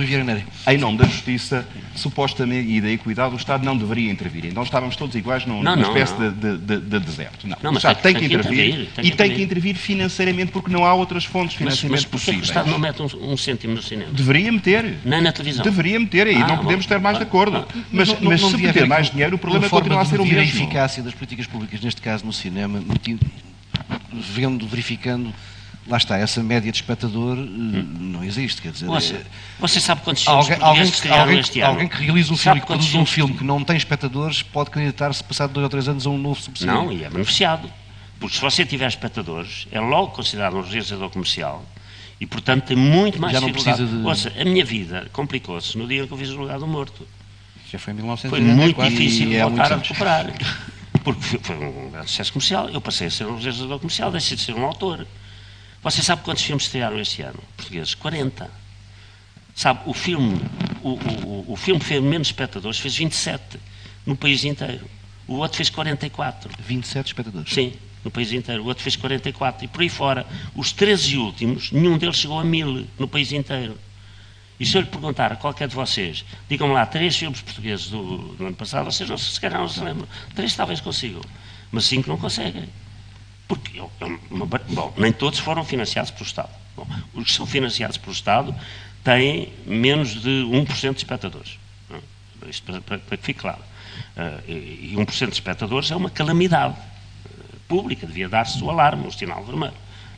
em 0.66 0.78
nome 0.78 0.98
da 0.98 1.04
justiça, 1.04 1.64
supostamente 1.94 2.68
e 2.68 2.80
da 2.80 2.90
equidade, 2.90 3.34
o 3.34 3.36
Estado 3.36 3.64
não 3.64 3.76
deveria 3.76 4.10
intervir. 4.10 4.46
Então 4.46 4.64
estávamos 4.64 4.96
todos 4.96 5.14
iguais 5.14 5.46
numa 5.46 5.80
espécie 5.80 6.14
de, 6.30 6.98
deserto. 6.98 7.46
Não, 7.62 7.72
Estado 8.00 8.12
tem, 8.12 8.14
que 8.14 8.24
intervir, 8.34 8.88
tem 8.94 9.06
e 9.06 9.10
tem 9.10 9.34
que 9.34 9.42
intervir 9.42 9.76
financeiramente 9.76 10.52
porque 10.52 10.70
não 10.70 10.84
há 10.84 10.94
outras 10.94 11.24
fontes 11.24 11.52
de 11.52 11.58
financiamento 11.58 11.92
mas, 11.92 12.04
mas 12.04 12.10
possíveis. 12.10 12.42
o 12.42 12.44
Estado 12.44 12.70
não 12.70 12.78
mete 12.78 13.02
um, 13.02 13.32
um 13.32 13.36
cêntimo 13.36 13.74
no 13.74 13.82
cinema? 13.82 14.12
Deveria 14.12 14.50
meter. 14.50 14.98
Nem 15.04 15.20
na 15.20 15.32
televisão? 15.32 15.64
Deveria 15.64 16.00
meter 16.00 16.26
e 16.26 16.36
ah, 16.36 16.46
não 16.46 16.58
podemos 16.58 16.84
estar 16.84 16.98
mais 16.98 17.18
de 17.18 17.22
acordo. 17.22 17.58
Ah, 17.58 17.66
mas, 17.92 18.08
não, 18.08 18.16
mas 18.22 18.40
não, 18.40 18.50
se 18.50 18.56
meter 18.56 18.86
mais 18.86 19.10
dinheiro, 19.10 19.36
o 19.36 19.38
problema 19.38 19.68
continua 19.68 20.00
a 20.00 20.04
ser 20.04 20.20
o 20.20 20.24
mesmo. 20.24 20.40
a 20.40 20.44
eficácia 20.44 21.02
das 21.02 21.14
políticas 21.14 21.46
públicas, 21.46 21.80
neste 21.80 22.00
caso 22.00 22.24
no 22.24 22.32
cinema, 22.32 22.82
vendo, 24.12 24.66
verificando 24.66 25.32
lá 25.90 25.96
está, 25.96 26.16
essa 26.16 26.42
média 26.42 26.70
de 26.70 26.78
espectador 26.78 27.36
hum. 27.36 27.84
não 27.98 28.24
existe, 28.24 28.62
quer 28.62 28.70
dizer... 28.70 28.86
Você, 28.86 29.14
é, 29.14 29.22
você 29.58 29.80
sabe 29.80 30.02
quantos 30.02 30.22
filmes 30.22 30.50
alguém, 30.50 30.64
alguém 30.64 30.90
que, 30.90 31.08
alguém, 31.08 31.38
este 31.38 31.62
alguém 31.62 31.88
que 31.88 32.02
realiza 32.02 32.32
um 32.32 32.36
filme 32.36 32.60
e 32.60 32.62
produz 32.62 32.94
um 32.94 33.06
filme 33.06 33.34
que 33.34 33.44
não 33.44 33.64
tem 33.64 33.76
espectadores 33.76 34.42
pode 34.42 34.70
candidatar-se, 34.70 35.22
passado 35.24 35.52
dois 35.52 35.64
ou 35.64 35.70
três 35.70 35.88
anos, 35.88 36.06
a 36.06 36.10
um 36.10 36.18
novo 36.18 36.40
subsídio. 36.40 36.72
Não, 36.72 36.92
e 36.92 37.04
é 37.04 37.10
beneficiado. 37.10 37.70
Porque 38.20 38.36
se 38.36 38.42
você 38.42 38.66
tiver 38.66 38.86
espectadores, 38.86 39.66
é 39.72 39.80
logo 39.80 40.08
considerado 40.08 40.54
um 40.54 40.60
realizador 40.60 41.08
comercial 41.08 41.64
e, 42.20 42.26
portanto, 42.26 42.66
tem 42.66 42.76
muito 42.76 43.18
mais 43.18 43.32
Já 43.32 43.40
não 43.40 43.50
precisa 43.50 43.86
de... 43.86 44.06
Ouça, 44.06 44.30
a 44.38 44.44
minha 44.44 44.64
vida 44.64 45.08
complicou-se 45.10 45.76
no 45.78 45.88
dia 45.88 46.02
em 46.02 46.06
que 46.06 46.12
eu 46.12 46.18
fiz 46.18 46.28
o 46.28 46.36
lugar 46.36 46.58
do 46.58 46.66
morto. 46.66 47.08
Já 47.72 47.78
foi 47.78 47.94
em 47.94 47.96
1994. 47.96 48.28
Foi 48.28 48.40
muito 48.40 48.90
difícil 48.90 49.32
é 49.32 49.42
voltar 49.42 49.72
a 49.72 49.76
recuperar. 49.76 50.34
Porque 51.02 51.38
foi 51.38 51.56
um 51.56 51.90
grande 51.90 52.10
sucesso 52.10 52.30
comercial. 52.34 52.68
Eu 52.68 52.80
passei 52.82 53.06
a 53.06 53.10
ser 53.10 53.26
um 53.26 53.38
realizador 53.38 53.78
comercial, 53.78 54.10
deixei 54.10 54.36
de 54.36 54.42
ser 54.42 54.54
um 54.54 54.66
autor. 54.66 55.06
Você 55.82 56.02
sabe 56.02 56.22
quantos 56.22 56.42
filmes 56.42 56.64
estrearam 56.64 57.00
este 57.00 57.22
ano? 57.22 57.38
Portugueses? 57.56 57.94
40. 57.94 58.50
Sabe, 59.54 59.80
o 59.86 59.94
filme, 59.94 60.38
o, 60.82 60.90
o, 60.90 61.44
o 61.48 61.56
filme 61.56 61.80
que 61.80 61.86
fez 61.86 62.02
menos 62.02 62.28
espectadores 62.28 62.78
fez 62.78 62.94
27 62.96 63.58
no 64.04 64.14
país 64.14 64.44
inteiro. 64.44 64.84
O 65.26 65.36
outro 65.36 65.56
fez 65.56 65.70
44. 65.70 66.50
27 66.66 67.06
espectadores? 67.06 67.50
Sim 67.50 67.72
no 68.04 68.10
país 68.10 68.32
inteiro, 68.32 68.62
o 68.62 68.66
outro 68.66 68.82
fez 68.82 68.96
44, 68.96 69.64
e 69.64 69.68
por 69.68 69.82
aí 69.82 69.88
fora, 69.88 70.26
os 70.54 70.72
13 70.72 71.16
últimos, 71.18 71.70
nenhum 71.70 71.98
deles 71.98 72.16
chegou 72.16 72.38
a 72.38 72.44
mil 72.44 72.86
no 72.98 73.06
país 73.06 73.32
inteiro. 73.32 73.76
E 74.58 74.66
se 74.66 74.76
eu 74.76 74.82
lhe 74.82 74.86
perguntar 74.88 75.32
a 75.32 75.36
qualquer 75.36 75.68
de 75.68 75.74
vocês, 75.74 76.24
digam 76.48 76.70
lá 76.72 76.84
três 76.84 77.16
filmes 77.16 77.40
portugueses 77.40 77.88
do, 77.88 78.34
do 78.34 78.46
ano 78.46 78.56
passado, 78.56 78.84
vocês 78.84 79.08
não 79.08 79.16
se, 79.16 79.40
calhar 79.40 79.58
não 79.58 79.68
se 79.68 79.80
lembram. 79.80 80.06
Três 80.34 80.54
talvez 80.54 80.80
consigam, 80.80 81.22
mas 81.72 81.84
cinco 81.84 82.10
não 82.10 82.18
conseguem. 82.18 82.68
Porque, 83.48 83.80
eu, 83.80 83.90
eu, 84.00 84.20
bom, 84.68 84.94
nem 84.98 85.12
todos 85.12 85.38
foram 85.38 85.64
financiados 85.64 86.10
pelo 86.10 86.26
Estado. 86.26 86.50
Bom, 86.76 86.86
os 87.14 87.24
que 87.24 87.32
são 87.32 87.46
financiados 87.46 87.96
pelo 87.96 88.12
Estado 88.12 88.54
têm 89.02 89.50
menos 89.66 90.20
de 90.20 90.28
1% 90.28 90.92
de 90.92 90.98
espectadores. 90.98 91.58
Isto 92.46 92.64
para, 92.64 92.80
para, 92.80 92.98
para 92.98 93.16
que 93.16 93.24
fique 93.24 93.40
claro. 93.40 93.62
Uh, 94.16 94.50
e 94.50 94.94
1% 94.94 95.26
de 95.26 95.32
espectadores 95.32 95.90
é 95.90 95.96
uma 95.96 96.10
calamidade 96.10 96.76
pública, 97.70 98.04
devia 98.04 98.28
dar-se 98.28 98.62
o 98.62 98.68
alarme, 98.68 99.06
o 99.06 99.12
sinal 99.12 99.44
vermelho. 99.44 99.72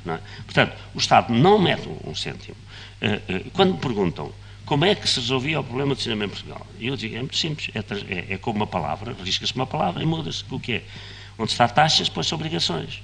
É? 0.07 0.18
Portanto, 0.44 0.74
o 0.94 0.98
Estado 0.98 1.32
não 1.32 1.59
mete 1.59 1.86
um 2.05 2.14
cêntimo. 2.14 2.57
Eh, 3.00 3.20
eh, 3.28 3.44
quando 3.53 3.74
me 3.74 3.78
perguntam 3.78 4.32
como 4.64 4.84
é 4.84 4.94
que 4.94 5.09
se 5.09 5.20
resolvia 5.20 5.61
o 5.61 5.64
problema 5.64 5.94
do 5.94 6.00
cinema 6.00 6.24
em 6.24 6.28
Portugal, 6.28 6.66
eu 6.80 6.96
digo, 6.96 7.14
é 7.14 7.18
muito 7.18 7.36
simples, 7.36 7.70
é, 7.74 7.78
é, 8.12 8.34
é 8.34 8.38
como 8.38 8.57
uma 8.57 8.66
palavra, 8.66 9.14
risca-se 9.22 9.55
uma 9.55 9.66
palavra 9.66 10.03
e 10.03 10.07
muda-se. 10.07 10.44
O 10.50 10.59
que 10.59 10.72
é? 10.72 10.82
Onde 11.38 11.53
está 11.53 11.68
taxas, 11.68 12.09
põe-se 12.09 12.34
obrigações. 12.34 13.03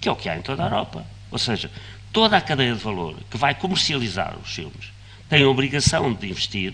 Que 0.00 0.08
é 0.08 0.12
o 0.12 0.16
que 0.16 0.28
há 0.28 0.36
em 0.36 0.42
toda 0.42 0.62
a 0.62 0.66
Europa. 0.66 1.04
Ou 1.30 1.38
seja, 1.38 1.70
toda 2.12 2.36
a 2.36 2.40
cadeia 2.40 2.74
de 2.74 2.80
valor 2.80 3.16
que 3.30 3.36
vai 3.36 3.54
comercializar 3.54 4.36
os 4.38 4.54
filmes 4.54 4.92
tem 5.28 5.42
a 5.42 5.48
obrigação 5.48 6.12
de 6.12 6.30
investir 6.30 6.72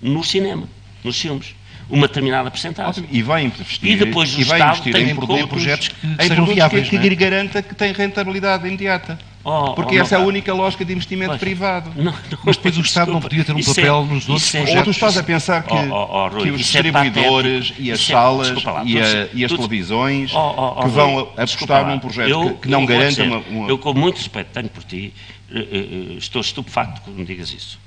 no 0.00 0.22
cinema, 0.22 0.68
nos 1.02 1.20
filmes 1.20 1.54
uma 1.88 2.06
determinada 2.06 2.50
porcentagem. 2.50 3.04
E 3.10 3.22
vai 3.22 3.44
investir, 3.44 3.90
e 3.90 3.96
depois 3.96 4.34
o 4.34 4.40
e 4.40 4.44
vai 4.44 4.58
Estado 4.58 4.72
investir 4.72 4.92
tem 4.92 5.10
em 5.10 5.14
produtos, 5.14 5.46
projetos 5.46 5.88
que, 5.88 6.06
em 6.06 6.28
sejam 6.28 6.46
viáveis, 6.46 6.88
que, 6.88 6.98
que 6.98 7.08
lhe 7.08 7.16
garanta 7.16 7.62
que 7.62 7.74
tem 7.74 7.92
rentabilidade 7.92 8.66
imediata. 8.66 9.18
Oh, 9.46 9.74
Porque 9.74 9.98
oh, 9.98 10.00
essa 10.00 10.14
é 10.14 10.18
a 10.18 10.22
única 10.22 10.54
lógica 10.54 10.86
de 10.86 10.94
investimento 10.94 11.32
pois, 11.32 11.40
privado. 11.40 11.92
Não, 11.94 12.04
não, 12.04 12.38
Mas 12.44 12.56
depois 12.56 12.78
o 12.78 12.80
Estado 12.82 13.12
não 13.12 13.20
podia 13.20 13.44
ter 13.44 13.52
um 13.52 13.62
papel 13.62 14.06
é, 14.10 14.14
nos 14.14 14.26
outros 14.26 14.54
é, 14.54 14.58
projetos. 14.60 14.78
Ou 14.78 14.84
tu 14.84 14.90
estás 14.90 15.18
a 15.18 15.22
pensar 15.22 15.62
que, 15.62 15.74
oh, 15.74 16.28
Rui, 16.28 16.42
que 16.44 16.50
os 16.50 16.54
é 16.54 16.82
distribuidores 16.82 17.74
é 17.78 17.82
e 17.82 17.92
as 17.92 18.00
salas 18.00 18.64
lá, 18.64 18.82
e, 18.86 18.98
a, 18.98 19.28
e, 19.34 19.44
as 19.44 19.50
tu, 19.50 19.56
televisões 19.58 20.30
que 20.30 20.88
vão 20.88 21.28
apostar 21.36 21.86
num 21.86 21.98
projeto 21.98 22.30
eu, 22.30 22.54
que, 22.54 22.60
que 22.62 22.68
não 22.68 22.86
garanta 22.86 23.22
uma, 23.22 23.38
uma, 23.50 23.68
Eu, 23.68 23.76
com 23.76 23.92
muito 23.92 24.16
respeito 24.16 24.48
tenho 24.48 24.68
por 24.70 24.82
ti, 24.82 25.12
eh, 25.52 25.58
eh, 25.58 25.66
eh, 25.72 26.14
estou 26.16 26.40
estupefacto 26.40 27.02
quando 27.02 27.18
me 27.18 27.24
digas 27.26 27.52
isso. 27.52 27.78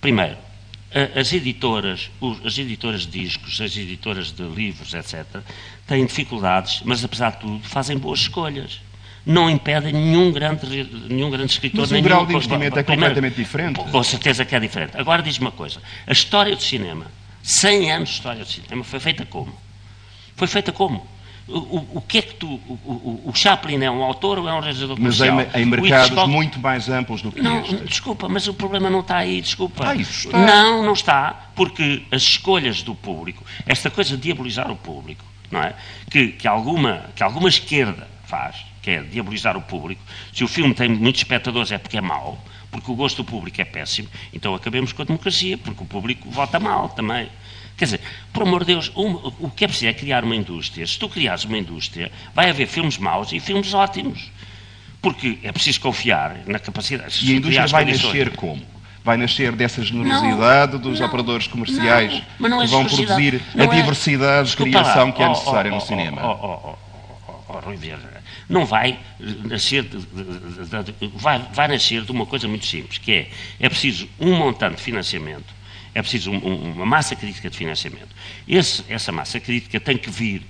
Primeiro, 0.00 0.36
as 1.14 1.32
editoras, 1.32 2.10
as 2.44 2.56
editoras 2.56 3.06
de 3.06 3.20
discos, 3.20 3.60
as 3.60 3.76
editoras 3.76 4.30
de 4.30 4.42
livros, 4.42 4.94
etc., 4.94 5.24
têm 5.86 6.06
dificuldades, 6.06 6.82
mas 6.84 7.04
apesar 7.04 7.32
de 7.32 7.40
tudo 7.40 7.68
fazem 7.68 7.98
boas 7.98 8.20
escolhas. 8.20 8.80
Não 9.26 9.48
impedem 9.48 9.92
nenhum 9.92 10.30
grande, 10.30 10.66
nenhum 11.08 11.30
grande 11.30 11.50
escritor. 11.50 11.80
Mas 11.80 11.92
o 11.92 12.02
grau 12.02 12.26
de 12.26 12.34
investimento 12.34 12.78
é 12.78 12.82
completamente 12.82 13.36
diferente. 13.36 13.80
Com 13.80 14.02
certeza 14.02 14.44
que 14.44 14.54
é 14.54 14.60
diferente. 14.60 14.92
Agora 14.96 15.22
diz-me 15.22 15.46
uma 15.46 15.52
coisa: 15.52 15.80
a 16.06 16.12
história 16.12 16.54
do 16.54 16.62
cinema, 16.62 17.06
100 17.42 17.90
anos 17.90 18.08
de 18.10 18.14
história 18.16 18.44
do 18.44 18.50
cinema, 18.50 18.84
foi 18.84 19.00
feita 19.00 19.24
como? 19.24 19.58
Foi 20.36 20.46
feita 20.46 20.72
como? 20.72 21.06
O, 21.46 21.98
o, 21.98 22.00
que 22.00 22.18
é 22.18 22.22
que 22.22 22.34
tu. 22.36 22.46
O, 22.46 23.22
o, 23.26 23.34
Chaplin 23.34 23.84
é 23.84 23.90
um 23.90 24.02
autor 24.02 24.38
ou 24.38 24.48
é 24.48 24.54
um 24.54 24.60
realizador 24.60 24.96
comercial? 24.96 25.36
Mas 25.36 25.54
em, 25.54 25.62
em 25.62 25.64
mercados 25.66 26.06
Hitchcock... 26.08 26.30
muito 26.30 26.58
mais 26.58 26.88
amplos 26.88 27.20
do 27.20 27.30
que 27.30 27.42
não, 27.42 27.60
este. 27.60 27.76
Desculpa, 27.84 28.28
mas 28.30 28.48
o 28.48 28.54
problema 28.54 28.88
não 28.88 29.00
está 29.00 29.18
aí, 29.18 29.42
desculpa. 29.42 29.90
Ah, 29.90 29.94
isso 29.94 30.28
está. 30.28 30.38
Não, 30.38 30.82
não 30.82 30.94
está, 30.94 31.50
porque 31.54 32.02
as 32.10 32.22
escolhas 32.22 32.82
do 32.82 32.94
público, 32.94 33.44
esta 33.66 33.90
coisa 33.90 34.16
de 34.16 34.22
diabolizar 34.22 34.70
o 34.70 34.76
público, 34.76 35.22
não 35.50 35.62
é? 35.62 35.74
Que, 36.10 36.28
que, 36.28 36.48
alguma, 36.48 37.10
que 37.14 37.22
alguma 37.22 37.50
esquerda 37.50 38.08
faz, 38.24 38.64
que 38.80 38.90
é 38.90 39.02
diabolizar 39.02 39.54
o 39.54 39.60
público, 39.60 40.00
se 40.32 40.44
o 40.44 40.48
filme 40.48 40.72
tem 40.72 40.88
muitos 40.88 41.20
espectadores 41.20 41.70
é 41.72 41.76
porque 41.76 41.98
é 41.98 42.00
mau, 42.00 42.42
porque 42.70 42.90
o 42.90 42.94
gosto 42.94 43.22
do 43.22 43.24
público 43.24 43.60
é 43.60 43.64
péssimo, 43.66 44.08
então 44.32 44.54
acabemos 44.54 44.94
com 44.94 45.02
a 45.02 45.04
democracia, 45.04 45.58
porque 45.58 45.82
o 45.82 45.86
público 45.86 46.30
vota 46.30 46.58
mal 46.58 46.88
também. 46.88 47.28
Quer 47.76 47.86
dizer, 47.86 48.00
por 48.32 48.44
amor 48.44 48.60
de 48.60 48.66
Deus, 48.66 48.92
um, 48.94 49.32
o 49.40 49.50
que 49.50 49.64
é 49.64 49.68
preciso 49.68 49.88
é 49.88 49.92
criar 49.92 50.22
uma 50.24 50.36
indústria. 50.36 50.86
Se 50.86 50.98
tu 50.98 51.08
criares 51.08 51.44
uma 51.44 51.58
indústria, 51.58 52.10
vai 52.34 52.48
haver 52.48 52.66
filmes 52.66 52.98
maus 52.98 53.32
e 53.32 53.40
filmes 53.40 53.74
ótimos. 53.74 54.30
Porque 55.02 55.38
é 55.42 55.52
preciso 55.52 55.80
confiar 55.80 56.36
na 56.46 56.58
capacidade. 56.58 57.18
E 57.22 57.32
a 57.32 57.36
indústria 57.36 57.66
vai 57.66 57.84
nascer 57.84 58.30
como? 58.30 58.62
Vai 59.02 59.16
nascer 59.18 59.52
dessa 59.52 59.82
generosidade 59.82 60.72
não, 60.74 60.80
dos 60.80 61.00
não, 61.00 61.06
operadores 61.06 61.46
comerciais 61.46 62.22
não, 62.38 62.62
é 62.62 62.64
que 62.64 62.70
vão 62.70 62.86
produzir 62.86 63.42
a 63.54 63.64
é, 63.64 63.66
diversidade 63.66 64.50
de 64.50 64.56
criação 64.56 65.06
lá, 65.06 65.12
que 65.12 65.22
é 65.22 65.28
necessária 65.28 65.70
oh, 65.70 65.74
oh, 65.74 65.78
no 65.78 65.86
cinema. 65.86 66.22
Oh, 66.24 66.76
oh, 67.48 67.60
Rui 67.60 67.78
não 68.48 68.64
vai 68.64 68.98
nascer 69.44 69.82
de, 69.82 69.98
de, 69.98 70.92
de, 70.92 71.08
vai, 71.16 71.38
vai 71.52 71.68
nascer 71.68 72.02
de 72.02 72.10
uma 72.10 72.26
coisa 72.26 72.48
muito 72.48 72.66
simples, 72.66 72.98
que 72.98 73.12
é, 73.12 73.28
é 73.60 73.68
preciso 73.68 74.08
um 74.18 74.34
montante 74.36 74.76
de 74.76 74.82
financiamento 74.82 75.63
é 75.94 76.02
preciso 76.02 76.32
um, 76.32 76.36
um, 76.36 76.72
uma 76.72 76.86
massa 76.86 77.14
crítica 77.14 77.48
de 77.48 77.56
financiamento. 77.56 78.08
Esse, 78.48 78.84
essa 78.88 79.12
massa 79.12 79.38
crítica 79.38 79.78
tem 79.78 79.96
que 79.96 80.10
vir 80.10 80.42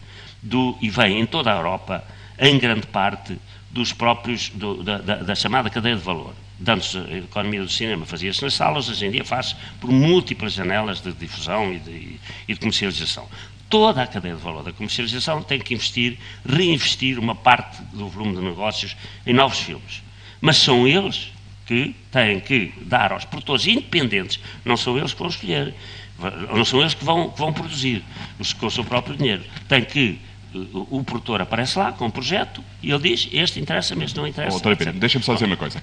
do, 0.42 0.76
e 0.80 0.88
vem 0.88 1.20
em 1.20 1.26
toda 1.26 1.52
a 1.52 1.56
Europa, 1.56 2.04
em 2.38 2.58
grande 2.58 2.86
parte, 2.86 3.38
dos 3.70 3.92
próprios, 3.92 4.50
do, 4.50 4.82
da, 4.82 4.98
da, 4.98 5.16
da, 5.16 5.34
chamada 5.34 5.68
cadeia 5.68 5.96
de 5.96 6.02
valor. 6.02 6.34
Antes, 6.66 6.94
a 6.94 7.18
economia 7.18 7.60
do 7.60 7.68
cinema 7.68 8.06
fazia-se 8.06 8.42
nas 8.42 8.54
salas, 8.54 8.88
hoje 8.88 9.04
em 9.04 9.10
dia 9.10 9.24
faz 9.24 9.56
por 9.80 9.90
múltiplas 9.90 10.52
janelas 10.52 11.00
de 11.00 11.12
difusão 11.12 11.74
e 11.74 11.80
de, 11.80 12.20
e 12.48 12.54
de 12.54 12.60
comercialização. 12.60 13.28
toda 13.68 14.02
a 14.02 14.06
cadeia 14.06 14.36
de 14.36 14.40
valor 14.40 14.62
da 14.62 14.72
comercialização 14.72 15.42
tem 15.42 15.58
que 15.58 15.74
investir, 15.74 16.16
reinvestir 16.48 17.18
uma 17.18 17.34
parte 17.34 17.82
do 17.92 18.08
volume 18.08 18.36
de 18.36 18.42
negócios 18.42 18.96
em 19.26 19.32
novos 19.32 19.58
filmes. 19.58 20.02
Mas 20.40 20.58
são 20.58 20.86
eles 20.86 21.33
que 21.66 21.94
têm 22.10 22.40
que 22.40 22.72
dar 22.82 23.12
aos 23.12 23.24
produtores 23.24 23.66
independentes, 23.66 24.40
não 24.64 24.76
são 24.76 24.98
eles 24.98 25.12
que 25.12 25.18
vão 25.18 25.28
escolher, 25.28 25.74
não 26.54 26.64
são 26.64 26.80
eles 26.80 26.94
que 26.94 27.04
vão, 27.04 27.30
que 27.30 27.38
vão 27.38 27.52
produzir 27.52 28.02
com 28.58 28.66
o 28.66 28.70
seu 28.70 28.84
próprio 28.84 29.16
dinheiro. 29.16 29.42
Tem 29.68 29.84
que 29.84 30.18
o 30.72 31.02
produtor 31.02 31.42
aparece 31.42 31.78
lá 31.78 31.92
com 31.92 32.06
um 32.06 32.10
projeto 32.10 32.62
e 32.82 32.90
ele 32.90 33.10
diz: 33.10 33.28
Este 33.32 33.60
interessa-me, 33.60 34.04
este 34.04 34.16
não 34.16 34.26
interessa. 34.26 34.56
Oh, 34.56 34.92
Deixa-me 34.92 35.24
só 35.24 35.34
dizer 35.34 35.46
uma 35.46 35.56
coisa. 35.56 35.82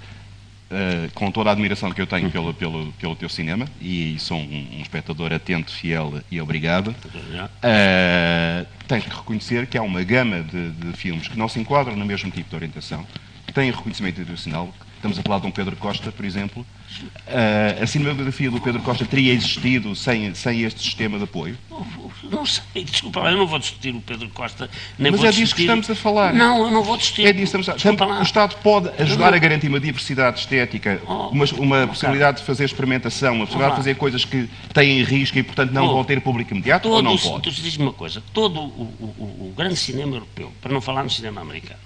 Uh, 0.72 1.12
com 1.14 1.30
toda 1.30 1.50
a 1.50 1.52
admiração 1.52 1.92
que 1.92 2.02
eu 2.02 2.08
tenho 2.08 2.32
pelo, 2.32 2.54
pelo, 2.54 2.94
pelo 2.94 3.14
teu 3.14 3.28
cinema, 3.28 3.68
e 3.82 4.18
sou 4.20 4.38
um, 4.38 4.68
um 4.78 4.82
espectador 4.82 5.34
atento, 5.34 5.70
fiel 5.70 6.22
e 6.32 6.40
obrigado, 6.40 6.92
uh, 6.92 8.66
tens 8.88 9.04
que 9.04 9.14
reconhecer 9.14 9.68
que 9.68 9.78
há 9.78 9.82
uma 9.82 10.02
gama 10.02 10.42
de, 10.42 10.70
de 10.72 10.94
filmes 10.94 11.28
que 11.28 11.38
não 11.38 11.50
se 11.50 11.60
enquadram 11.60 11.98
no 11.98 12.06
mesmo 12.06 12.32
tipo 12.32 12.50
de 12.50 12.56
orientação, 12.56 13.06
que 13.46 13.52
têm 13.52 13.70
reconhecimento 13.70 14.22
internacional, 14.22 14.74
Estamos 15.02 15.18
a 15.18 15.24
falar 15.24 15.40
de 15.40 15.48
um 15.48 15.52
Pedro 15.52 15.76
Costa, 15.78 16.12
por 16.12 16.24
exemplo. 16.24 16.62
Uh, 16.62 17.82
a 17.82 17.88
cinematografia 17.88 18.52
do 18.52 18.62
Pedro 18.62 18.84
Costa 18.84 19.04
teria 19.04 19.34
existido 19.34 19.96
sem, 19.96 20.32
sem 20.36 20.62
este 20.62 20.80
sistema 20.80 21.18
de 21.18 21.24
apoio? 21.24 21.58
Não 22.30 22.46
sei, 22.46 22.84
desculpa, 22.84 23.22
eu 23.22 23.36
não 23.36 23.48
vou 23.48 23.58
discutir 23.58 23.96
o 23.96 24.00
Pedro 24.00 24.30
Costa, 24.30 24.70
nem 25.00 25.12
Mas 25.12 25.20
vou 25.20 25.28
é 25.28 25.32
disso 25.32 25.56
que 25.56 25.62
estamos 25.62 25.90
a 25.90 25.96
falar. 25.96 26.36
Não, 26.36 26.66
eu 26.66 26.70
não 26.70 26.84
vou 26.84 26.98
discutir. 26.98 27.26
É 27.26 27.34
disso 27.34 27.58
que 27.58 27.62
estamos 27.62 27.84
a 27.84 27.98
falar. 27.98 28.20
O 28.20 28.22
Estado 28.22 28.56
pode 28.62 28.90
ajudar 29.02 29.32
não... 29.32 29.38
a 29.38 29.40
garantir 29.40 29.70
uma 29.70 29.80
diversidade 29.80 30.42
estética, 30.42 31.02
oh, 31.08 31.30
uma, 31.30 31.46
uma 31.58 31.88
possibilidade 31.88 32.38
de 32.38 32.44
fazer 32.44 32.66
experimentação, 32.66 33.34
uma 33.34 33.46
possibilidade 33.48 33.74
oh, 33.74 33.78
de 33.78 33.82
fazer 33.82 33.96
coisas 33.96 34.24
que 34.24 34.48
têm 34.72 35.02
risco 35.02 35.36
e, 35.36 35.42
portanto, 35.42 35.72
não 35.72 35.88
oh, 35.88 35.94
vão 35.94 36.04
ter 36.04 36.22
público 36.22 36.54
imediato, 36.54 36.88
ou 36.88 37.02
não 37.02 37.18
pode? 37.18 37.50
Diz-me 37.50 37.86
uma 37.86 37.94
coisa, 37.94 38.22
todo 38.32 38.60
o, 38.60 38.84
o, 39.00 39.48
o 39.50 39.54
grande 39.58 39.78
cinema 39.78 40.18
europeu, 40.18 40.54
para 40.62 40.72
não 40.72 40.80
falar 40.80 41.02
no 41.02 41.10
cinema 41.10 41.42
americano, 41.42 41.80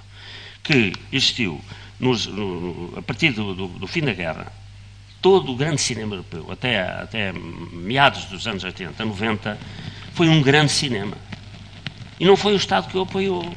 que 0.62 0.92
existiu 1.14 1.62
nos, 2.00 2.26
no, 2.28 2.94
a 2.98 3.02
partir 3.02 3.32
do, 3.32 3.54
do, 3.54 3.68
do, 3.68 3.88
fim 3.88 4.02
da 4.02 4.14
guerra, 4.14 4.52
todo 5.22 5.52
o 5.52 5.56
grande 5.56 5.82
cinema 5.82 6.14
europeu, 6.16 6.52
até, 6.52 6.82
até 6.82 7.32
meados 7.32 8.26
dos 8.26 8.46
anos 8.48 8.64
80, 8.64 9.04
90, 9.04 9.58
foi 10.14 10.30
um 10.30 10.42
grande 10.42 10.72
cinema. 10.72 11.18
E 12.20 12.26
não 12.26 12.38
foi 12.38 12.54
o 12.54 12.58
Estado 12.58 12.88
que 12.90 12.98
o 12.98 13.02
apoiou. 13.02 13.56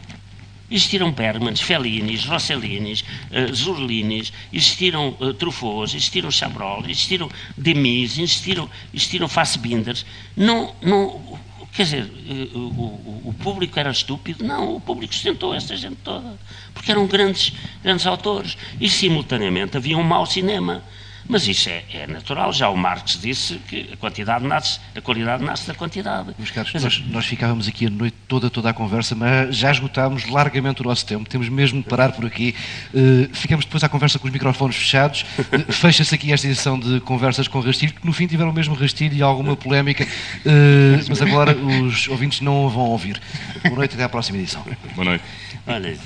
Existiram 0.70 1.10
Bergmans, 1.10 1.60
Fellinis, 1.60 2.26
Rossellinis, 2.26 3.02
uh, 3.30 3.54
Zurlinis, 3.54 4.32
existiram 4.52 5.16
uh, 5.18 5.84
existiram 5.84 6.30
Chabrol, 6.30 6.84
existiram 6.84 7.30
Demis, 7.56 8.18
existiram, 8.18 8.68
existiram 8.92 9.28
Fassbinders. 9.28 10.04
Não, 10.36 10.74
não, 10.82 11.38
Quer 11.72 11.82
dizer, 11.84 12.12
eh, 12.28 12.56
o, 12.56 12.58
o, 12.58 13.22
o, 13.26 13.34
público 13.34 13.78
era 13.78 13.90
estúpido? 13.90 14.44
Não, 14.44 14.76
o 14.76 14.80
público 14.80 15.14
sustentou 15.14 15.54
essa 15.54 15.76
gente 15.76 15.96
toda. 16.02 16.38
Porque 16.74 16.90
eram 16.90 17.06
grandes, 17.06 17.52
grandes 17.82 18.06
autores. 18.06 18.56
E, 18.80 18.88
simultaneamente, 18.88 19.76
havia 19.76 19.96
um 19.96 20.02
mau 20.02 20.26
cinema. 20.26 20.82
Mas 21.28 21.46
isso 21.46 21.68
é, 21.68 21.84
é, 21.92 22.06
natural, 22.06 22.50
já 22.54 22.70
o 22.70 22.76
Marx 22.76 23.18
disse 23.20 23.56
que 23.68 23.90
a 23.92 23.96
quantidade 23.98 24.46
nasce, 24.46 24.80
a 24.96 25.00
qualidade 25.00 25.44
nasce 25.44 25.66
da 25.66 25.74
quantidade. 25.74 26.34
Meus 26.38 26.50
caros, 26.50 26.72
nós, 26.72 27.04
nós, 27.10 27.26
ficávamos 27.26 27.68
aqui 27.68 27.86
a 27.86 27.90
noite 27.90 28.16
toda, 28.26 28.48
toda 28.48 28.70
a 28.70 28.72
conversa, 28.72 29.14
mas 29.14 29.54
já 29.54 29.70
esgotámos 29.70 30.26
largamente 30.26 30.80
o 30.80 30.84
nosso 30.84 31.04
tempo, 31.04 31.28
temos 31.28 31.50
mesmo 31.50 31.82
de 31.82 31.88
parar 31.88 32.12
por 32.12 32.24
aqui. 32.24 32.54
Uh, 32.94 33.28
ficamos 33.34 33.66
depois 33.66 33.84
à 33.84 33.90
conversa 33.90 34.18
com 34.18 34.26
os 34.26 34.32
microfones 34.32 34.76
fechados. 34.76 35.26
Uh, 35.38 35.68
Fecha-se 35.70 36.14
aqui 36.14 36.32
esta 36.32 36.46
edição 36.46 36.78
de 36.78 36.98
Conversas 37.00 37.46
com 37.46 37.60
Rastilho, 37.60 37.92
que 37.92 38.06
no 38.06 38.12
fim 38.14 38.26
tiveram 38.26 38.50
o 38.50 38.54
mesmo 38.54 38.74
rastilho 38.74 39.14
e 39.14 39.20
alguma 39.20 39.54
polémica, 39.54 40.04
uh, 40.04 41.04
mas 41.10 41.20
agora 41.20 41.54
os 41.54 42.08
ouvintes 42.08 42.40
não 42.40 42.70
vão 42.70 42.84
ouvir. 42.84 43.20
Boa 43.64 43.76
noite, 43.76 43.94
até 43.94 44.04
à 44.04 44.08
próxima 44.08 44.38
edição. 44.38 44.64
Boa 44.94 45.04
noite. 45.04 45.24
Olha, 45.66 45.98